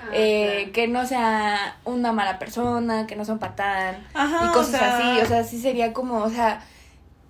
Ah, 0.00 0.08
Eh, 0.12 0.54
claro. 0.58 0.72
que 0.72 0.88
no 0.88 1.06
sea 1.06 1.76
una 1.84 2.12
mala 2.12 2.38
persona, 2.38 3.06
que 3.06 3.16
no 3.16 3.24
sea 3.24 3.34
un 3.34 3.40
patán 3.40 4.06
Ajá, 4.14 4.44
y 4.44 4.48
o 4.48 4.52
cosas 4.52 4.80
sea- 4.80 4.96
así. 5.14 5.20
O 5.22 5.26
sea, 5.26 5.44
sí 5.44 5.60
sería 5.60 5.92
como, 5.92 6.18
o 6.22 6.30
sea, 6.30 6.60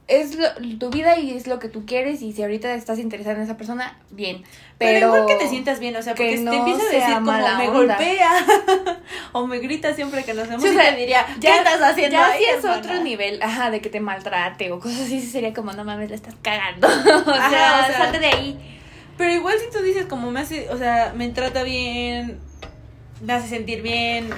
es 0.08 0.34
lo- 0.36 0.52
tu 0.78 0.88
vida 0.90 1.18
y 1.18 1.36
es 1.36 1.46
lo 1.46 1.58
que 1.58 1.68
tú 1.68 1.84
quieres 1.86 2.22
y 2.22 2.32
si 2.32 2.42
ahorita 2.42 2.74
estás 2.74 2.98
interesada 2.98 3.36
en 3.36 3.42
esa 3.42 3.56
persona, 3.58 3.98
bien. 4.10 4.42
Pero, 4.78 4.92
Pero, 4.92 5.06
igual 5.08 5.26
que 5.26 5.34
te 5.44 5.48
sientas 5.50 5.80
bien, 5.80 5.94
o 5.96 6.02
sea, 6.02 6.14
que 6.14 6.22
porque 6.24 6.38
si 6.38 6.44
no 6.44 6.50
te 6.50 6.56
empieza 6.56 6.82
a 6.82 6.86
decir 6.86 7.14
como 7.16 7.32
me 7.32 7.68
onda". 7.68 7.70
golpea 7.96 8.30
o 9.32 9.46
me 9.46 9.58
grita 9.58 9.94
siempre 9.94 10.24
que 10.24 10.32
nos 10.34 10.48
vemos, 10.48 10.62
Sí, 10.62 10.70
o 10.70 10.72
y 10.72 10.76
sea, 10.76 10.90
te 10.94 10.96
diría, 11.00 11.26
¿qué 11.34 11.40
ya- 11.40 11.56
estás 11.58 11.82
haciendo 11.82 12.16
Ya 12.16 12.26
ahí, 12.30 12.38
si 12.38 12.44
es 12.50 12.56
hermana?" 12.64 12.78
otro 12.78 13.02
nivel, 13.02 13.42
ajá, 13.42 13.70
de 13.70 13.80
que 13.80 13.90
te 13.90 14.00
maltrate 14.00 14.72
o 14.72 14.80
cosas 14.80 15.00
así, 15.02 15.20
sí 15.20 15.26
sería 15.30 15.52
como, 15.52 15.72
no 15.72 15.84
mames, 15.84 16.08
la 16.10 16.16
estás 16.16 16.34
cagando. 16.42 16.86
o, 17.26 17.30
Ajá, 17.30 17.50
sea, 17.50 17.80
o 17.82 17.86
sea, 17.86 17.98
salte 17.98 18.18
de 18.18 18.26
ahí. 18.26 18.58
Pero 19.18 19.32
igual 19.32 19.56
si 19.58 19.70
tú 19.76 19.82
dices 19.82 20.06
como 20.06 20.30
me 20.30 20.40
hace, 20.40 20.70
o 20.70 20.78
sea, 20.78 21.12
me 21.14 21.28
trata 21.30 21.64
bien, 21.64 22.38
me 23.20 23.32
hace 23.32 23.48
sentir 23.48 23.82
bien, 23.82 24.30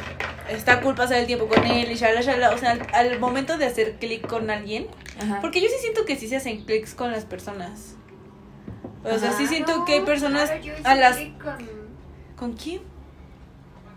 está 0.49 0.81
cool 0.81 0.95
pasar 0.95 1.19
el 1.19 1.27
tiempo 1.27 1.47
con 1.47 1.65
él 1.67 1.93
y 1.93 1.95
shala, 1.97 2.23
shala, 2.23 2.51
o 2.53 2.59
sea, 2.59 2.71
al, 2.73 2.87
al 2.95 3.21
momento 3.21 3.59
de 3.59 3.67
hacer 3.67 3.97
clic 4.01 4.27
con 4.27 4.49
alguien, 4.51 4.87
Ajá. 5.21 5.41
porque 5.41 5.61
yo 5.61 5.69
sí 5.69 5.77
siento 5.81 6.05
que 6.05 6.17
sí 6.17 6.29
se 6.29 6.37
hacen 6.37 6.65
clics 6.65 6.95
con 6.95 7.11
las 7.13 7.25
personas. 7.25 7.95
O 9.05 9.19
sea, 9.19 9.31
Ajá. 9.31 9.39
sí 9.39 9.47
siento 9.47 9.77
No, 9.79 9.85
que 9.85 9.95
hay 9.95 10.01
personas 10.01 10.51
claro, 10.51 10.65
yo 10.65 10.73
hice 10.75 10.83
a 10.89 10.95
las... 10.95 11.17
Con... 11.17 11.69
¿Con 12.37 12.53
quién? 12.55 12.81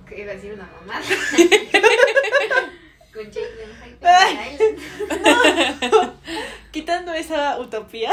que 0.07 0.21
iba 0.21 0.31
a 0.31 0.35
decir 0.35 0.53
una 0.53 0.69
mamá. 0.81 1.01
con 3.13 3.23
Jake. 3.25 3.41
Island. 4.01 6.13
Quitando 6.71 7.13
esa 7.13 7.59
utopía, 7.59 8.11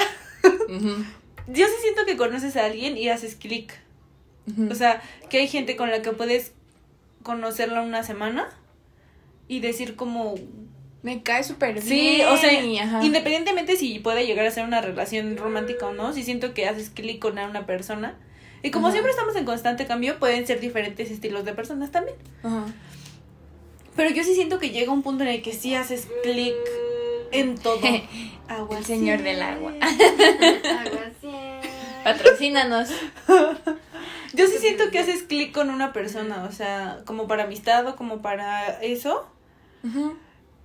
yo 1.48 1.66
sí 1.66 1.72
siento 1.82 2.04
que 2.06 2.16
conoces 2.16 2.56
a 2.56 2.66
alguien 2.66 2.96
y 2.96 3.08
haces 3.08 3.34
clic. 3.34 3.72
O 4.70 4.74
sea, 4.74 5.02
que 5.28 5.38
hay 5.38 5.48
gente 5.48 5.76
con 5.76 5.90
la 5.90 6.02
que 6.02 6.12
puedes 6.12 6.52
conocerla 7.22 7.82
una 7.82 8.02
semana 8.02 8.48
y 9.48 9.60
decir 9.60 9.96
como, 9.96 10.34
me 11.02 11.22
cae 11.22 11.42
súper 11.44 11.74
bien. 11.74 11.86
Sí, 11.86 12.22
o 12.22 12.36
sea, 12.36 12.50
ajá. 12.82 13.04
independientemente 13.04 13.76
si 13.76 13.98
puede 13.98 14.26
llegar 14.26 14.46
a 14.46 14.50
ser 14.50 14.64
una 14.64 14.80
relación 14.80 15.36
romántica 15.36 15.86
o 15.86 15.92
no, 15.92 16.12
sí 16.12 16.22
siento 16.22 16.52
que 16.54 16.68
haces 16.68 16.90
clic 16.90 17.18
con 17.20 17.38
una 17.38 17.66
persona. 17.66 18.16
Y 18.62 18.70
como 18.70 18.88
Ajá. 18.88 18.92
siempre 18.92 19.10
estamos 19.10 19.34
en 19.36 19.46
constante 19.46 19.86
cambio, 19.86 20.18
pueden 20.18 20.46
ser 20.46 20.60
diferentes 20.60 21.10
estilos 21.10 21.44
de 21.46 21.54
personas 21.54 21.90
también. 21.90 22.16
Ajá. 22.42 22.66
Pero 23.96 24.10
yo 24.10 24.22
sí 24.24 24.34
siento 24.34 24.58
que 24.58 24.70
llega 24.70 24.92
un 24.92 25.02
punto 25.02 25.24
en 25.24 25.30
el 25.30 25.42
que 25.42 25.52
sí 25.52 25.74
haces 25.74 26.08
clic 26.22 26.54
en 27.32 27.56
todo. 27.56 27.80
Agua 28.48 28.78
El 28.78 28.84
señor 28.84 29.22
del 29.22 29.40
agua. 29.40 29.72
Aguacien. 29.80 31.60
Patrocínanos. 32.04 32.88
Yo 34.32 34.46
sí 34.46 34.58
siento 34.58 34.90
que 34.90 34.98
haces 35.00 35.22
clic 35.24 35.52
con 35.52 35.70
una 35.70 35.92
persona, 35.92 36.44
o 36.48 36.52
sea, 36.52 37.00
como 37.04 37.26
para 37.28 37.44
amistad 37.44 37.86
o 37.86 37.96
como 37.96 38.22
para 38.22 38.80
eso. 38.80 39.28
Ujú. 39.84 40.14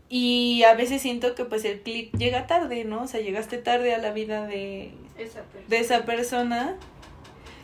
Y 0.09 0.63
a 0.63 0.75
veces 0.75 1.01
siento 1.01 1.33
que 1.35 1.45
pues 1.45 1.65
el 1.65 1.81
clic 1.81 2.15
llega 2.17 2.45
tarde, 2.47 2.83
¿no? 2.85 3.03
O 3.03 3.07
sea, 3.07 3.21
llegaste 3.21 3.57
tarde 3.57 3.93
a 3.95 3.97
la 3.97 4.11
vida 4.11 4.45
de, 4.45 4.93
Esa 5.17 5.41
persona. 5.43 5.65
de 5.67 5.79
esa 5.79 6.05
persona. 6.05 6.75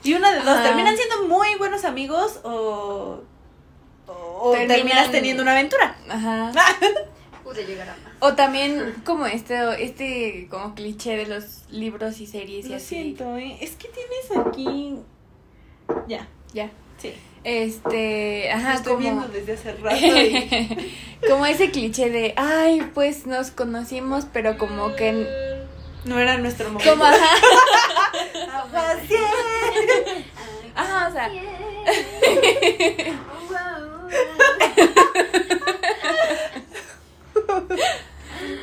Y 0.04 0.16
una 0.16 0.32
de 0.32 0.40
dos, 0.40 0.48
Ajá. 0.50 0.64
terminan 0.64 0.98
siendo 0.98 1.28
muy 1.28 1.50
buenos 1.60 1.86
amigos 1.86 2.40
o, 2.44 3.22
o, 4.08 4.12
o 4.12 4.54
Terminan- 4.56 4.68
terminas 4.76 5.12
teniendo 5.12 5.44
una 5.44 5.52
aventura. 5.52 5.96
Ajá. 6.10 6.52
Pude 7.44 7.66
llegar 7.66 7.90
a 7.90 7.92
más. 7.98 8.14
O 8.20 8.34
también 8.36 8.96
como 9.06 9.26
este, 9.28 9.84
este 9.84 10.48
como 10.50 10.74
cliché 10.76 11.18
de 11.18 11.28
los 11.28 11.64
libros 11.70 12.20
y 12.22 12.28
series 12.28 12.66
y 12.66 12.70
Lo 12.70 12.76
así. 12.78 12.86
siento, 12.88 13.38
¿eh? 13.38 13.58
Es 13.62 13.76
que 13.76 13.88
tienes 13.90 14.48
aquí... 14.48 14.96
Ya, 16.08 16.28
Ya. 16.54 16.72
sí. 16.98 17.14
Este, 17.44 18.52
ajá, 18.52 18.76
estoy 18.76 18.94
como, 18.94 19.04
viendo 19.04 19.28
desde 19.28 19.54
hace 19.54 19.74
rato 19.74 19.96
y... 19.96 20.96
como 21.28 21.48
ese 21.48 21.72
cliché 21.72 22.12
de, 22.12 22.34
ay, 22.38 22.88
pues 22.94 23.26
nos 23.26 23.50
conocimos, 23.50 24.28
pero 24.32 24.60
como 24.60 24.96
que, 24.96 25.66
No 26.06 26.20
era 26.20 26.38
nuestro 26.38 26.70
momento. 26.70 26.92
como, 26.92 27.04
ajá, 27.06 27.18
sí. 29.08 29.16
ajá, 30.76 31.08
o 31.08 31.12
sea, 31.12 31.32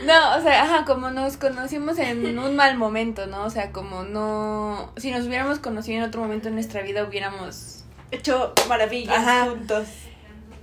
no, 0.05 0.37
o 0.37 0.41
sea, 0.41 0.63
ajá, 0.63 0.85
como 0.85 1.11
nos 1.11 1.37
conocimos 1.37 1.99
en 1.99 2.39
un 2.39 2.55
mal 2.55 2.79
momento, 2.79 3.27
¿no? 3.27 3.45
O 3.45 3.51
sea, 3.51 3.73
como 3.73 4.05
no, 4.05 4.93
si 4.97 5.11
nos 5.11 5.27
hubiéramos 5.27 5.59
conocido 5.59 5.99
en 5.99 6.05
otro 6.05 6.23
momento 6.23 6.49
en 6.49 6.55
nuestra 6.55 6.83
vida 6.83 7.05
hubiéramos 7.05 7.85
Hecho 8.11 8.53
maravillas 8.69 9.17
Ajá. 9.17 9.47
juntos. 9.51 9.87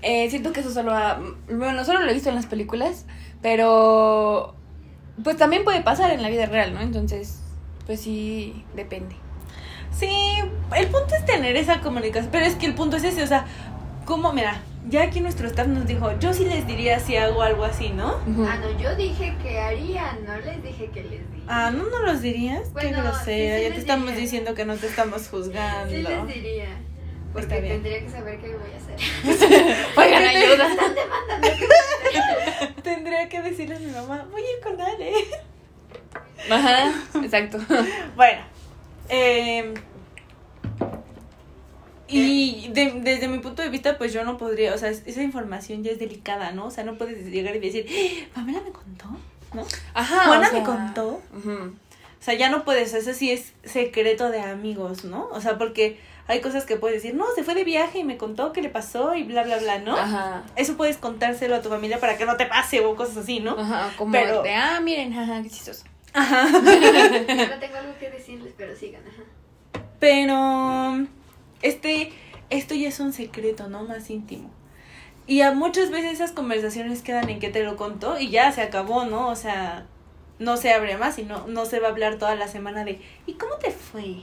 Eh, 0.01 0.29
siento 0.29 0.51
que 0.51 0.59
eso 0.59 0.71
solo 0.71 0.93
ha, 0.93 1.19
bueno, 1.49 1.83
solo 1.85 2.01
lo 2.01 2.09
he 2.09 2.13
visto 2.13 2.29
en 2.29 2.35
las 2.35 2.45
películas, 2.45 3.05
pero 3.41 4.55
pues 5.23 5.37
también 5.37 5.63
puede 5.63 5.81
pasar 5.81 6.11
en 6.11 6.21
la 6.21 6.29
vida 6.29 6.45
real, 6.45 6.73
¿no? 6.73 6.81
Entonces, 6.81 7.39
pues 7.85 8.01
sí, 8.01 8.63
depende. 8.75 9.15
Sí, 9.91 10.09
el 10.75 10.87
punto 10.87 11.15
es 11.15 11.25
tener 11.25 11.55
esa 11.55 11.81
comunicación, 11.81 12.29
pero 12.31 12.45
es 12.45 12.55
que 12.55 12.65
el 12.65 12.75
punto 12.75 12.97
es 12.97 13.03
ese, 13.03 13.23
o 13.23 13.27
sea, 13.27 13.45
como, 14.05 14.33
mira, 14.33 14.61
ya 14.89 15.03
aquí 15.03 15.21
nuestro 15.21 15.47
staff 15.47 15.67
nos 15.67 15.87
dijo, 15.87 16.11
yo 16.19 16.33
sí 16.33 16.45
les 16.45 16.67
diría 16.67 16.99
si 16.99 17.15
hago 17.15 17.41
algo 17.41 17.63
así, 17.63 17.89
¿no? 17.89 18.15
Ah, 18.47 18.57
no, 18.61 18.77
yo 18.79 18.95
dije 18.95 19.33
que 19.41 19.59
haría, 19.59 20.17
no 20.27 20.37
les 20.37 20.61
dije 20.61 20.89
que 20.93 21.01
les 21.03 21.31
di. 21.31 21.43
Ah, 21.47 21.71
¿no 21.71 21.85
nos 21.89 22.01
los 22.01 22.21
dirías? 22.21 22.67
Qué 22.79 22.89
grosera, 22.89 23.15
sí, 23.23 23.63
sí 23.63 23.69
ya 23.69 23.73
te 23.73 23.79
estamos 23.79 24.07
diría. 24.07 24.21
diciendo 24.21 24.53
que 24.53 24.65
no 24.65 24.75
te 24.75 24.87
estamos 24.87 25.27
juzgando. 25.29 25.89
Sí 25.89 26.03
les 26.03 26.27
diría. 26.27 26.67
Porque 27.35 27.41
Está 27.41 27.59
bien. 27.59 27.73
tendría 27.83 27.99
que 27.99 28.09
saber 28.09 28.39
qué 28.39 28.47
voy 28.47 28.71
a 28.71 28.77
hacer. 28.77 28.95
Oigan, 29.97 30.23
¿Qué 30.23 30.29
te- 30.29 30.37
ayuda. 30.37 30.71
Están 30.71 30.95
demandando. 30.95 32.81
Tendría 32.81 33.27
que 33.29 33.41
decirle 33.41 33.75
a 33.75 33.79
mi 33.79 33.91
mamá, 33.91 34.25
voy 34.31 34.41
a 34.41 34.51
ir 34.51 34.59
con 34.63 34.79
Ale. 34.79 35.11
Ajá, 36.49 36.93
exacto. 37.23 37.57
Bueno, 38.15 38.41
eh, 39.09 39.73
y 42.07 42.69
de- 42.71 43.01
desde 43.01 43.27
mi 43.27 43.39
punto 43.39 43.61
de 43.63 43.69
vista, 43.69 43.97
pues 43.97 44.13
yo 44.13 44.23
no 44.23 44.37
podría, 44.37 44.73
o 44.73 44.77
sea, 44.77 44.89
es- 44.89 45.03
esa 45.07 45.23
información 45.23 45.83
ya 45.83 45.91
es 45.91 45.99
delicada, 45.99 46.51
¿no? 46.51 46.67
O 46.67 46.71
sea, 46.71 46.83
no 46.83 46.97
puedes 46.97 47.25
llegar 47.25 47.55
y 47.55 47.59
decir, 47.59 47.85
"¡Ah! 47.89 48.29
Pamela 48.35 48.61
me 48.61 48.71
contó, 48.71 49.07
¿no? 49.53 49.65
Ajá. 49.93 50.25
Juana 50.27 50.47
o 50.47 50.51
sea, 50.51 50.59
me 50.59 50.65
contó. 50.65 51.21
O 51.33 52.25
sea, 52.25 52.35
ya 52.35 52.49
no 52.49 52.63
puedes, 52.63 52.93
eso 52.93 53.13
sí 53.13 53.31
es 53.31 53.53
secreto 53.63 54.29
de 54.29 54.39
amigos, 54.41 55.03
¿no? 55.03 55.27
O 55.31 55.41
sea, 55.41 55.57
porque 55.57 55.99
hay 56.27 56.41
cosas 56.41 56.65
que 56.65 56.75
puedes 56.75 57.01
decir, 57.01 57.15
no, 57.15 57.25
se 57.35 57.43
fue 57.43 57.53
de 57.53 57.63
viaje 57.63 57.99
y 57.99 58.03
me 58.03 58.17
contó 58.17 58.51
qué 58.51 58.61
le 58.61 58.69
pasó 58.69 59.13
y 59.15 59.23
bla, 59.23 59.43
bla, 59.43 59.57
bla, 59.59 59.79
¿no? 59.79 59.95
Ajá. 59.95 60.43
Eso 60.55 60.75
puedes 60.75 60.97
contárselo 60.97 61.55
a 61.55 61.61
tu 61.61 61.69
familia 61.69 61.99
para 61.99 62.17
que 62.17 62.25
no 62.25 62.35
te 62.37 62.45
pase 62.47 62.83
o 62.83 62.95
cosas 62.95 63.17
así, 63.17 63.39
¿no? 63.39 63.51
Ajá, 63.59 63.91
como 63.97 64.11
Pero- 64.11 64.41
de, 64.41 64.53
ah, 64.53 64.79
miren, 64.81 65.13
ajá, 65.17 65.41
qué 65.43 65.49
chistoso. 65.49 65.85
Ajá. 66.13 66.43
Ahora 66.49 67.59
tengo 67.59 67.77
algo 67.77 67.93
que 67.99 68.09
decirles, 68.09 68.53
pero 68.57 68.75
sigan. 68.75 69.01
Ajá. 69.07 69.23
Pero 69.99 71.07
este, 71.61 72.11
esto 72.49 72.73
ya 72.75 72.87
es 72.89 72.99
un 72.99 73.13
secreto, 73.13 73.67
¿no? 73.69 73.83
Más 73.83 74.09
íntimo. 74.09 74.49
Y 75.27 75.41
a 75.41 75.51
muchas 75.51 75.89
veces 75.89 76.13
esas 76.13 76.31
conversaciones 76.31 77.01
quedan 77.01 77.29
en 77.29 77.39
que 77.39 77.49
te 77.49 77.63
lo 77.63 77.75
contó 77.75 78.19
y 78.19 78.29
ya 78.29 78.51
se 78.51 78.61
acabó, 78.61 79.05
¿no? 79.05 79.29
O 79.29 79.35
sea, 79.35 79.87
no 80.39 80.57
se 80.57 80.73
abre 80.73 80.97
más 80.97 81.17
y 81.17 81.23
no, 81.23 81.47
no 81.47 81.65
se 81.65 81.79
va 81.79 81.87
a 81.87 81.91
hablar 81.91 82.17
toda 82.17 82.35
la 82.35 82.47
semana 82.47 82.83
de 82.83 83.01
¿y 83.25 83.33
cómo 83.33 83.55
te 83.55 83.71
fue? 83.71 84.17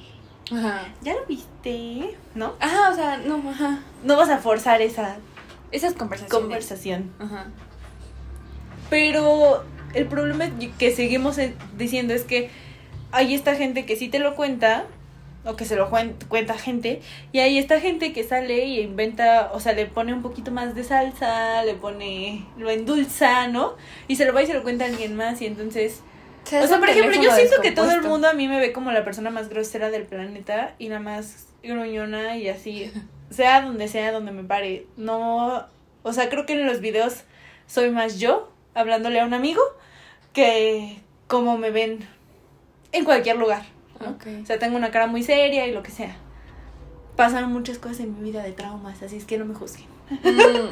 Ajá. 0.53 0.89
¿Ya 1.03 1.15
lo 1.15 1.27
viste? 1.27 2.17
¿No? 2.35 2.55
Ajá, 2.61 2.91
o 2.91 2.95
sea, 2.95 3.17
no, 3.19 3.43
ajá. 3.51 3.81
No 4.05 4.17
vas 4.17 4.29
a 4.29 4.39
forzar 4.39 4.83
esa 4.83 5.17
Esas 5.71 5.95
conversaciones. 5.95 6.43
conversación. 6.43 7.11
Ajá. 7.19 7.47
Pero 8.91 9.65
el 9.95 10.07
problema 10.07 10.51
que 10.79 10.95
seguimos 10.95 11.39
diciendo 11.77 12.15
es 12.15 12.25
que 12.25 12.51
hay 13.11 13.35
esta 13.35 13.55
gente 13.55 13.87
que 13.87 13.97
sí 13.97 14.09
te 14.09 14.19
lo 14.19 14.35
cuenta, 14.37 14.85
o 15.45 15.57
que 15.57 15.65
se 15.65 15.77
lo 15.77 15.91
cuenta 15.91 16.55
gente, 16.55 17.03
y 17.33 17.41
hay 17.41 17.59
esta 17.59 17.81
gente 17.81 18.13
que 18.13 18.23
sale 18.25 18.65
y 18.65 18.81
inventa, 18.81 19.51
o 19.53 19.61
sea, 19.61 19.73
le 19.73 19.87
pone 19.87 20.13
un 20.13 20.23
poquito 20.23 20.51
más 20.51 20.75
de 20.75 20.85
salsa, 20.85 21.65
le 21.65 21.75
pone, 21.75 22.47
lo 22.57 22.71
endulza, 22.71 23.49
¿no? 23.49 23.75
Y 24.09 24.17
se 24.17 24.25
lo 24.25 24.33
va 24.33 24.43
y 24.43 24.47
se 24.47 24.55
lo 24.55 24.63
cuenta 24.63 24.85
a 24.85 24.89
alguien 24.89 25.17
más, 25.17 25.41
y 25.43 25.47
entonces... 25.47 26.01
o 26.45 26.67
sea, 26.67 26.79
por 26.79 26.89
ejemplo, 26.89 27.21
yo 27.21 27.31
siento 27.35 27.61
que 27.63 27.73
todo 27.73 27.91
el 27.93 28.03
mundo 28.03 28.29
a 28.29 28.33
mí 28.33 28.49
me 28.49 28.59
ve 28.59 28.73
como 28.73 28.93
la 28.93 29.05
persona 29.05 29.31
más 29.31 29.49
grosera 29.49 29.91
del 29.91 30.05
planeta 30.05 30.75
y 30.79 30.89
la 30.89 30.99
más 30.99 31.47
gruñona 31.63 32.37
y 32.37 32.49
así, 32.49 32.91
sea 33.31 33.63
donde 33.63 33.89
sea, 33.89 34.13
donde 34.13 34.33
me 34.33 34.45
pare. 34.45 34.87
No, 34.97 35.67
o 36.03 36.13
sea, 36.13 36.29
creo 36.29 36.47
que 36.47 36.55
en 36.55 36.67
los 36.67 36.81
videos 36.81 37.25
soy 37.67 37.91
más 37.91 38.19
yo, 38.19 38.53
hablándole 38.75 39.21
a 39.21 39.25
un 39.25 39.35
amigo, 39.35 39.63
que 40.33 40.99
como 41.27 41.59
me 41.59 41.71
ven 41.71 42.07
en 42.93 43.05
cualquier 43.05 43.37
lugar. 43.37 43.65
O 44.01 44.47
sea, 44.47 44.59
tengo 44.59 44.77
una 44.77 44.91
cara 44.91 45.07
muy 45.07 45.23
seria 45.23 45.67
y 45.67 45.73
lo 45.73 45.83
que 45.83 45.93
sea. 45.93 46.17
Pasaron 47.17 47.53
muchas 47.53 47.79
cosas 47.79 48.01
en 48.01 48.17
mi 48.17 48.31
vida 48.31 48.43
de 48.43 48.53
traumas, 48.53 49.03
así 49.03 49.17
es 49.17 49.25
que 49.25 49.39
no 49.39 49.45
me 49.45 49.55
juzguen. 49.55 49.87
Mm. 50.11 50.71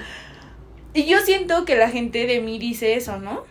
y 0.95 1.05
yo 1.05 1.21
siento 1.21 1.65
que 1.65 1.77
la 1.77 1.89
gente 1.89 2.27
de 2.27 2.41
mí 2.41 2.59
dice 2.59 2.95
eso, 2.95 3.19
¿no? 3.19 3.45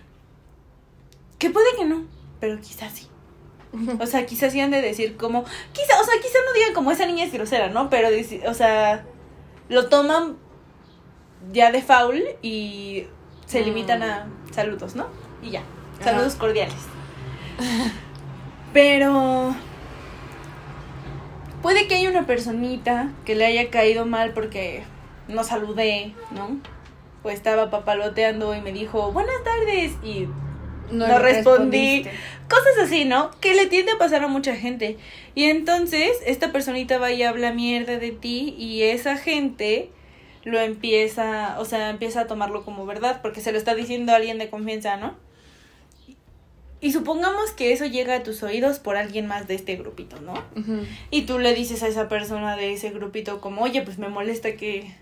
Que 1.39 1.49
puede 1.49 1.67
que 1.77 1.85
no, 1.85 2.03
pero 2.39 2.59
quizás 2.61 2.93
sí. 2.93 3.07
O 3.99 4.05
sea, 4.05 4.25
quizás 4.25 4.51
sí 4.51 4.59
han 4.59 4.71
de 4.71 4.81
decir 4.81 5.15
como, 5.15 5.43
quizá, 5.73 5.99
o 6.01 6.03
sea, 6.03 6.15
quizás 6.21 6.41
no 6.45 6.53
digan 6.53 6.73
como 6.73 6.91
esa 6.91 7.05
niña 7.05 7.23
es 7.23 7.31
grosera, 7.31 7.69
¿no? 7.69 7.89
Pero, 7.89 8.09
o 8.47 8.53
sea, 8.53 9.05
lo 9.69 9.87
toman 9.89 10.37
ya 11.51 11.71
de 11.71 11.81
faul 11.81 12.23
y 12.41 13.05
se 13.45 13.61
limitan 13.61 14.03
a 14.03 14.25
mm. 14.25 14.53
saludos, 14.53 14.95
¿no? 14.95 15.07
Y 15.41 15.51
ya, 15.51 15.63
saludos 16.03 16.35
cordiales. 16.35 16.75
Pero 18.73 19.55
puede 21.61 21.87
que 21.87 21.95
haya 21.95 22.09
una 22.09 22.25
personita 22.25 23.11
que 23.25 23.35
le 23.35 23.45
haya 23.45 23.69
caído 23.69 24.05
mal 24.05 24.33
porque 24.33 24.83
no 25.27 25.43
saludé, 25.43 26.13
¿no? 26.31 26.59
O 27.23 27.29
estaba 27.29 27.69
papaloteando 27.69 28.55
y 28.55 28.61
me 28.61 28.71
dijo, 28.71 29.11
buenas 29.11 29.43
tardes, 29.43 29.93
y 30.03 30.27
no, 30.91 31.19
respondí. 31.19 32.05
Cosas 32.49 32.85
así, 32.85 33.05
¿no? 33.05 33.31
Que 33.39 33.53
le 33.53 33.67
tiende 33.67 33.91
a 33.91 33.97
pasar 33.97 34.23
a 34.23 34.27
mucha 34.27 34.55
gente. 34.55 34.97
Y 35.35 35.45
entonces, 35.45 36.11
esta 36.25 36.51
personita 36.51 36.97
va 36.97 37.11
y 37.11 37.23
habla 37.23 37.53
mierda 37.53 37.99
de 37.99 38.11
ti 38.11 38.55
y 38.57 38.83
esa 38.83 39.17
gente 39.17 39.89
lo 40.43 40.59
empieza, 40.59 41.59
o 41.59 41.65
sea, 41.65 41.89
empieza 41.89 42.21
a 42.21 42.27
tomarlo 42.27 42.63
como 42.63 42.85
verdad 42.85 43.21
porque 43.21 43.41
se 43.41 43.51
lo 43.51 43.57
está 43.57 43.75
diciendo 43.75 44.13
a 44.13 44.15
alguien 44.15 44.37
de 44.37 44.49
confianza, 44.49 44.97
¿no? 44.97 45.15
Y 46.81 46.93
supongamos 46.93 47.51
que 47.51 47.73
eso 47.73 47.85
llega 47.85 48.15
a 48.15 48.23
tus 48.23 48.41
oídos 48.41 48.79
por 48.79 48.95
alguien 48.95 49.27
más 49.27 49.47
de 49.47 49.55
este 49.55 49.75
grupito, 49.75 50.21
¿no? 50.21 50.33
Y 51.11 51.23
tú 51.23 51.37
le 51.37 51.53
dices 51.53 51.83
a 51.83 51.87
esa 51.89 52.07
persona 52.07 52.55
de 52.55 52.71
ese 52.71 52.91
grupito 52.91 53.41
como, 53.41 53.63
oye, 53.63 53.81
pues 53.81 53.97
me 53.97 54.07
molesta 54.07 54.55
que 54.55 54.95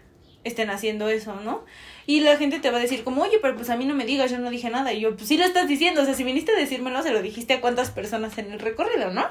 estén 0.44 0.72
haciendo 0.72 1.08
eso, 1.10 1.36
¿no? 1.36 1.64
Y 2.10 2.22
la 2.22 2.38
gente 2.38 2.60
te 2.60 2.72
va 2.72 2.78
a 2.78 2.82
decir 2.82 3.04
como, 3.04 3.22
oye, 3.22 3.38
pero 3.42 3.58
pues 3.58 3.70
a 3.70 3.76
mí 3.76 3.84
no 3.84 3.94
me 3.94 4.06
digas, 4.06 4.32
yo 4.32 4.40
no 4.40 4.50
dije 4.50 4.70
nada. 4.70 4.94
Y 4.94 5.02
yo, 5.02 5.16
pues 5.18 5.28
sí 5.28 5.38
lo 5.38 5.44
estás 5.44 5.68
diciendo, 5.68 6.02
o 6.02 6.06
sea, 6.06 6.14
si 6.14 6.24
viniste 6.24 6.54
a 6.54 6.56
decírmelo, 6.56 7.04
se 7.04 7.12
lo 7.12 7.22
dijiste 7.22 7.56
a 7.56 7.62
cuántas 7.62 7.92
personas 7.92 8.38
en 8.38 8.50
el 8.50 8.60
recorrido, 8.60 9.12
¿no? 9.12 9.28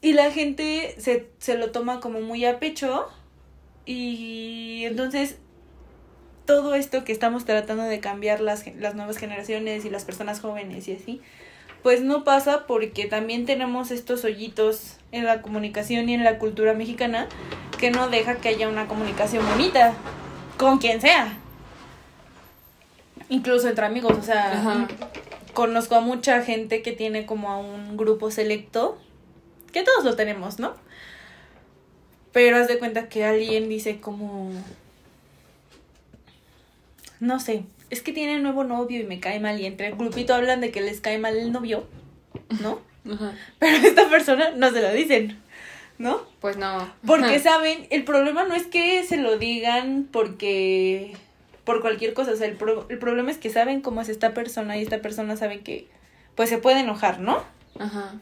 Y 0.00 0.12
la 0.12 0.30
gente 0.30 0.94
se, 0.98 1.30
se 1.38 1.58
lo 1.58 1.72
toma 1.72 1.98
como 1.98 2.20
muy 2.20 2.44
a 2.44 2.60
pecho 2.60 3.08
y 3.84 4.84
entonces 4.84 5.38
todo 6.44 6.76
esto 6.76 7.02
que 7.02 7.10
estamos 7.10 7.44
tratando 7.44 7.84
de 7.84 7.98
cambiar 7.98 8.40
las, 8.40 8.64
las 8.76 8.94
nuevas 8.94 9.16
generaciones 9.16 9.84
y 9.84 9.90
las 9.90 10.04
personas 10.04 10.40
jóvenes 10.40 10.86
y 10.86 10.94
así, 10.94 11.20
pues 11.82 12.02
no 12.02 12.22
pasa 12.22 12.68
porque 12.68 13.06
también 13.06 13.46
tenemos 13.46 13.90
estos 13.90 14.24
hoyitos 14.24 14.98
en 15.10 15.24
la 15.24 15.42
comunicación 15.42 16.08
y 16.08 16.14
en 16.14 16.22
la 16.22 16.38
cultura 16.38 16.72
mexicana 16.74 17.28
que 17.80 17.90
no 17.90 18.08
deja 18.08 18.36
que 18.36 18.48
haya 18.48 18.68
una 18.68 18.86
comunicación 18.86 19.44
bonita 19.48 19.94
con 20.62 20.78
quien 20.78 21.00
sea. 21.00 21.36
Incluso 23.28 23.68
entre 23.68 23.84
amigos, 23.84 24.16
o 24.18 24.22
sea, 24.22 24.86
conozco 25.52 25.96
a 25.96 26.00
mucha 26.00 26.42
gente 26.42 26.82
que 26.82 26.92
tiene 26.92 27.26
como 27.26 27.50
a 27.50 27.58
un 27.58 27.96
grupo 27.96 28.30
selecto, 28.30 28.98
que 29.72 29.82
todos 29.82 30.04
lo 30.04 30.16
tenemos, 30.16 30.58
¿no? 30.58 30.74
Pero 32.32 32.56
haz 32.56 32.68
de 32.68 32.78
cuenta 32.78 33.08
que 33.08 33.24
alguien 33.24 33.68
dice 33.68 34.00
como, 34.00 34.50
no 37.20 37.40
sé, 37.40 37.64
es 37.90 38.00
que 38.00 38.12
tiene 38.12 38.38
nuevo 38.38 38.64
novio 38.64 39.00
y 39.00 39.04
me 39.04 39.20
cae 39.20 39.40
mal 39.40 39.60
y 39.60 39.66
entre 39.66 39.88
el 39.88 39.96
grupito 39.96 40.34
hablan 40.34 40.60
de 40.60 40.70
que 40.70 40.80
les 40.80 41.00
cae 41.00 41.18
mal 41.18 41.36
el 41.36 41.52
novio, 41.52 41.86
¿no? 42.60 42.80
Ajá. 43.10 43.34
Pero 43.58 43.76
esta 43.86 44.08
persona 44.08 44.50
no 44.52 44.70
se 44.70 44.80
lo 44.80 44.92
dicen, 44.92 45.38
¿no? 46.02 46.20
Pues 46.40 46.56
no. 46.56 46.92
Porque 47.06 47.38
saben, 47.42 47.86
el 47.90 48.04
problema 48.04 48.44
no 48.44 48.54
es 48.54 48.66
que 48.66 49.02
se 49.04 49.16
lo 49.16 49.38
digan 49.38 50.08
porque 50.10 51.12
por 51.64 51.80
cualquier 51.80 52.12
cosa, 52.12 52.32
o 52.32 52.36
sea, 52.36 52.48
el, 52.48 52.58
el 52.88 52.98
problema 52.98 53.30
es 53.30 53.38
que 53.38 53.48
saben 53.48 53.80
cómo 53.80 54.00
es 54.00 54.08
esta 54.08 54.34
persona 54.34 54.76
y 54.76 54.82
esta 54.82 55.00
persona 55.00 55.36
sabe 55.36 55.60
que 55.60 55.86
pues 56.34 56.48
se 56.48 56.58
puede 56.58 56.80
enojar, 56.80 57.20
¿no? 57.20 57.44
Ajá. 57.78 58.16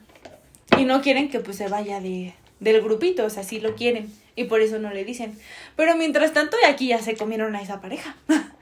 Y 0.78 0.84
no 0.84 1.00
quieren 1.00 1.30
que 1.30 1.40
pues 1.40 1.56
se 1.56 1.68
vaya 1.68 2.00
de 2.00 2.34
del 2.60 2.82
grupito, 2.82 3.24
o 3.24 3.30
sea, 3.30 3.42
sí 3.42 3.58
lo 3.58 3.74
quieren 3.74 4.12
y 4.36 4.44
por 4.44 4.60
eso 4.60 4.78
no 4.78 4.92
le 4.92 5.04
dicen. 5.06 5.38
Pero 5.74 5.96
mientras 5.96 6.34
tanto, 6.34 6.58
aquí 6.68 6.88
ya 6.88 7.00
se 7.00 7.16
comieron 7.16 7.56
a 7.56 7.62
esa 7.62 7.80
pareja. 7.80 8.14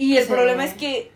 Y 0.00 0.16
el 0.16 0.28
problema 0.28 0.64
es 0.64 0.74
que 0.74 1.10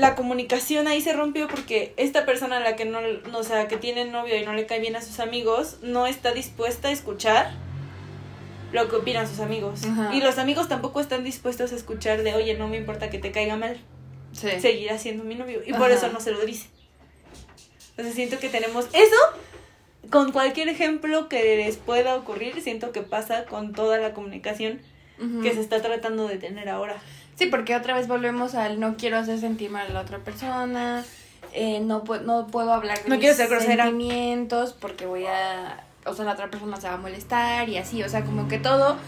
la 0.00 0.14
comunicación 0.14 0.88
ahí 0.88 1.00
se 1.02 1.12
rompió 1.12 1.46
porque 1.46 1.92
esta 1.96 2.24
persona 2.24 2.56
a 2.56 2.60
la 2.60 2.74
que 2.74 2.86
no, 2.86 3.00
o 3.34 3.42
sea, 3.42 3.68
que 3.68 3.76
tiene 3.76 4.06
novio 4.06 4.36
y 4.36 4.44
no 4.44 4.54
le 4.54 4.66
cae 4.66 4.80
bien 4.80 4.96
a 4.96 5.02
sus 5.02 5.20
amigos, 5.20 5.78
no 5.82 6.06
está 6.06 6.32
dispuesta 6.32 6.88
a 6.88 6.90
escuchar 6.90 7.52
lo 8.72 8.88
que 8.88 8.96
opinan 8.96 9.28
sus 9.28 9.40
amigos. 9.40 9.82
Y 10.12 10.20
los 10.20 10.38
amigos 10.38 10.68
tampoco 10.68 11.00
están 11.00 11.22
dispuestos 11.22 11.72
a 11.72 11.76
escuchar 11.76 12.22
de, 12.22 12.34
oye, 12.34 12.56
no 12.56 12.68
me 12.68 12.78
importa 12.78 13.10
que 13.10 13.18
te 13.18 13.30
caiga 13.30 13.56
mal. 13.56 13.78
Sí. 14.32 14.48
Seguirá 14.60 14.96
siendo 14.96 15.24
mi 15.24 15.34
novio. 15.34 15.60
Y 15.66 15.72
por 15.72 15.90
eso 15.90 16.08
no 16.08 16.20
se 16.20 16.30
lo 16.30 16.40
dice. 16.46 16.68
Entonces 17.90 18.14
siento 18.14 18.38
que 18.38 18.48
tenemos 18.48 18.86
eso. 18.92 19.16
Con 20.08 20.32
cualquier 20.32 20.68
ejemplo 20.68 21.28
que 21.28 21.56
les 21.56 21.76
pueda 21.76 22.16
ocurrir, 22.16 22.62
siento 22.62 22.90
que 22.90 23.02
pasa 23.02 23.44
con 23.44 23.72
toda 23.72 23.98
la 23.98 24.14
comunicación 24.14 24.80
que 25.42 25.52
se 25.52 25.60
está 25.60 25.82
tratando 25.82 26.26
de 26.26 26.38
tener 26.38 26.70
ahora. 26.70 26.96
Sí, 27.40 27.46
porque 27.46 27.74
otra 27.74 27.94
vez 27.94 28.06
volvemos 28.06 28.54
al 28.54 28.78
no 28.78 28.98
quiero 28.98 29.16
hacer 29.16 29.40
sentir 29.40 29.70
mal 29.70 29.86
a 29.86 29.92
la 29.94 30.00
otra 30.02 30.18
persona, 30.18 31.06
eh, 31.54 31.80
no, 31.80 32.04
no 32.22 32.46
puedo 32.48 32.70
hablar 32.70 33.02
de 33.02 33.08
no 33.08 33.16
mis 33.16 33.34
sentimientos 33.34 34.74
porque 34.74 35.06
voy 35.06 35.24
a, 35.24 35.82
o 36.04 36.12
sea, 36.12 36.26
la 36.26 36.32
otra 36.32 36.50
persona 36.50 36.78
se 36.78 36.88
va 36.88 36.94
a 36.94 36.98
molestar 36.98 37.66
y 37.70 37.78
así, 37.78 38.02
o 38.02 38.10
sea, 38.10 38.26
como 38.26 38.46
que 38.46 38.58
todo, 38.58 38.98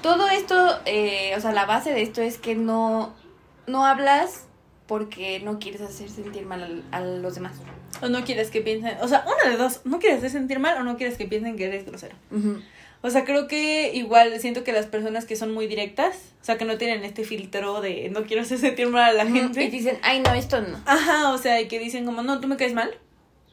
todo 0.00 0.30
esto, 0.30 0.80
eh, 0.86 1.34
o 1.36 1.40
sea, 1.42 1.52
la 1.52 1.66
base 1.66 1.92
de 1.92 2.00
esto 2.00 2.22
es 2.22 2.38
que 2.38 2.54
no, 2.54 3.12
no 3.66 3.84
hablas 3.84 4.46
porque 4.86 5.40
no 5.40 5.58
quieres 5.58 5.82
hacer 5.82 6.08
sentir 6.08 6.46
mal 6.46 6.82
a, 6.90 7.00
los 7.02 7.34
demás. 7.34 7.52
O 8.00 8.08
no 8.08 8.24
quieres 8.24 8.50
que 8.50 8.62
piensen, 8.62 8.96
o 9.02 9.08
sea, 9.08 9.26
una 9.26 9.50
de 9.50 9.58
dos, 9.58 9.82
no 9.84 9.98
quieres 9.98 10.20
hacer 10.20 10.30
sentir 10.30 10.58
mal 10.58 10.78
o 10.78 10.84
no 10.84 10.96
quieres 10.96 11.18
que 11.18 11.26
piensen 11.26 11.58
que 11.58 11.66
eres 11.66 11.84
grosero. 11.84 12.16
O 13.02 13.10
sea, 13.10 13.24
creo 13.24 13.48
que 13.48 13.92
igual 13.94 14.38
siento 14.40 14.62
que 14.62 14.72
las 14.72 14.86
personas 14.86 15.24
que 15.24 15.34
son 15.34 15.52
muy 15.52 15.66
directas, 15.66 16.16
o 16.40 16.44
sea, 16.44 16.56
que 16.56 16.64
no 16.64 16.78
tienen 16.78 17.04
este 17.04 17.24
filtro 17.24 17.80
de 17.80 18.08
no 18.10 18.22
quiero 18.22 18.42
hacer 18.42 18.58
sentir 18.58 18.88
mal 18.88 19.10
a 19.10 19.24
la 19.24 19.30
gente. 19.30 19.64
Y 19.64 19.70
dicen, 19.70 19.98
ay, 20.02 20.20
no, 20.20 20.32
esto 20.34 20.60
no. 20.60 20.80
Ajá, 20.86 21.32
o 21.32 21.38
sea, 21.38 21.60
y 21.60 21.66
que 21.66 21.80
dicen 21.80 22.04
como, 22.04 22.22
no, 22.22 22.40
tú 22.40 22.46
me 22.46 22.56
caes 22.56 22.74
mal, 22.74 22.94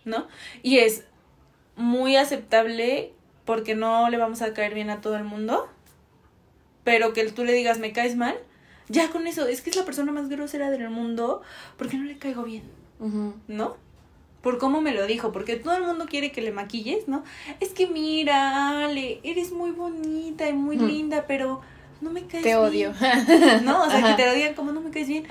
¿no? 0.06 0.28
Y 0.62 0.78
es 0.78 1.06
muy 1.76 2.16
aceptable 2.16 3.12
porque 3.44 3.74
no 3.74 4.10
le 4.10 4.18
vamos 4.18 4.44
a 4.44 4.54
caer 4.54 4.76
bien 4.76 4.92
a 4.92 5.02
todo 5.02 5.18
el 5.18 5.24
mundo, 5.24 5.68
pero 6.84 7.14
que 7.14 7.24
tú 7.32 7.44
le 7.44 7.54
digas, 7.54 7.80
me 7.80 7.92
caes 7.92 8.16
mal, 8.16 8.38
ya 8.88 9.10
con 9.10 9.26
eso, 9.26 9.48
es 9.48 9.62
que 9.62 9.72
es 9.72 9.76
la 9.76 9.86
persona 9.86 10.12
más 10.12 10.30
grosera 10.30 10.70
del 10.70 10.90
mundo 10.92 11.42
porque 11.78 11.98
no 11.98 12.04
le 12.04 12.18
caigo 12.18 12.44
bien, 12.44 12.64
¿no? 13.48 13.78
Por 14.42 14.58
cómo 14.58 14.82
me 14.82 14.94
lo 14.94 15.06
dijo, 15.06 15.32
porque 15.32 15.56
todo 15.56 15.76
el 15.76 15.84
mundo 15.84 16.06
quiere 16.06 16.32
que 16.32 16.42
le 16.42 16.52
maquilles, 16.52 17.08
¿no? 17.08 17.24
Es 17.60 17.70
que 17.70 17.88
mira, 17.88 18.86
Ale, 18.86 19.20
eres 19.24 19.52
muy 19.52 19.72
bonita 19.72 20.48
y 20.48 20.54
muy 20.54 20.78
linda, 20.78 21.26
pero 21.28 21.62
no 22.02 22.12
me 22.12 22.26
caes 22.26 22.44
te 22.44 22.56
odio. 22.56 22.94
¿No? 23.64 23.84
O 23.84 23.90
sea, 23.90 24.04
que 24.04 24.24
te 24.24 24.30
odian 24.30 24.54
como 24.54 24.72
no 24.72 24.82
me 24.82 24.92
caes 24.92 25.08
bien. 25.08 25.26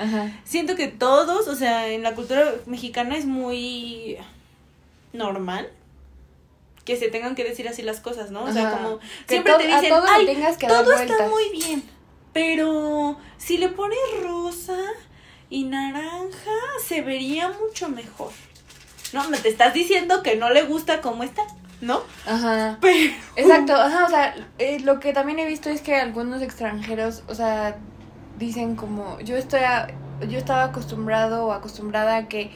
Siento 0.45 0.77
que 0.77 0.89
todos, 0.89 1.49
o 1.49 1.55
sea, 1.55 1.89
en 1.89 2.03
la 2.03 2.15
cultura 2.15 2.55
mexicana 2.67 3.17
es 3.17 3.25
muy 3.25 4.19
normal 5.13 5.71
que 6.85 6.97
se 6.97 7.09
tengan 7.09 7.35
que 7.35 7.45
decir 7.45 7.69
así 7.69 7.83
las 7.83 8.01
cosas, 8.01 8.31
¿no? 8.31 8.45
O 8.45 8.53
sea, 8.53 8.71
como 8.71 8.99
siempre 9.27 9.55
te 9.55 9.67
dicen, 9.67 9.93
Ay, 10.09 10.39
todo 10.67 10.93
está 10.93 11.29
muy 11.29 11.51
bien, 11.53 11.83
pero 12.33 13.19
si 13.37 13.59
le 13.59 13.69
pones 13.69 13.99
rosa 14.23 14.79
y 15.51 15.65
naranja 15.65 16.51
se 16.87 17.03
vería 17.03 17.51
mucho 17.51 17.89
mejor. 17.89 18.33
No, 19.13 19.29
me 19.31 19.39
te 19.39 19.49
estás 19.49 19.75
diciendo 19.75 20.23
que 20.23 20.37
no 20.37 20.51
le 20.51 20.63
gusta 20.65 21.01
cómo 21.01 21.23
está, 21.23 21.43
¿no? 21.81 22.01
Ajá. 22.27 22.79
Pero... 22.81 23.15
Exacto, 23.37 23.75
ajá, 23.75 24.07
o 24.07 24.11
sea, 24.11 24.35
eh, 24.59 24.81
lo 24.81 25.01
que 25.01 25.13
también 25.13 25.39
he 25.39 25.47
visto 25.47 25.71
es 25.71 25.81
que 25.81 25.95
algunos 25.97 26.43
extranjeros, 26.43 27.23
o 27.29 27.35
sea, 27.35 27.77
dicen 28.39 28.77
como, 28.77 29.21
yo 29.21 29.37
estoy 29.37 29.61
yo 30.29 30.39
estaba 30.39 30.65
acostumbrado 30.65 31.47
o 31.47 31.53
acostumbrada 31.53 32.17
a 32.17 32.29
que 32.29 32.51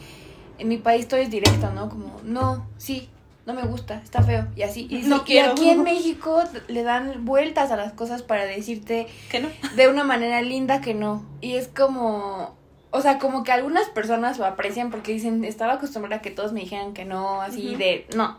en 0.59 0.69
mi 0.69 0.79
país 0.79 1.07
todo 1.09 1.21
es 1.21 1.31
directo, 1.31 1.71
¿no? 1.71 1.89
Como, 1.89 2.21
no, 2.25 2.67
sí, 2.77 3.09
no 3.47 3.55
me 3.55 3.63
gusta, 3.63 4.01
está 4.03 4.23
feo, 4.23 4.47
y 4.57 4.63
así. 4.63 4.87
Y, 4.91 5.03
No 5.03 5.19
y 5.19 5.21
quiero. 5.21 5.53
aquí 5.53 5.71
en 5.71 5.83
México 5.83 6.43
le 6.69 6.83
dan 6.83 7.25
vueltas 7.25 7.71
a 7.71 7.77
las 7.77 7.93
cosas 7.93 8.23
para 8.23 8.45
decirte 8.45 9.07
¿Que 9.31 9.41
no? 9.41 9.49
de 9.77 9.89
una 9.89 10.05
manera 10.05 10.43
linda 10.43 10.81
que 10.81 10.95
no. 10.95 11.25
Y 11.41 11.55
es 11.55 11.69
como, 11.69 12.57
o 12.93 13.01
sea, 13.01 13.19
como 13.19 13.43
que 13.43 13.51
algunas 13.53 13.89
personas 13.89 14.39
lo 14.39 14.45
aprecian 14.45 14.91
porque 14.91 15.13
dicen, 15.13 15.45
estaba 15.45 15.75
acostumbrada 15.75 16.17
a 16.17 16.23
que 16.23 16.31
todos 16.31 16.53
me 16.53 16.61
dijeran 16.61 16.95
que 16.95 17.05
no, 17.05 17.43
así 17.43 17.75
de, 17.75 18.07
no. 18.15 18.39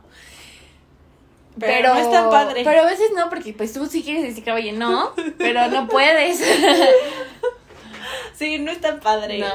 Pero 1.59 1.93
no 1.93 1.99
es 1.99 2.09
tan 2.09 2.29
padre. 2.29 2.63
Pero 2.63 2.81
a 2.81 2.85
veces 2.85 3.11
no, 3.15 3.29
porque 3.29 3.53
pues 3.53 3.73
tú 3.73 3.85
sí 3.87 4.03
quieres 4.03 4.23
decir 4.23 4.43
que, 4.43 4.51
oye, 4.51 4.71
no, 4.71 5.11
pero 5.37 5.67
no 5.67 5.87
puedes. 5.87 6.41
Sí, 8.35 8.57
no 8.59 8.71
está 8.71 8.99
padre. 8.99 9.37
No. 9.37 9.53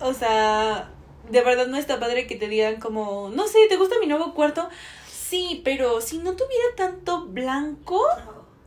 O 0.00 0.12
sea, 0.12 0.90
de 1.30 1.40
verdad 1.40 1.66
no 1.66 1.76
está 1.76 1.98
padre 1.98 2.26
que 2.26 2.36
te 2.36 2.48
digan 2.48 2.78
como, 2.78 3.30
no 3.30 3.48
sé, 3.48 3.58
¿te 3.68 3.76
gusta 3.76 3.96
mi 3.98 4.06
nuevo 4.06 4.34
cuarto? 4.34 4.68
Sí, 5.10 5.62
pero 5.64 6.00
si 6.00 6.18
no 6.18 6.32
tuviera 6.32 6.64
tanto 6.76 7.26
blanco, 7.26 8.00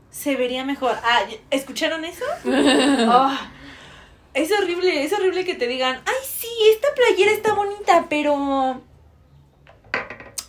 se 0.10 0.36
vería 0.36 0.66
mejor. 0.66 0.96
Ah, 1.04 1.22
¿escucharon 1.50 2.04
eso? 2.06 2.26
Ah, 2.46 3.52
es 4.34 4.52
horrible, 4.52 5.04
es 5.04 5.14
horrible 5.14 5.46
que 5.46 5.56
te 5.56 5.68
digan, 5.68 6.02
ay, 6.06 6.28
sí, 6.28 6.48
esta 6.72 6.88
playera 6.96 7.32
está 7.32 7.54
bonita, 7.54 8.06
pero 8.10 8.82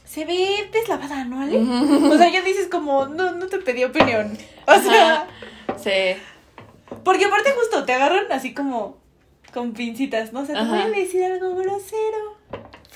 se 0.04 0.24
ve 0.24 0.68
deslavada, 0.72 1.24
¿no, 1.24 1.40
Ale? 1.40 1.58
O 1.58 2.16
sea, 2.16 2.28
ya 2.30 2.42
dices 2.42 2.68
como, 2.68 3.06
no, 3.06 3.32
no 3.32 3.46
te 3.46 3.58
pedí 3.58 3.84
opinión. 3.84 4.36
O 4.66 4.74
sea, 4.80 5.26
sí. 5.76 6.16
porque 7.02 7.26
aparte 7.26 7.50
justo 7.52 7.84
te 7.84 7.92
agarran 7.92 8.30
así 8.30 8.54
como 8.54 8.96
con 9.52 9.72
pincitas, 9.72 10.32
¿no? 10.32 10.40
O 10.40 10.46
sea, 10.46 10.54
te 10.54 10.68
voy 10.68 10.78
a 10.78 10.88
decir 10.88 11.24
algo 11.24 11.54
grosero, 11.54 12.38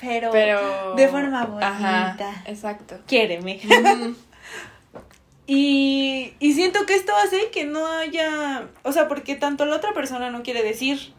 pero, 0.01 0.31
Pero. 0.31 0.95
de 0.95 1.07
forma 1.07 1.45
bonita. 1.45 1.67
Ajá, 1.67 2.43
exacto. 2.45 2.99
Quiéreme. 3.05 3.59
Ujú. 3.63 4.15
Y, 5.51 6.35
y 6.39 6.53
siento 6.53 6.85
que 6.85 6.93
esto 6.93 7.11
hace 7.15 7.49
que 7.49 7.65
no 7.65 7.87
haya, 7.87 8.69
o 8.83 8.91
sea, 8.91 9.07
porque 9.07 9.33
tanto 9.33 9.65
la 9.65 9.77
otra 9.77 9.95
persona 9.95 10.29
no 10.29 10.43
quiere 10.43 10.61
decir 10.61 11.11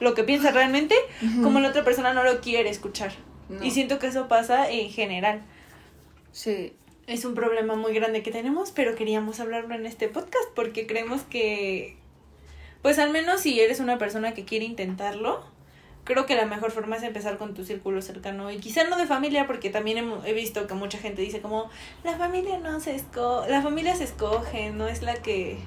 lo 0.00 0.12
que 0.12 0.24
piensa 0.24 0.50
realmente, 0.50 0.96
como 1.40 1.60
la 1.60 1.68
otra 1.68 1.84
persona 1.84 2.12
no 2.12 2.24
lo 2.24 2.40
quiere 2.40 2.68
escuchar. 2.68 3.12
No. 3.48 3.62
Y 3.62 3.70
siento 3.70 4.00
que 4.00 4.08
eso 4.08 4.26
pasa 4.26 4.68
en 4.68 4.90
general. 4.90 5.40
Sí. 6.32 6.72
Es 7.06 7.24
un 7.24 7.36
problema 7.36 7.76
muy 7.76 7.94
grande 7.94 8.24
que 8.24 8.32
tenemos, 8.32 8.72
pero 8.72 8.96
queríamos 8.96 9.38
hablarlo 9.38 9.76
en 9.76 9.86
este 9.86 10.08
podcast 10.08 10.48
porque 10.56 10.88
creemos 10.88 11.22
que, 11.22 11.96
pues 12.82 12.98
al 12.98 13.10
menos 13.10 13.42
si 13.42 13.60
eres 13.60 13.78
una 13.78 13.98
persona 13.98 14.34
que 14.34 14.44
quiere 14.44 14.64
intentarlo, 14.64 15.44
creo 16.06 16.24
que 16.24 16.36
la 16.36 16.46
mejor 16.46 16.70
forma 16.70 16.96
es 16.96 17.02
empezar 17.02 17.36
con 17.36 17.52
tu 17.52 17.64
círculo 17.64 18.00
cercano 18.00 18.50
y 18.50 18.58
quizá 18.58 18.84
no 18.84 18.96
de 18.96 19.06
familia 19.06 19.46
porque 19.46 19.70
también 19.70 20.12
he, 20.24 20.32
visto 20.32 20.66
que 20.66 20.74
mucha 20.74 20.98
gente 20.98 21.20
dice 21.20 21.40
como 21.40 21.68
la 22.04 22.16
familia 22.16 22.58
no 22.58 22.80
se 22.80 22.94
escoge, 22.94 23.50
la 23.50 23.60
familia 23.60 23.94
se 23.96 24.04
escoge, 24.04 24.70
no 24.70 24.86
es 24.86 25.02
la 25.02 25.16
que 25.16 25.58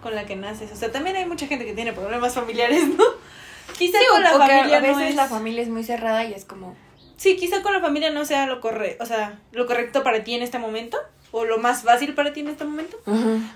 con 0.00 0.14
la 0.14 0.24
que 0.24 0.36
naces. 0.36 0.72
O 0.72 0.76
sea, 0.76 0.90
también 0.90 1.16
hay 1.16 1.26
mucha 1.26 1.46
gente 1.46 1.66
que 1.66 1.74
tiene 1.74 1.92
problemas 1.92 2.32
familiares, 2.34 2.86
¿no? 2.86 3.04
Quizá 3.76 3.98
Sí, 3.98 4.04
con 4.10 4.22
la 4.22 4.30
familia 4.30 4.78
a 4.78 4.80
veces 4.80 4.96
no 4.96 5.02
es... 5.02 5.14
la 5.16 5.26
familia 5.26 5.62
es 5.62 5.68
muy 5.68 5.84
cerrada 5.84 6.24
y 6.24 6.32
es 6.32 6.44
como. 6.44 6.74
Sí, 7.16 7.36
quizá 7.36 7.60
con 7.60 7.72
la 7.72 7.80
familia 7.80 8.10
no 8.10 8.24
sea 8.24 8.46
lo 8.46 8.60
correcto, 8.60 9.02
o 9.02 9.06
sea, 9.06 9.40
lo 9.52 9.66
correcto 9.66 10.02
para 10.02 10.24
ti 10.24 10.34
en 10.34 10.42
este 10.42 10.58
momento 10.58 10.98
o 11.32 11.44
lo 11.44 11.58
más 11.58 11.82
fácil 11.82 12.14
para 12.14 12.32
ti 12.32 12.40
en 12.40 12.48
este 12.48 12.64
momento. 12.64 12.98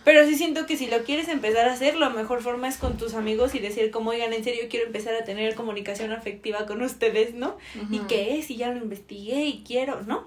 Pero 0.04 0.26
sí 0.26 0.36
siento 0.36 0.66
que 0.66 0.76
si 0.76 0.86
lo 0.86 1.02
quieres 1.04 1.28
empezar 1.28 1.68
a 1.68 1.72
hacer, 1.72 1.96
la 1.96 2.10
mejor 2.10 2.42
forma 2.42 2.68
es 2.68 2.76
con 2.76 2.96
tus 2.96 3.14
amigos 3.14 3.54
y 3.54 3.58
decir 3.58 3.90
como, 3.90 4.10
oigan, 4.10 4.32
en 4.32 4.44
serio 4.44 4.64
quiero 4.70 4.86
empezar 4.86 5.14
a 5.14 5.24
tener 5.24 5.54
comunicación 5.54 6.12
afectiva 6.12 6.66
con 6.66 6.82
ustedes, 6.82 7.34
¿no? 7.34 7.56
¿Y 7.90 7.98
Ujú. 7.98 8.06
qué 8.06 8.38
es? 8.38 8.50
Y 8.50 8.56
ya 8.56 8.70
lo 8.70 8.78
investigué 8.78 9.44
y 9.44 9.64
quiero, 9.66 10.02
¿no? 10.02 10.26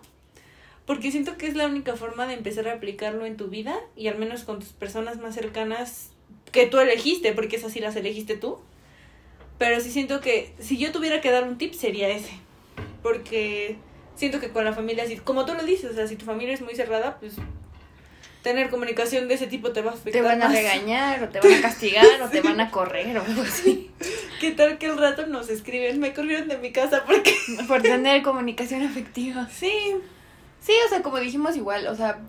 Porque 0.86 1.12
siento 1.12 1.38
que 1.38 1.48
es 1.48 1.56
la 1.56 1.66
única 1.66 1.96
forma 1.96 2.28
de 2.28 2.34
empezar 2.34 2.68
a 2.68 2.74
aplicarlo 2.74 3.26
en 3.26 3.36
tu 3.36 3.48
vida 3.48 3.78
y 3.96 4.08
al 4.08 4.18
menos 4.18 4.44
con 4.44 4.60
tus 4.60 4.70
personas 4.70 5.18
más 5.20 5.36
cercanas 5.36 6.12
que 6.52 6.66
tú 6.66 6.80
elegiste, 6.80 7.34
porque 7.34 7.58
esas 7.58 7.74
sí 7.74 7.80
las 7.80 7.96
elegiste 7.96 8.38
tú. 8.38 8.58
Pero 9.58 9.82
sí 9.82 9.90
siento 9.90 10.22
que 10.22 10.54
si 10.60 10.78
yo 10.78 10.92
tuviera 10.92 11.20
que 11.20 11.32
dar 11.32 11.44
un 11.44 11.58
tip 11.58 11.74
sería 11.74 12.10
ese. 12.10 12.32
Porque 13.04 13.76
siento 14.18 14.40
que 14.42 14.50
con 14.50 14.66
la 14.66 14.74
familia, 14.74 15.08
si, 15.08 15.16
como 15.18 15.46
tú 15.46 15.54
lo 15.54 15.64
dices, 15.64 15.92
o 15.92 15.94
sea, 15.94 16.08
si 16.08 16.18
tu 16.18 16.26
familia 16.26 16.54
es 16.54 16.62
muy 16.62 16.76
cerrada, 16.76 17.18
pues 17.20 17.36
tener 18.44 18.70
comunicación 18.70 19.28
de 19.28 19.36
ese 19.36 19.48
tipo 19.48 19.72
te 19.72 19.82
va 19.82 19.92
a 19.92 19.94
afectar. 19.94 20.14
Te 20.14 20.22
van 20.22 20.42
a 20.42 20.48
más. 20.48 20.56
regañar, 20.56 21.24
o 21.24 21.30
te 21.30 21.40
van 21.40 21.54
a 21.54 21.62
castigar, 21.62 22.22
o 22.22 22.30
te 22.30 22.42
van 22.42 22.60
a 22.60 22.72
correr, 22.72 23.18
o 23.18 23.24
algo 23.24 23.42
así. 23.44 23.92
¿Qué 24.42 24.52
tal 24.52 24.78
que 24.78 24.88
el 24.88 24.98
rato 24.98 25.26
nos 25.28 25.50
escriben? 25.50 26.00
Me 26.00 26.14
corrieron 26.14 26.48
de 26.48 26.58
mi 26.58 26.72
casa 26.72 27.04
porque... 27.06 27.34
Por 27.68 27.82
tener 27.82 28.22
comunicación 28.22 28.84
afectiva. 28.84 29.48
Sí, 29.52 29.96
Sí, 30.68 30.74
o 30.86 30.90
sea, 30.90 31.02
como 31.02 31.18
dijimos 31.20 31.56
igual, 31.56 31.88
o 31.88 31.96
sea, 31.96 32.20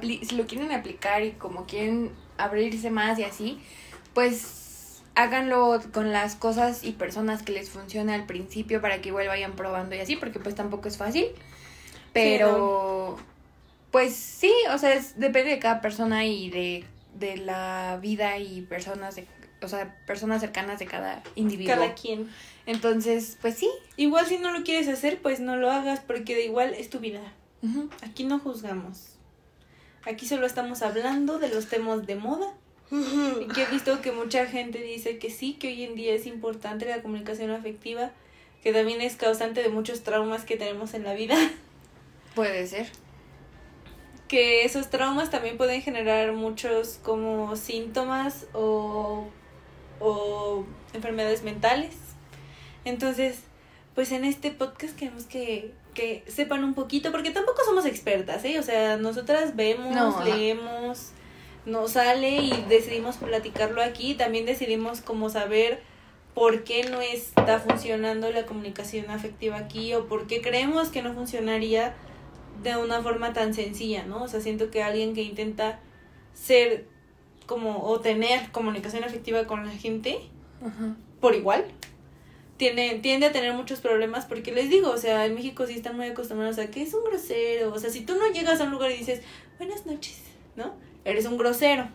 si 0.00 0.36
lo 0.36 0.46
quieren 0.46 0.72
aplicar 0.72 1.22
y 1.24 1.32
como 1.32 1.64
quieren 1.64 2.10
abrirse 2.36 2.90
más 2.90 3.18
y 3.18 3.24
así, 3.24 3.58
pues 4.12 4.55
háganlo 5.16 5.80
con 5.92 6.12
las 6.12 6.36
cosas 6.36 6.84
y 6.84 6.92
personas 6.92 7.42
que 7.42 7.52
les 7.52 7.68
funcione 7.70 8.14
al 8.14 8.26
principio 8.26 8.80
para 8.80 9.00
que 9.00 9.08
igual 9.08 9.26
vayan 9.26 9.52
probando 9.56 9.96
y 9.96 9.98
así, 10.00 10.14
porque 10.16 10.38
pues 10.38 10.54
tampoco 10.54 10.86
es 10.88 10.96
fácil. 10.96 11.26
Pero, 12.12 13.18
pues 13.90 14.14
sí, 14.14 14.52
o 14.72 14.78
sea, 14.78 14.94
es- 14.94 15.18
depende 15.18 15.50
de 15.50 15.58
cada 15.58 15.80
persona 15.80 16.24
y 16.24 16.50
de, 16.50 16.84
de 17.18 17.36
la 17.36 17.98
vida 18.00 18.38
y 18.38 18.62
personas, 18.62 19.16
de, 19.16 19.26
o 19.62 19.68
sea, 19.68 19.96
personas 20.06 20.40
cercanas 20.40 20.78
de 20.78 20.86
cada 20.86 21.22
individuo. 21.34 21.74
cada 21.74 21.94
quien. 21.94 22.30
Entonces, 22.66 23.36
pues 23.40 23.54
sí. 23.56 23.68
Igual 23.96 24.26
si 24.26 24.38
no 24.38 24.50
lo 24.52 24.64
quieres 24.64 24.88
hacer, 24.88 25.20
pues 25.20 25.40
no 25.40 25.56
lo 25.56 25.70
hagas 25.70 26.00
porque 26.00 26.34
de 26.34 26.44
igual 26.44 26.74
es 26.74 26.90
tu 26.90 26.98
vida. 27.00 27.20
Aquí 28.02 28.24
no 28.24 28.38
juzgamos. 28.38 29.16
Aquí 30.04 30.26
solo 30.28 30.46
estamos 30.46 30.82
hablando 30.82 31.38
de 31.38 31.48
los 31.48 31.66
temas 31.66 32.06
de 32.06 32.14
moda. 32.16 32.52
Y 32.90 33.48
que 33.48 33.62
he 33.62 33.66
visto 33.66 34.00
que 34.00 34.12
mucha 34.12 34.46
gente 34.46 34.78
dice 34.78 35.18
que 35.18 35.30
sí, 35.30 35.54
que 35.54 35.68
hoy 35.68 35.84
en 35.84 35.94
día 35.96 36.14
es 36.14 36.26
importante 36.26 36.86
la 36.86 37.02
comunicación 37.02 37.50
afectiva, 37.50 38.12
que 38.62 38.72
también 38.72 39.00
es 39.00 39.16
causante 39.16 39.62
de 39.62 39.68
muchos 39.68 40.02
traumas 40.02 40.44
que 40.44 40.56
tenemos 40.56 40.94
en 40.94 41.04
la 41.04 41.14
vida. 41.14 41.36
Puede 42.34 42.66
ser. 42.66 42.88
Que 44.28 44.64
esos 44.64 44.90
traumas 44.90 45.30
también 45.30 45.56
pueden 45.56 45.82
generar 45.82 46.32
muchos 46.32 46.98
como 47.02 47.56
síntomas 47.56 48.46
o, 48.52 49.26
o 50.00 50.64
enfermedades 50.94 51.42
mentales. 51.42 51.94
Entonces, 52.84 53.40
pues 53.94 54.12
en 54.12 54.24
este 54.24 54.50
podcast 54.50 54.96
queremos 54.96 55.24
que, 55.24 55.72
que 55.94 56.22
sepan 56.28 56.62
un 56.64 56.74
poquito, 56.74 57.10
porque 57.10 57.30
tampoco 57.30 57.64
somos 57.64 57.86
expertas, 57.86 58.44
¿eh? 58.44 58.58
O 58.58 58.62
sea, 58.62 58.96
nosotras 58.96 59.56
vemos, 59.56 59.94
No, 59.94 60.08
ajá. 60.08 60.24
Nos 61.66 61.92
sale 61.92 62.36
y 62.36 62.64
decidimos 62.68 63.16
platicarlo 63.16 63.82
aquí. 63.82 64.14
También 64.14 64.46
decidimos 64.46 65.00
como 65.00 65.28
saber 65.28 65.82
por 66.34 66.64
qué 66.64 66.84
no 66.84 67.00
está 67.00 67.58
funcionando 67.58 68.30
la 68.30 68.46
comunicación 68.46 69.10
afectiva 69.10 69.56
aquí 69.56 69.94
o 69.94 70.06
por 70.06 70.26
qué 70.26 70.40
creemos 70.40 70.88
que 70.88 71.02
no 71.02 71.12
funcionaría 71.14 71.94
de 72.62 72.76
una 72.76 73.02
forma 73.02 73.32
tan 73.32 73.52
sencilla, 73.52 74.04
¿no? 74.04 74.22
O 74.22 74.28
sea, 74.28 74.40
siento 74.40 74.70
que 74.70 74.82
alguien 74.82 75.14
que 75.14 75.22
intenta 75.22 75.80
ser 76.32 76.86
como 77.46 77.84
o 77.84 78.00
tener 78.00 78.50
comunicación 78.50 79.04
afectiva 79.04 79.46
con 79.46 79.66
la 79.66 79.72
gente 79.72 80.18
Ajá. 80.60 80.96
por 81.20 81.34
igual 81.34 81.64
tiene, 82.56 82.98
tiende 82.98 83.26
a 83.26 83.32
tener 83.32 83.52
muchos 83.52 83.80
problemas 83.80 84.24
porque 84.24 84.52
les 84.52 84.70
digo, 84.70 84.90
o 84.90 84.96
sea, 84.96 85.26
en 85.26 85.34
México 85.34 85.66
sí 85.66 85.74
están 85.74 85.96
muy 85.96 86.06
acostumbrados 86.06 86.58
a 86.58 86.70
que 86.70 86.82
es 86.82 86.94
un 86.94 87.04
grosero, 87.04 87.72
o 87.72 87.78
sea, 87.78 87.90
si 87.90 88.00
tú 88.02 88.14
no 88.16 88.30
llegas 88.32 88.60
a 88.60 88.64
un 88.64 88.70
lugar 88.70 88.90
y 88.90 88.98
dices 88.98 89.20
buenas 89.58 89.86
noches, 89.86 90.22
¿no? 90.56 90.74
Eres 91.06 91.24
un 91.24 91.38
grosero. 91.38 91.88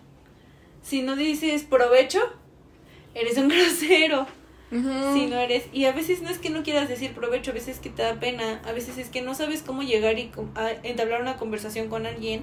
Si 0.81 1.03
no 1.03 1.15
dices 1.15 1.63
provecho, 1.63 2.19
eres 3.13 3.37
un 3.37 3.49
grosero. 3.49 4.25
Si 4.71 5.25
no 5.27 5.35
eres, 5.37 5.65
y 5.73 5.83
a 5.83 5.91
veces 5.91 6.21
no 6.21 6.29
es 6.29 6.37
que 6.37 6.49
no 6.49 6.63
quieras 6.63 6.87
decir 6.87 7.11
provecho, 7.13 7.51
a 7.51 7.53
veces 7.53 7.75
es 7.75 7.79
que 7.81 7.89
te 7.89 8.03
da 8.03 8.21
pena, 8.21 8.61
a 8.65 8.71
veces 8.71 8.97
es 8.97 9.09
que 9.09 9.21
no 9.21 9.35
sabes 9.35 9.63
cómo 9.63 9.81
llegar 9.83 10.17
y 10.17 10.31
a 10.55 10.71
entablar 10.83 11.21
una 11.21 11.35
conversación 11.35 11.89
con 11.89 12.05
alguien, 12.05 12.41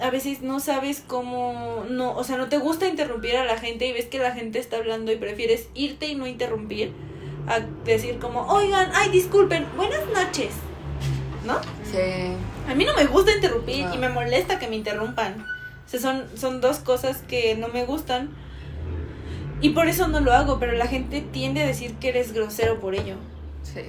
a 0.00 0.08
veces 0.08 0.40
no 0.40 0.60
sabes 0.60 1.04
cómo, 1.06 1.84
no, 1.90 2.16
o 2.16 2.24
sea, 2.24 2.38
no 2.38 2.48
te 2.48 2.56
gusta 2.56 2.86
interrumpir 2.88 3.36
a 3.36 3.44
la 3.44 3.58
gente 3.58 3.86
y 3.86 3.92
ves 3.92 4.06
que 4.06 4.18
la 4.18 4.32
gente 4.32 4.58
está 4.58 4.78
hablando 4.78 5.12
y 5.12 5.16
prefieres 5.16 5.68
irte 5.74 6.06
y 6.08 6.14
no 6.14 6.26
interrumpir, 6.26 6.92
a 7.46 7.60
decir 7.84 8.18
como, 8.18 8.46
oigan, 8.46 8.90
ay, 8.94 9.10
disculpen, 9.10 9.66
buenas 9.76 10.06
noches, 10.06 10.52
¿no? 11.44 11.60
Sí. 11.84 12.32
A 12.66 12.74
mí 12.74 12.86
no 12.86 12.94
me 12.94 13.04
gusta 13.04 13.30
interrumpir 13.34 13.84
No. 13.84 13.94
y 13.94 13.98
me 13.98 14.08
molesta 14.08 14.58
que 14.58 14.68
me 14.68 14.76
interrumpan. 14.76 15.44
O 15.88 15.90
sea, 15.90 16.00
son, 16.00 16.24
son 16.36 16.60
dos 16.60 16.78
cosas 16.80 17.22
que 17.22 17.54
no 17.56 17.68
me 17.68 17.84
gustan. 17.86 18.28
Y 19.60 19.70
por 19.70 19.88
eso 19.88 20.06
no 20.06 20.20
lo 20.20 20.32
hago, 20.32 20.60
pero 20.60 20.72
la 20.72 20.86
gente 20.86 21.20
tiende 21.20 21.62
a 21.62 21.66
decir 21.66 21.94
que 21.94 22.10
eres 22.10 22.32
grosero 22.32 22.78
por 22.78 22.94
ello. 22.94 23.16
Sí. 23.64 23.80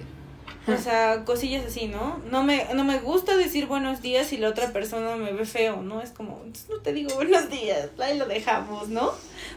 O 0.68 0.78
sea, 0.78 1.26
cosillas 1.26 1.66
así, 1.66 1.88
¿no? 1.88 2.20
No 2.30 2.44
me, 2.44 2.66
no 2.74 2.84
me 2.84 3.00
gusta 3.00 3.36
decir 3.36 3.66
buenos 3.66 4.02
días 4.02 4.28
si 4.28 4.38
la 4.38 4.50
otra 4.50 4.72
persona 4.72 5.16
me 5.16 5.32
ve 5.34 5.46
feo, 5.46 5.82
¿no? 5.82 6.02
Es 6.02 6.12
como, 6.12 6.44
no 6.70 6.76
te 6.78 6.94
digo 6.94 7.14
buenos 7.16 7.50
días, 7.50 7.90
ahí 8.00 8.18
lo 8.18 8.26
dejamos, 8.28 8.88
¿no? 8.90 9.12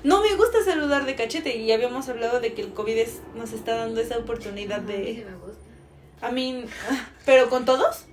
No 0.05 0.22
me 0.22 0.34
gusta 0.36 0.62
saludar 0.64 1.05
de 1.07 1.14
cachete 1.14 1.57
y 1.57 1.70
habíamos 1.72 2.09
hablado 2.09 2.40
de 2.40 2.55
que 2.55 2.62
el 2.62 2.72
COVID 2.72 2.97
es- 2.97 3.20
nos 3.36 3.53
está 3.53 3.76
dando 3.76 4.01
esa 4.01 4.16
oportunidad 4.18 4.80
de... 4.80 5.26
me 5.28 5.36
gusta. 5.36 6.26
A 6.26 6.30
mí, 6.30 6.64
pero 7.24 7.49
con 7.49 7.64
todos, 7.64 8.07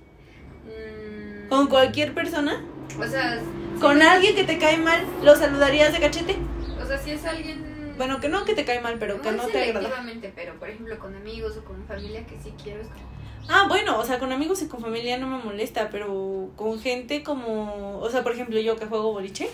Mm, 0.64 1.48
con 1.48 1.66
cualquier 1.68 2.12
persona, 2.14 2.62
O 2.98 3.06
sea, 3.06 3.40
con 3.80 4.02
alguien 4.02 4.34
que 4.34 4.44
te 4.44 4.58
cae 4.58 4.76
mal, 4.76 5.04
¿lo 5.22 5.34
saludarías 5.36 5.92
de 5.92 6.00
cachete? 6.00 6.36
O 6.82 6.86
sea, 6.86 6.98
si 6.98 7.12
es 7.12 7.24
alguien. 7.24 7.94
Bueno, 7.96 8.20
que 8.20 8.28
no 8.28 8.44
que 8.44 8.54
te 8.54 8.64
cae 8.64 8.80
mal, 8.80 8.96
pero 8.98 9.20
que 9.20 9.30
no 9.32 9.46
te 9.46 9.62
agrada. 9.62 10.04
pero 10.34 10.58
por 10.58 10.68
ejemplo 10.70 10.98
con 10.98 11.14
amigos 11.14 11.56
o 11.58 11.64
con 11.64 11.84
familia 11.86 12.24
que 12.26 12.38
sí 12.42 12.52
quiero 12.62 12.80
es 12.80 12.86
como. 12.88 13.00
Ah, 13.48 13.66
bueno, 13.68 13.98
o 13.98 14.04
sea, 14.04 14.18
con 14.18 14.32
amigos 14.32 14.62
y 14.62 14.68
con 14.68 14.80
familia 14.80 15.18
no 15.18 15.26
me 15.26 15.42
molesta, 15.42 15.88
pero 15.90 16.50
con 16.56 16.78
gente 16.80 17.22
como, 17.22 17.98
o 17.98 18.10
sea, 18.10 18.22
por 18.22 18.32
ejemplo, 18.32 18.60
yo 18.60 18.76
que 18.76 18.86
juego 18.86 19.12
boliche, 19.12 19.50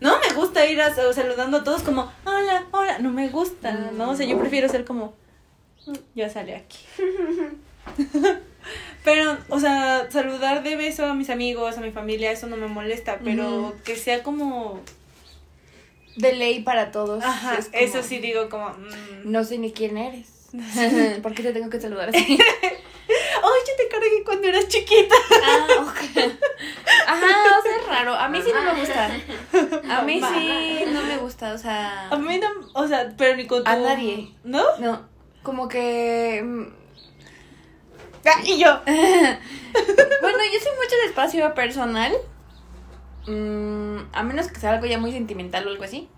no 0.00 0.18
me 0.20 0.34
gusta 0.34 0.66
ir 0.66 0.80
a, 0.82 0.88
o 1.08 1.12
saludando 1.12 1.58
a 1.58 1.64
todos 1.64 1.82
como, 1.82 2.12
hola, 2.24 2.66
hola, 2.72 2.98
no 2.98 3.10
me 3.10 3.28
gusta, 3.30 3.72
¿no? 3.96 4.10
O 4.10 4.16
sea, 4.16 4.26
yo 4.26 4.38
prefiero 4.38 4.68
ser 4.68 4.84
como, 4.84 5.14
"Mm, 5.86 5.92
ya 6.14 6.28
sale 6.28 6.56
aquí. 6.56 6.78
pero, 9.08 9.38
o 9.48 9.58
sea, 9.58 10.06
saludar 10.10 10.62
de 10.62 10.76
beso 10.76 11.06
a 11.06 11.14
mis 11.14 11.30
amigos, 11.30 11.78
a 11.78 11.80
mi 11.80 11.92
familia, 11.92 12.30
eso 12.30 12.46
no 12.46 12.58
me 12.58 12.66
molesta, 12.66 13.18
pero 13.24 13.74
que 13.82 13.96
sea 13.96 14.22
como, 14.22 14.82
De 16.16 16.34
ley 16.34 16.60
para 16.60 16.90
todos. 16.90 17.24
ajá, 17.24 17.56
es 17.56 17.70
como, 17.70 17.78
eso 17.78 18.02
sí 18.02 18.18
digo 18.18 18.50
como, 18.50 18.68
mm, 18.68 19.22
No 19.24 19.44
sé 19.44 19.56
ni 19.56 19.72
quién 19.72 19.96
eres. 19.96 20.50
¿Por 21.22 21.32
qué 21.32 21.42
te 21.42 21.54
tengo 21.54 21.70
que 21.70 21.80
saludar 21.80 22.10
así? 22.10 22.18
ay, 22.38 23.60
yo 23.66 23.76
te 23.78 23.88
cargué 23.90 24.24
cuando 24.26 24.46
eras 24.46 24.68
chiquita. 24.68 25.14
ah, 25.42 25.66
ok. 25.80 26.32
Ajá, 27.06 27.58
o 27.58 27.62
sea, 27.62 27.76
es 27.80 27.86
raro. 27.86 28.14
A 28.14 28.28
mí 28.28 28.42
sí 28.42 28.50
no 28.54 28.60
me 28.60 28.78
gusta. 28.78 29.06
A 29.88 30.02
mí 30.02 30.20
sí 30.20 30.84
no 30.92 31.02
me 31.04 31.16
gusta, 31.16 31.54
o 31.54 31.58
sea. 31.58 32.10
A 32.10 32.16
mí 32.18 32.38
no, 32.38 32.48
o 32.74 32.86
sea, 32.86 33.14
pero 33.16 33.36
ni 33.36 33.46
con 33.46 33.64
tu... 33.64 33.70
A 33.70 33.76
nadie. 33.76 34.34
¿No? 34.44 34.76
No, 34.80 35.08
como 35.42 35.66
que. 35.66 36.76
Y 38.44 38.58
yo. 38.58 38.80
Bueno, 40.20 40.38
yo 40.52 40.58
soy 40.60 40.72
mucho 40.76 40.96
de 41.02 41.06
espacio 41.06 41.54
personal. 41.54 42.12
Mm, 43.26 43.98
a 44.12 44.22
menos 44.22 44.48
que 44.48 44.58
sea 44.60 44.72
algo 44.72 44.86
ya 44.86 44.98
muy 44.98 45.12
sentimental 45.12 45.66
o 45.66 45.70
algo 45.70 45.84
así. 45.84 46.08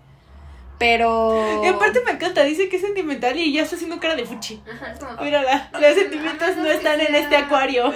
Pero. 0.79 1.61
Y 1.63 1.67
aparte 1.67 2.01
me 2.03 2.11
encanta, 2.11 2.43
dice 2.43 2.67
que 2.69 2.77
es 2.77 2.81
sentimental 2.81 3.37
y 3.37 3.53
ya 3.53 3.63
está 3.63 3.75
haciendo 3.75 3.99
cara 3.99 4.15
de 4.15 4.25
fuchi. 4.25 4.61
Ajá, 4.73 4.93
es 4.93 4.99
como. 4.99 5.21
Mírala, 5.21 5.69
los 5.79 5.93
sentimientos 5.95 6.55
no 6.57 6.65
están 6.65 6.99
en 7.01 7.13
este 7.13 7.35
acuario. 7.35 7.93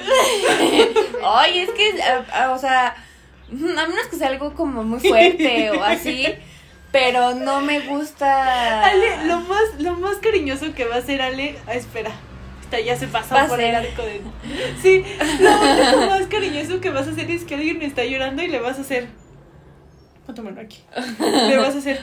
Ay, 1.26 1.60
es 1.60 1.72
que, 1.72 2.02
a- 2.04 2.44
a- 2.46 2.52
o 2.52 2.60
sea, 2.60 2.90
a 2.90 3.88
menos 3.88 4.08
que 4.12 4.18
sea 4.18 4.28
algo 4.28 4.54
como 4.54 4.84
muy 4.84 5.00
fuerte 5.00 5.72
o 5.72 5.84
así, 5.84 6.28
pero 6.92 7.34
no 7.34 7.62
me 7.62 7.80
gusta. 7.88 8.86
Ale, 8.86 9.26
lo 9.26 9.40
más, 9.42 9.64
lo 9.80 9.94
más 9.96 10.18
cariñoso 10.18 10.74
que 10.76 10.86
va 10.86 10.96
a 10.96 11.00
hacer 11.00 11.22
Ale, 11.24 11.58
ah, 11.68 11.74
espera. 11.74 12.12
Ya 12.80 12.98
se 12.98 13.08
pasó 13.08 13.36
por 13.48 13.60
el 13.60 13.76
arco 13.76 14.04
de. 14.04 14.22
Sí, 14.82 15.04
lo, 15.40 16.08
más 16.08 16.28
cariñoso 16.28 16.82
que 16.82 16.90
vas 16.90 17.08
a 17.08 17.12
hacer 17.12 17.30
es 17.32 17.44
que 17.44 17.56
alguien 17.56 17.82
está 17.82 18.06
llorando 18.06 18.44
y 18.44 18.48
le 18.48 18.60
vas 18.60 18.78
a 18.78 18.82
hacer. 18.82 19.08
Pon 20.26 20.36
tu 20.36 20.44
mano 20.44 20.62
aquí. 20.62 20.84
Le 21.20 21.58
vas 21.58 21.76
a 21.76 21.78
hacer. 21.78 22.00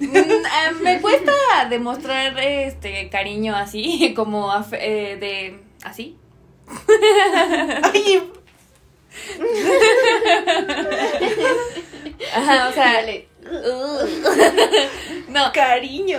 Mm, 0.00 0.16
eh, 0.16 0.72
me 0.82 1.00
cuesta 1.00 1.32
demostrar 1.70 2.38
este 2.38 3.08
cariño 3.08 3.56
así, 3.56 4.12
como 4.16 4.52
eh, 4.72 5.16
de. 5.18 5.60
así. 5.84 6.16
Ay, 7.82 8.22
Ajá, 12.34 12.68
o 12.68 12.72
sea. 12.72 12.94
Dale. 12.94 13.28
no, 15.28 15.52
cariño. 15.52 16.18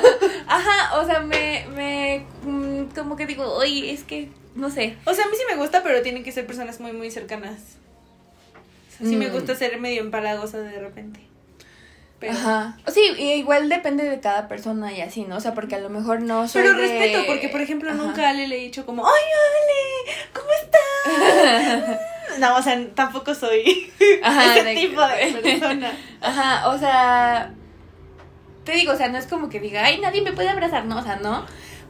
ajá, 0.46 0.98
o 1.00 1.06
sea, 1.06 1.20
me. 1.20 1.66
me 1.74 2.24
mm, 2.44 2.84
como 2.94 3.16
que 3.16 3.26
digo, 3.26 3.44
oye, 3.54 3.92
es 3.92 4.04
que. 4.04 4.28
no 4.54 4.70
sé. 4.70 4.96
O 5.04 5.14
sea, 5.14 5.24
a 5.24 5.28
mí 5.28 5.34
sí 5.36 5.42
me 5.50 5.56
gusta, 5.56 5.82
pero 5.82 6.02
tienen 6.02 6.24
que 6.24 6.32
ser 6.32 6.46
personas 6.46 6.80
muy, 6.80 6.92
muy 6.92 7.10
cercanas. 7.10 7.58
O 8.88 8.98
sea, 8.98 9.06
sí 9.08 9.16
me 9.16 9.28
Mm. 9.28 9.32
gusta 9.32 9.54
ser 9.54 9.78
medio 9.78 10.00
empalagosa 10.00 10.58
de 10.58 10.78
repente. 10.80 11.20
Pero, 12.20 12.32
Ajá. 12.32 12.76
Sí, 12.92 13.00
igual 13.36 13.68
depende 13.68 14.02
de 14.02 14.18
cada 14.18 14.48
persona 14.48 14.92
y 14.92 15.00
así, 15.02 15.22
¿no? 15.22 15.36
O 15.36 15.40
sea, 15.40 15.54
porque 15.54 15.76
a 15.76 15.78
lo 15.78 15.88
mejor 15.88 16.20
no 16.20 16.48
soy 16.48 16.62
pero 16.62 16.74
de- 16.74 16.82
respeto, 16.82 17.24
porque 17.28 17.48
por 17.48 17.60
ejemplo 17.60 17.90
Ajá. 17.90 17.98
nunca 18.02 18.26
a 18.26 18.30
Ale 18.30 18.48
le 18.48 18.56
he 18.56 18.60
dicho 18.60 18.84
como, 18.84 19.06
¡Ay, 19.06 19.22
Ale! 19.22 20.18
¿Cómo 20.32 20.48
estás? 20.50 22.00
no, 22.38 22.56
o 22.56 22.62
sea, 22.62 22.78
tampoco 22.94 23.34
soy 23.34 23.92
Ajá, 24.22 24.56
ese 24.56 24.64
de- 24.64 24.74
tipo 24.74 25.00
de 25.00 25.40
persona. 25.42 25.92
Ajá, 26.20 26.68
o 26.68 26.78
sea, 26.78 27.52
te 28.64 28.72
digo, 28.72 28.92
o 28.92 28.96
sea, 28.96 29.08
no 29.08 29.18
es 29.18 29.26
como 29.26 29.48
que 29.48 29.60
diga, 29.60 29.84
ay, 29.84 29.98
nadie 30.00 30.22
me 30.22 30.32
puede 30.32 30.48
abrazar, 30.48 30.84
no, 30.84 30.98
o 30.98 31.02
sea, 31.02 31.16
no. 31.16 31.46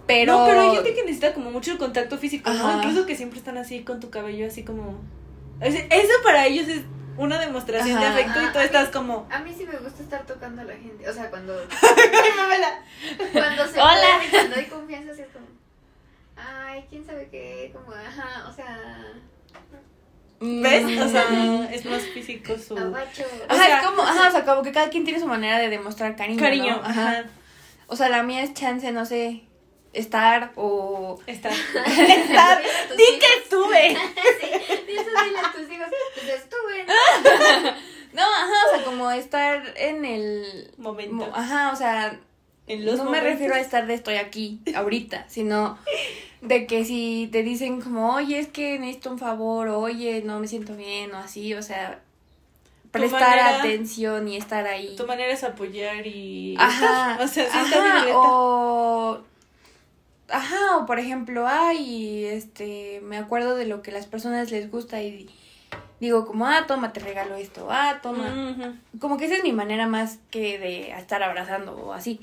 Pero 0.07 0.39
No, 0.39 0.47
pero 0.47 0.61
hay 0.63 0.75
gente 0.77 0.95
que 0.95 1.03
necesita 1.03 1.35
como 1.35 1.51
mucho 1.51 1.73
el 1.73 1.79
contacto 1.79 2.17
físico, 2.17 2.51
¿no? 2.51 2.77
Incluso 2.79 3.05
que 3.05 3.15
siempre 3.17 3.39
están 3.39 3.59
así 3.59 3.83
con 3.85 4.01
tu 4.01 4.09
cabello, 4.11 4.47
así 4.47 4.65
como... 4.65 4.99
Eso 5.61 6.13
para 6.25 6.47
ellos 6.47 6.67
es 6.69 6.81
una 7.19 7.39
demostración 7.39 7.99
de 8.01 8.07
Ajá. 8.07 8.15
afecto 8.15 8.41
y 8.43 8.53
tú 8.53 8.59
estás 8.61 8.89
como... 8.89 9.27
A 9.31 9.41
mí 9.41 9.53
sí 9.55 9.67
me 9.67 9.77
gusta 9.77 10.03
estar 10.03 10.25
tocando 10.25 10.63
a 10.63 10.65
la 10.65 10.73
gente. 10.75 11.07
O 11.09 11.13
sea, 11.13 11.29
cuando. 11.29 11.53
Cuando 13.33 13.67
se 13.67 13.81
Hola. 13.81 14.01
puede, 14.19 14.31
cuando 14.31 14.57
hay 14.57 14.65
confianza, 14.67 15.13
así 15.13 15.23
es 15.23 15.29
como. 15.29 15.47
Ay, 16.37 16.85
quién 16.89 17.05
sabe 17.05 17.29
qué. 17.31 17.71
Como, 17.75 17.93
ajá, 17.93 18.49
o 18.49 18.53
sea. 18.53 19.13
¿Ves? 20.41 20.85
O 20.85 21.05
Mm. 21.05 21.11
sea, 21.11 21.69
es 21.73 21.85
más 21.85 22.03
físico 22.03 22.57
su... 22.59 22.77
Abacho. 22.79 23.25
O 23.49 23.53
Ajá, 23.53 23.65
sea, 23.65 23.81
es 23.81 23.87
como, 23.87 24.03
ajá, 24.03 24.29
o 24.29 24.31
sea, 24.33 24.45
como 24.45 24.63
que 24.63 24.73
cada 24.73 24.89
quien 24.89 25.05
tiene 25.05 25.19
su 25.21 25.27
manera 25.27 25.59
de 25.59 25.69
demostrar 25.69 26.15
cariño. 26.17 26.39
Cariño, 26.41 26.77
¿no? 26.77 26.83
ajá. 26.89 27.25
O 27.89 27.97
sea, 27.97 28.09
la 28.09 28.23
mía 28.23 28.43
es 28.43 28.55
chance, 28.55 28.93
no 28.93 29.05
sé, 29.07 29.43
estar 29.93 30.53
o. 30.57 31.19
A 31.27 31.29
tus 31.29 32.97
Di 32.97 33.03
hijos. 33.03 33.19
que 33.21 33.43
estuve. 33.43 33.97
Sí, 34.41 34.47
dile 34.87 35.39
a 35.39 35.53
tus 35.53 35.71
hijos. 35.73 35.89
Pues 36.15 36.29
estuve. 36.29 36.85
¿no? 36.87 37.71
No, 38.13 38.23
ajá, 38.23 38.55
o 38.73 38.77
sea, 38.77 38.85
como 38.85 39.11
estar 39.11 39.63
en 39.77 40.05
el. 40.05 40.71
Momento. 40.79 41.15
mo- 41.15 41.31
Ajá, 41.35 41.71
o 41.73 41.77
sea, 41.77 42.19
En 42.67 42.85
los 42.87 42.99
no 42.99 43.11
me 43.11 43.21
refiero 43.21 43.55
a 43.55 43.61
estar 43.61 43.87
de 43.87 43.95
estoy 43.95 44.17
aquí, 44.17 44.61
ahorita, 44.75 45.25
sino 45.29 45.79
de 46.41 46.67
que 46.67 46.85
si 46.85 47.29
te 47.33 47.43
dicen 47.43 47.81
como, 47.81 48.15
oye, 48.15 48.39
es 48.39 48.49
que 48.49 48.79
necesito 48.79 49.11
un 49.11 49.19
favor, 49.19 49.69
oye, 49.69 50.23
no 50.25 50.39
me 50.41 50.47
siento 50.49 50.77
bien, 50.77 51.13
o 51.15 51.19
así, 51.19 51.55
o 51.55 51.63
sea, 51.63 52.01
prestar 52.93 53.21
manera- 53.21 53.59
atención 53.59 54.29
y 54.29 54.37
estar 54.37 54.67
ahí. 54.67 54.95
Tu 54.97 55.07
manera 55.07 55.33
es 55.33 55.45
apoyar 55.45 56.07
y... 56.07 56.55
Ajá. 56.59 57.19
O 57.23 57.27
sea, 57.29 57.51
sí 57.51 57.59
ajá, 57.59 58.05
o... 58.15 59.21
Ajá, 60.31 60.77
o 60.77 60.87
por 60.87 60.99
ejemplo, 60.99 61.47
ay, 61.49 62.25
este, 62.27 63.01
me 63.03 63.17
acuerdo 63.17 63.57
de 63.57 63.67
lo 63.67 63.81
que 63.83 63.91
las 63.93 64.07
personas 64.07 64.51
les 64.51 64.71
gusta 64.71 65.01
y 65.03 65.29
digo 66.01 66.27
como, 66.27 66.47
ah, 66.47 66.67
toma, 66.67 66.93
te 66.93 67.01
regalo 67.01 67.35
esto, 67.35 67.69
ah, 67.71 68.01
toma. 68.03 68.27
Ujú. 68.53 68.75
Como 69.01 69.17
que 69.17 69.25
esa 69.25 69.37
es 69.37 69.43
mi 69.43 69.53
manera 69.53 69.87
más 69.87 70.19
que 70.31 70.59
de 70.59 70.91
estar 70.91 71.23
abrazando 71.23 71.73
o 71.77 71.93
así. 71.95 72.21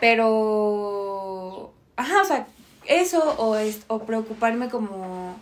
Pero, 0.00 1.72
ajá, 1.96 2.22
o 2.22 2.24
sea, 2.24 2.46
eso 2.86 3.34
o, 3.38 3.56
es, 3.56 3.80
o 3.88 4.00
preocuparme 4.00 4.68
como... 4.68 5.36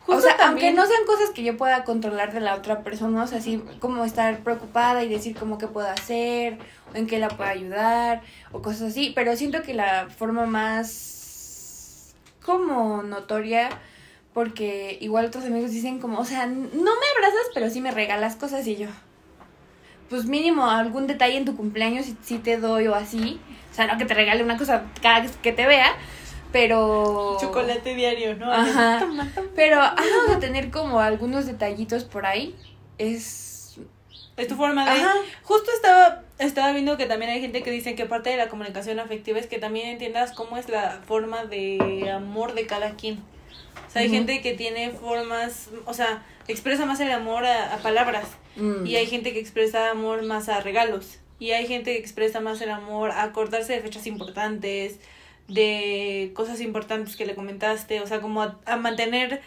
Justo 0.00 0.18
o 0.18 0.20
sea, 0.20 0.36
también- 0.36 0.76
aunque 0.76 0.80
no 0.82 0.86
sean 0.86 1.06
cosas 1.06 1.30
que 1.30 1.42
yo 1.42 1.56
pueda 1.56 1.84
controlar 1.84 2.32
de 2.32 2.40
la 2.40 2.54
otra 2.54 2.82
persona, 2.82 3.22
o 3.22 3.26
sea, 3.26 3.40
sí, 3.40 3.62
como 3.80 4.04
estar 4.04 4.38
preocupada 4.40 5.02
y 5.02 5.08
decir 5.08 5.34
como 5.34 5.56
qué 5.56 5.66
puedo 5.66 5.88
hacer, 5.88 6.58
o 6.92 6.96
en 6.96 7.06
qué 7.06 7.18
la 7.18 7.28
puedo 7.28 7.48
ayudar, 7.48 8.22
o 8.52 8.60
cosas 8.60 8.90
así, 8.90 9.12
pero 9.14 9.34
siento 9.34 9.62
que 9.62 9.72
la 9.72 10.08
forma 10.10 10.44
más 10.44 12.14
como 12.44 13.02
notoria, 13.02 13.70
porque 14.34 14.98
igual 15.00 15.24
otros 15.26 15.44
amigos 15.44 15.70
dicen 15.70 15.98
como, 16.00 16.18
o 16.18 16.24
sea, 16.26 16.46
no 16.46 16.52
me 16.52 17.06
abrazas, 17.16 17.46
pero 17.54 17.70
sí 17.70 17.80
me 17.80 17.90
regalas 17.90 18.36
cosas 18.36 18.66
y 18.66 18.76
yo, 18.76 18.88
pues 20.10 20.26
mínimo 20.26 20.68
algún 20.68 21.06
detalle 21.06 21.38
en 21.38 21.46
tu 21.46 21.56
cumpleaños 21.56 22.04
si, 22.04 22.16
si 22.22 22.38
te 22.38 22.58
doy 22.58 22.88
o 22.88 22.94
así, 22.94 23.40
o 23.74 23.76
sea, 23.76 23.88
no 23.88 23.98
que 23.98 24.04
te 24.04 24.14
regale 24.14 24.44
una 24.44 24.56
cosa 24.56 24.84
cada 25.02 25.18
vez 25.18 25.32
que 25.42 25.50
te 25.50 25.66
vea, 25.66 25.96
pero... 26.52 27.36
Chocolate 27.40 27.96
diario, 27.96 28.36
¿no? 28.36 28.52
Ajá. 28.52 29.00
Toma, 29.00 29.28
toma. 29.34 29.48
Pero, 29.56 29.80
ajá, 29.80 30.04
o 30.24 30.28
sea, 30.28 30.38
tener 30.38 30.70
como 30.70 31.00
algunos 31.00 31.46
detallitos 31.46 32.04
por 32.04 32.24
ahí 32.24 32.54
es... 32.98 33.80
Es 34.36 34.46
tu 34.46 34.54
forma 34.54 34.84
de... 34.84 34.92
Ajá. 34.92 35.12
Justo 35.42 35.72
estaba, 35.74 36.22
estaba 36.38 36.70
viendo 36.70 36.96
que 36.96 37.06
también 37.06 37.32
hay 37.32 37.40
gente 37.40 37.64
que 37.64 37.72
dice 37.72 37.96
que 37.96 38.06
parte 38.06 38.30
de 38.30 38.36
la 38.36 38.48
comunicación 38.48 39.00
afectiva 39.00 39.40
es 39.40 39.48
que 39.48 39.58
también 39.58 39.88
entiendas 39.88 40.30
cómo 40.30 40.56
es 40.56 40.68
la 40.68 41.00
forma 41.04 41.44
de 41.44 42.08
amor 42.14 42.54
de 42.54 42.66
cada 42.66 42.92
quien. 42.92 43.18
O 43.88 43.90
sea, 43.90 44.02
hay 44.02 44.10
gente 44.10 44.40
que 44.40 44.52
tiene 44.54 44.90
formas, 44.90 45.70
o 45.84 45.94
sea, 45.94 46.22
expresa 46.46 46.86
más 46.86 47.00
el 47.00 47.10
amor 47.10 47.44
a, 47.44 47.74
a 47.74 47.78
palabras. 47.78 48.26
mm, 48.54 48.86
Y 48.86 48.94
hay 48.94 49.06
gente 49.06 49.32
que 49.32 49.40
expresa 49.40 49.90
amor 49.90 50.22
más 50.22 50.48
a 50.48 50.60
regalos. 50.60 51.18
Y 51.44 51.52
hay 51.52 51.66
gente 51.66 51.92
que 51.92 51.98
expresa 51.98 52.40
más 52.40 52.58
el 52.62 52.70
amor 52.70 53.10
a 53.10 53.22
acordarse 53.22 53.74
de 53.74 53.82
fechas 53.82 54.06
importantes, 54.06 54.98
de 55.46 56.32
cosas 56.34 56.62
importantes 56.62 57.16
que 57.16 57.26
le 57.26 57.34
comentaste, 57.34 58.00
o 58.00 58.06
sea, 58.06 58.22
como 58.22 58.40
a, 58.40 58.58
a 58.64 58.78
mantener, 58.78 59.42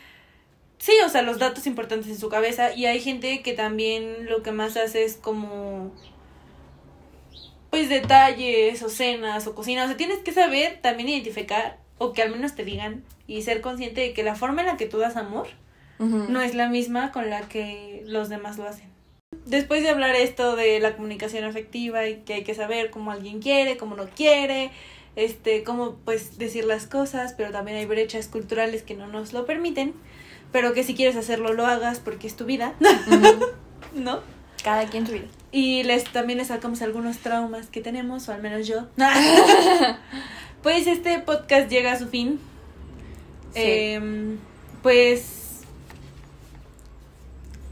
sí, 0.78 0.92
o 1.04 1.10
sea, 1.10 1.24
los 1.24 1.40
datos 1.40 1.66
importantes 1.66 2.08
en 2.12 2.20
su 2.20 2.30
cabeza. 2.30 2.72
Y 2.72 2.86
hay 2.86 3.00
gente 3.00 3.42
que 3.42 3.54
también 3.54 4.28
lo 4.28 4.44
que 4.44 4.52
más 4.52 4.78
hace 4.78 5.06
es 5.06 5.16
como, 5.16 5.92
pues, 7.72 7.90
detalles 7.90 8.84
o 8.84 8.90
cenas 8.90 9.48
o 9.48 9.56
cocina. 9.56 9.86
O 9.86 9.88
sea, 9.88 9.98
tienes 9.98 10.20
que 10.20 10.34
saber 10.34 10.78
también 10.84 11.10
identificar, 11.10 11.80
o 11.98 12.14
que 12.14 12.22
al 12.22 12.30
menos 12.30 12.54
te 12.54 12.64
digan, 12.64 13.04
y 13.26 13.42
ser 13.42 13.62
consciente 13.62 14.02
de 14.02 14.14
que 14.14 14.22
la 14.22 14.36
forma 14.36 14.62
en 14.62 14.68
la 14.68 14.78
que 14.78 14.86
tú 14.86 15.00
das 15.00 15.16
amor 15.16 15.48
no 15.98 16.42
es 16.42 16.54
la 16.54 16.70
misma 16.70 17.12
con 17.12 17.32
la 17.32 17.50
que 17.50 18.04
los 18.06 18.30
demás 18.30 18.60
lo 18.60 18.68
hacen. 18.68 18.97
Después 19.48 19.82
de 19.82 19.90
hablar 19.90 20.16
esto 20.16 20.56
de 20.56 20.80
la 20.80 20.96
comunicación 20.96 21.46
afectiva 21.46 22.06
y 22.08 22.18
que 22.18 22.36
hay 22.36 22.44
que 22.44 22.54
saber 22.54 22.90
cómo 22.90 23.12
alguien 23.12 23.42
quiere, 23.42 23.78
cómo 23.78 23.96
no 23.96 24.10
quiere, 24.10 24.72
este, 25.16 25.64
cómo 25.64 25.96
pues 26.04 26.38
decir 26.38 26.66
las 26.66 26.86
cosas, 26.86 27.34
pero 27.34 27.52
también 27.52 27.78
hay 27.78 27.86
brechas 27.86 28.28
culturales 28.28 28.84
que 28.84 28.94
no 28.94 29.08
nos 29.08 29.32
lo 29.32 29.46
permiten, 29.46 29.94
pero 30.52 30.74
que 30.74 30.84
si 30.84 30.96
quieres 30.96 31.16
hacerlo 31.16 31.54
lo 31.54 31.66
hagas 31.66 32.00
porque 32.00 32.28
es 32.28 32.36
tu 32.36 32.46
vida. 32.46 32.76
¿no? 33.94 34.20
Cada 34.64 34.86
quien 34.86 35.06
su 35.08 35.14
vida. 35.14 35.28
Y 35.52 35.84
les 35.84 36.04
también 36.04 36.40
les 36.40 36.48
sacamos 36.48 36.82
algunos 36.82 37.18
traumas 37.18 37.68
que 37.68 37.82
tenemos, 37.82 38.28
o 38.28 38.34
al 38.34 38.42
menos 38.42 38.68
yo. 38.68 38.88
pues 40.62 40.88
este 40.88 41.20
podcast 41.20 41.70
llega 41.70 41.94
a 41.94 42.00
su 42.00 42.08
fin. 42.08 42.40
Sí. 43.54 43.62
Em, 43.64 44.38
pues 44.84 45.37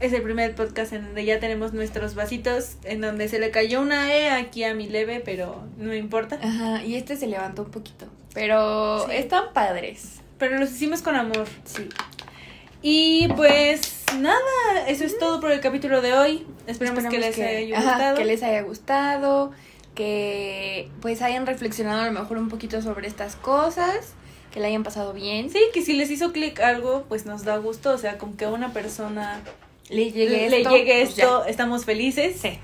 es 0.00 0.12
el 0.12 0.22
primer 0.22 0.54
podcast 0.54 0.92
en 0.92 1.04
donde 1.04 1.24
ya 1.24 1.40
tenemos 1.40 1.72
nuestros 1.72 2.14
vasitos, 2.14 2.76
en 2.84 3.00
donde 3.00 3.28
se 3.28 3.38
le 3.38 3.50
cayó 3.50 3.80
una 3.80 4.12
E 4.14 4.28
aquí 4.30 4.64
a 4.64 4.74
mi 4.74 4.88
leve, 4.88 5.20
pero 5.24 5.64
no 5.78 5.94
importa. 5.94 6.38
Ajá, 6.42 6.84
y 6.84 6.96
este 6.96 7.16
se 7.16 7.26
levantó 7.26 7.62
un 7.62 7.70
poquito. 7.70 8.06
Pero 8.34 9.06
Sí. 9.08 9.16
están 9.16 9.52
padres. 9.54 10.20
Pero 10.38 10.58
los 10.58 10.70
hicimos 10.70 11.00
con 11.02 11.16
amor. 11.16 11.46
Sí. 11.64 11.88
Y 12.82 13.28
pues 13.36 14.04
nada, 14.18 14.86
eso 14.86 15.04
es 15.04 15.18
todo 15.18 15.40
por 15.40 15.50
el 15.50 15.60
capítulo 15.60 16.02
de 16.02 16.12
hoy. 16.12 16.46
Esperemos, 16.66 17.04
que 17.06 17.18
les 17.18 17.38
haya 17.38 17.78
ajá, 17.78 17.90
gustado. 17.92 18.16
que 18.18 18.24
les 18.26 18.42
haya 18.42 18.62
gustado, 18.62 19.52
que 19.94 20.90
pues 21.00 21.22
hayan 21.22 21.46
reflexionado 21.46 22.02
a 22.02 22.06
lo 22.06 22.12
mejor 22.12 22.36
un 22.38 22.48
poquito 22.50 22.82
sobre 22.82 23.08
estas 23.08 23.34
cosas, 23.34 24.12
que 24.52 24.60
le 24.60 24.66
hayan 24.66 24.82
pasado 24.84 25.14
bien. 25.14 25.50
Sí, 25.50 25.58
que 25.72 25.80
si 25.82 25.94
les 25.94 26.10
hizo 26.10 26.32
clic 26.32 26.60
algo, 26.60 27.06
pues 27.08 27.24
nos 27.26 27.44
da 27.44 27.56
gusto. 27.56 27.90
O 27.92 27.98
sea, 27.98 28.18
con 28.18 28.36
que 28.36 28.46
una 28.46 28.72
persona 28.74 29.40
Le 29.90 30.10
llegue 30.10 30.48
le 30.50 30.58
esto. 30.58 30.70
llegue 30.70 31.00
pues 31.04 31.18
esto, 31.18 31.44
estamos 31.46 31.84
felices. 31.84 32.38
Sí. 32.40 32.58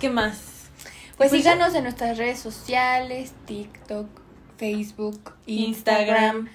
¿Qué 0.00 0.10
más? 0.10 0.68
Pues, 1.16 1.30
Pues 1.30 1.32
ya. 1.44 1.52
síganos 1.52 1.74
en 1.74 1.84
nuestras 1.84 2.16
redes 2.18 2.38
sociales, 2.38 3.32
TikTok, 3.46 4.06
Facebook, 4.56 5.34
Instagram. 5.46 6.36
Instagram. 6.46 6.48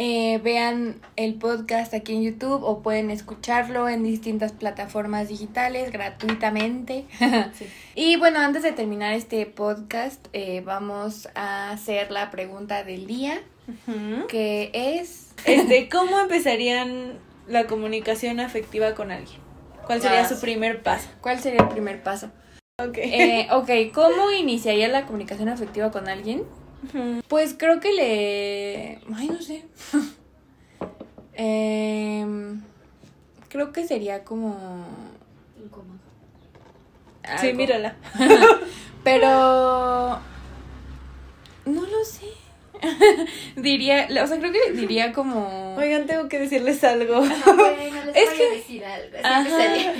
Eh, 0.00 0.38
vean 0.44 1.00
el 1.16 1.34
podcast 1.34 1.92
aquí 1.92 2.14
en 2.14 2.22
YouTube 2.22 2.62
o 2.62 2.82
pueden 2.82 3.10
escucharlo 3.10 3.88
en 3.88 4.04
distintas 4.04 4.52
plataformas 4.52 5.28
digitales 5.28 5.90
gratuitamente. 5.92 7.04
Sí. 7.58 7.66
y 7.96 8.16
bueno, 8.16 8.38
antes 8.38 8.62
de 8.62 8.70
terminar 8.72 9.12
este 9.14 9.44
podcast, 9.46 10.24
eh, 10.32 10.62
vamos 10.64 11.28
a 11.34 11.72
hacer 11.72 12.12
la 12.12 12.30
pregunta 12.30 12.84
del 12.84 13.06
día, 13.08 13.40
que 14.28 14.70
es... 14.72 15.32
Este, 15.44 15.88
¿cómo 15.88 16.20
empezarían 16.20 17.18
la 17.48 17.66
comunicación 17.66 18.40
afectiva 18.40 18.94
con 18.94 19.10
alguien? 19.10 19.40
¿Cuál 19.86 20.02
sería 20.02 20.20
Ah, 20.20 20.28
su 20.28 20.38
primer 20.40 20.82
paso? 20.82 21.08
¿Cuál 21.20 21.40
sería 21.40 21.60
el 21.62 21.68
primer 21.68 22.02
paso? 22.02 22.30
Ok. 22.80 22.98
Eh, 22.98 23.48
ok, 23.50 23.92
¿cómo 23.94 24.30
iniciaría 24.30 24.88
la 24.88 25.06
comunicación 25.06 25.48
afectiva 25.48 25.90
con 25.90 26.08
alguien? 26.08 26.44
Pues 27.26 27.54
creo 27.58 27.80
que 27.80 27.92
le... 27.92 29.00
Ay, 29.14 29.28
no 29.28 29.40
sé. 29.42 29.64
Em, 31.40 32.60
creo 33.48 33.72
que 33.72 33.86
sería 33.86 34.24
como... 34.24 34.84
Incómodo. 35.62 35.98
Sí, 37.40 37.52
mírala. 37.52 37.96
Pero... 39.04 40.18
No 41.64 41.82
lo 41.82 42.04
sé. 42.04 42.26
diría, 43.56 44.08
o 44.22 44.26
sea, 44.26 44.38
creo 44.38 44.52
que 44.52 44.72
diría 44.72 45.12
como... 45.12 45.74
Oigan, 45.76 46.06
tengo 46.06 46.28
que 46.28 46.38
decirles 46.38 46.82
algo. 46.84 47.20
Bueno, 47.20 47.34
les 48.06 48.16
Es 48.16 48.28
voy 48.28 48.36
que- 48.38 48.46
a 48.46 48.50
decir 48.54 48.84
algo. 48.84 49.16
Ajá. 49.22 49.92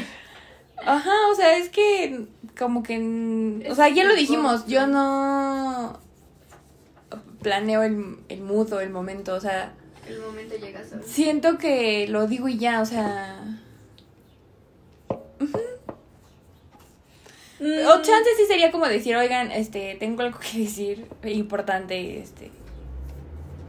Ajá, 0.84 1.10
o 1.32 1.34
sea, 1.34 1.56
es 1.58 1.68
que 1.70 2.20
como 2.58 2.82
que... 2.82 3.66
O 3.68 3.74
sea, 3.74 3.88
ya 3.88 4.04
lo 4.04 4.14
dijimos, 4.14 4.66
yo 4.66 4.86
no 4.86 5.98
planeo 7.42 7.82
el, 7.82 8.16
el 8.28 8.40
mood 8.42 8.72
o 8.72 8.80
el 8.80 8.90
momento, 8.90 9.34
o 9.34 9.40
sea... 9.40 9.72
El 10.08 10.20
momento 10.20 10.56
llega 10.56 10.82
solo. 10.88 11.02
Siento 11.06 11.58
que 11.58 12.06
lo 12.08 12.26
digo 12.26 12.48
y 12.48 12.58
ya, 12.58 12.80
o 12.80 12.86
sea. 12.86 13.44
Mm, 17.60 17.86
O 17.88 18.02
chance 18.02 18.30
sí 18.36 18.46
sería 18.46 18.70
como 18.70 18.86
decir, 18.86 19.16
oigan, 19.16 19.50
este, 19.50 19.96
tengo 19.98 20.22
algo 20.22 20.38
que 20.38 20.58
decir 20.60 21.06
importante, 21.24 22.20
este. 22.20 22.50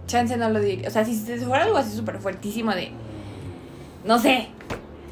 Chance 0.09 0.35
no 0.37 0.49
lo 0.49 0.59
diría. 0.59 0.87
O 0.87 0.91
sea, 0.91 1.05
si 1.05 1.15
se 1.15 1.37
fuera 1.37 1.63
algo 1.65 1.77
así 1.77 1.95
súper 1.95 2.17
fuertísimo 2.17 2.71
de. 2.71 2.89
No 4.03 4.17
sé. 4.19 4.47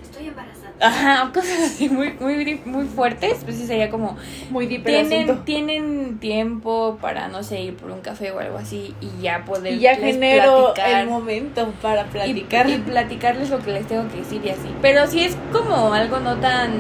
Estoy 0.02 0.28
embarazada. 0.28 0.74
Ajá, 0.80 1.32
cosas 1.34 1.60
así 1.66 1.88
muy, 1.88 2.14
muy, 2.20 2.60
muy 2.66 2.86
fuertes, 2.86 3.40
pues 3.44 3.58
sí 3.58 3.68
sería 3.68 3.90
como. 3.90 4.18
Muy 4.50 4.66
deep 4.66 4.84
Tienen, 4.84 5.46
tienen 5.46 6.18
tiempo 6.20 6.98
para, 7.00 7.28
no 7.28 7.44
sé, 7.44 7.62
ir 7.62 7.76
por 7.76 7.92
un 7.92 8.02
café 8.02 8.32
o 8.32 8.40
algo 8.40 8.58
así 8.58 8.96
y 9.00 9.22
ya 9.22 9.46
poder. 9.46 9.76
Y 9.76 9.80
ya 9.80 9.96
genero 9.96 10.74
platicar. 10.74 11.02
el 11.02 11.10
momento 11.10 11.72
para 11.82 12.02
y, 12.02 12.10
platicar. 12.10 12.70
y 12.70 12.78
platicarles 12.80 13.50
lo 13.52 13.60
que 13.60 13.72
les 13.72 13.88
tengo 13.88 14.08
que 14.10 14.18
decir 14.18 14.42
y 14.44 14.50
así. 14.50 14.70
Pero 14.82 15.06
si 15.08 15.22
es 15.24 15.38
como 15.52 15.94
algo 15.94 16.20
no 16.20 16.38
tan 16.38 16.72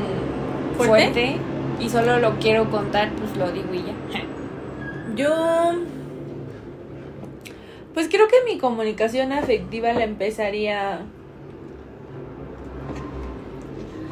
¿Fuerte? 0.76 0.88
fuerte, 0.88 1.38
y 1.80 1.90
solo 1.90 2.18
lo 2.18 2.40
quiero 2.40 2.70
contar, 2.72 3.12
pues 3.12 3.38
lo 3.38 3.52
digo 3.52 3.74
y 3.74 3.84
ya. 3.84 4.24
Yo. 5.16 5.97
Pues 7.98 8.10
creo 8.10 8.28
que 8.28 8.36
mi 8.46 8.60
comunicación 8.60 9.32
afectiva 9.32 9.92
la 9.92 10.04
empezaría. 10.04 11.00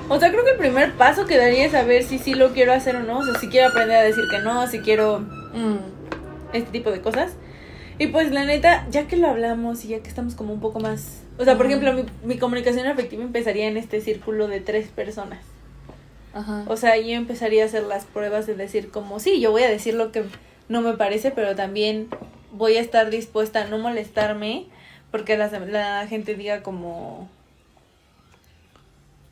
O 0.09 0.19
sea, 0.19 0.31
creo 0.31 0.43
que 0.43 0.53
el 0.53 0.57
primer 0.57 0.93
paso 0.93 1.27
que 1.27 1.37
daría 1.37 1.67
es 1.67 1.73
saber 1.73 2.01
si 2.01 2.17
sí 2.17 2.33
lo 2.33 2.51
quiero 2.51 2.73
hacer 2.73 2.95
o 2.95 3.03
no. 3.03 3.19
O 3.19 3.23
sea, 3.23 3.39
si 3.39 3.47
quiero 3.47 3.67
aprender 3.67 3.97
a 3.97 4.01
decir 4.01 4.23
que 4.31 4.39
no, 4.39 4.65
si 4.65 4.79
quiero 4.79 5.19
Mm, 5.19 5.77
este 6.51 6.71
tipo 6.71 6.89
de 6.89 7.01
cosas. 7.01 7.33
Y 7.99 8.07
pues 8.07 8.31
la 8.31 8.43
neta, 8.43 8.87
ya 8.89 9.05
que 9.05 9.17
lo 9.17 9.27
hablamos 9.27 9.85
y 9.85 9.89
ya 9.89 9.99
que 9.99 10.09
estamos 10.09 10.33
como 10.33 10.51
un 10.51 10.61
poco 10.61 10.79
más... 10.79 11.21
O 11.37 11.43
sea, 11.43 11.55
por 11.55 11.67
ejemplo, 11.67 11.93
mi, 11.93 12.05
mi 12.23 12.39
comunicación 12.39 12.87
afectiva 12.87 13.21
empezaría 13.21 13.67
en 13.67 13.77
este 13.77 14.01
círculo 14.01 14.47
de 14.47 14.61
tres 14.61 14.87
personas. 14.87 15.43
Ajá. 16.33 16.63
O 16.65 16.75
sea, 16.75 16.97
yo 16.97 17.11
empezaría 17.11 17.61
a 17.61 17.67
hacer 17.67 17.83
las 17.83 18.05
pruebas 18.05 18.47
de 18.47 18.55
decir 18.55 18.89
como, 18.89 19.19
sí, 19.19 19.39
yo 19.39 19.51
voy 19.51 19.61
a 19.61 19.69
decir 19.69 19.93
lo 19.93 20.11
que 20.11 20.23
no 20.69 20.81
me 20.81 20.97
parece, 20.97 21.29
pero 21.29 21.55
también 21.55 22.07
voy 22.55 22.77
a 22.77 22.81
estar 22.81 23.09
dispuesta 23.09 23.61
a 23.61 23.65
no 23.67 23.77
molestarme 23.77 24.65
porque 25.11 25.37
la, 25.37 25.47
la 25.47 26.07
gente 26.07 26.35
diga 26.35 26.61
como, 26.63 27.29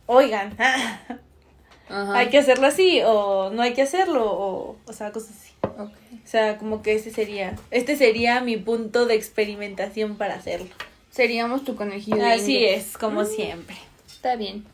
oigan, 0.05 0.55
Ajá. 1.89 2.17
hay 2.17 2.29
que 2.29 2.37
hacerlo 2.37 2.67
así 2.67 3.01
o 3.05 3.49
no 3.51 3.61
hay 3.61 3.73
que 3.73 3.81
hacerlo 3.81 4.25
o, 4.31 4.77
o 4.85 4.93
sea, 4.93 5.11
cosas 5.11 5.31
así. 5.31 5.53
O 5.63 5.89
sea, 6.27 6.57
como 6.57 6.81
que 6.81 6.93
ese 6.95 7.09
sería, 7.11 7.55
este 7.71 7.95
sería 7.97 8.41
mi 8.41 8.57
punto 8.57 9.05
de 9.05 9.15
experimentación 9.15 10.15
para 10.17 10.35
hacerlo. 10.35 10.67
Seríamos 11.11 11.63
tu 11.63 11.75
conejillo 11.75 12.23
Así 12.25 12.65
es, 12.65 12.97
como 12.97 13.21
Mm. 13.21 13.25
siempre. 13.27 13.75
Está 14.07 14.35
bien. 14.35 14.65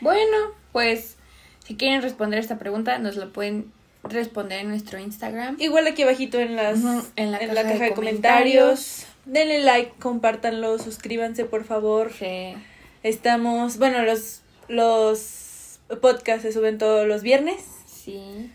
Bueno, 0.00 0.36
pues 0.72 1.16
si 1.64 1.76
quieren 1.76 2.02
responder 2.02 2.38
esta 2.38 2.58
pregunta, 2.58 2.98
nos 2.98 3.16
lo 3.16 3.32
pueden 3.32 3.72
responder 4.02 4.60
en 4.60 4.68
nuestro 4.68 4.98
Instagram. 4.98 5.56
Igual 5.58 5.86
aquí 5.86 6.02
abajito 6.02 6.38
en 6.38 6.56
las 6.56 6.78
Ujú, 6.78 7.02
en 7.16 7.30
la 7.32 7.38
caja 7.38 7.48
de 7.62 7.78
de 7.80 7.92
comentarios. 7.92 7.94
comentarios. 7.94 9.06
Denle 9.26 9.60
like, 9.60 9.92
compártanlo, 10.00 10.78
suscríbanse 10.78 11.44
por 11.44 11.64
favor. 11.64 12.10
Sí. 12.18 12.54
Estamos, 13.02 13.78
bueno, 13.78 14.02
los 14.02 14.40
los 14.68 15.78
podcasts 16.00 16.42
se 16.42 16.52
suben 16.52 16.78
todos 16.78 17.06
los 17.06 17.22
viernes 17.22 17.62
Sí. 17.86 18.50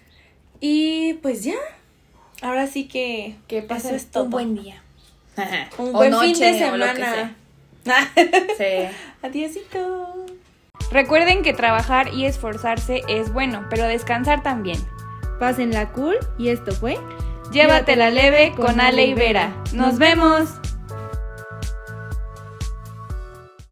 y 0.62 1.14
pues 1.16 1.44
ya. 1.44 1.56
Ahora 2.42 2.68
sí 2.68 2.88
que 2.88 3.36
Que 3.48 3.62
pasen 3.62 3.96
es 3.96 4.08
un 4.16 4.30
buen 4.30 4.56
día. 4.56 4.82
Un 5.78 5.90
O 5.90 5.92
buen 5.92 6.12
fin 6.20 6.30
noche, 6.32 6.46
de 6.54 6.78
lo 6.78 6.86
que 6.86 6.96
semana. 6.96 7.36
Sí. 8.58 8.98
Adiósito. 9.22 10.26
Recuerden 10.92 11.44
que 11.44 11.54
trabajar 11.54 12.14
y 12.14 12.26
esforzarse 12.26 13.02
es 13.08 13.32
bueno, 13.34 13.66
pero 13.70 13.86
descansar 13.86 14.44
también. 14.44 14.78
Pásenla 15.40 15.92
cool 15.92 16.16
y 16.38 16.50
esto 16.50 16.72
fue 16.72 16.98
Llévatela 17.52 18.10
leve 18.10 18.54
con 18.56 18.82
Ale 18.82 19.06
y 19.06 19.14
Vera. 19.14 19.56
¡Nos 19.74 19.98
vemos! 19.98 20.50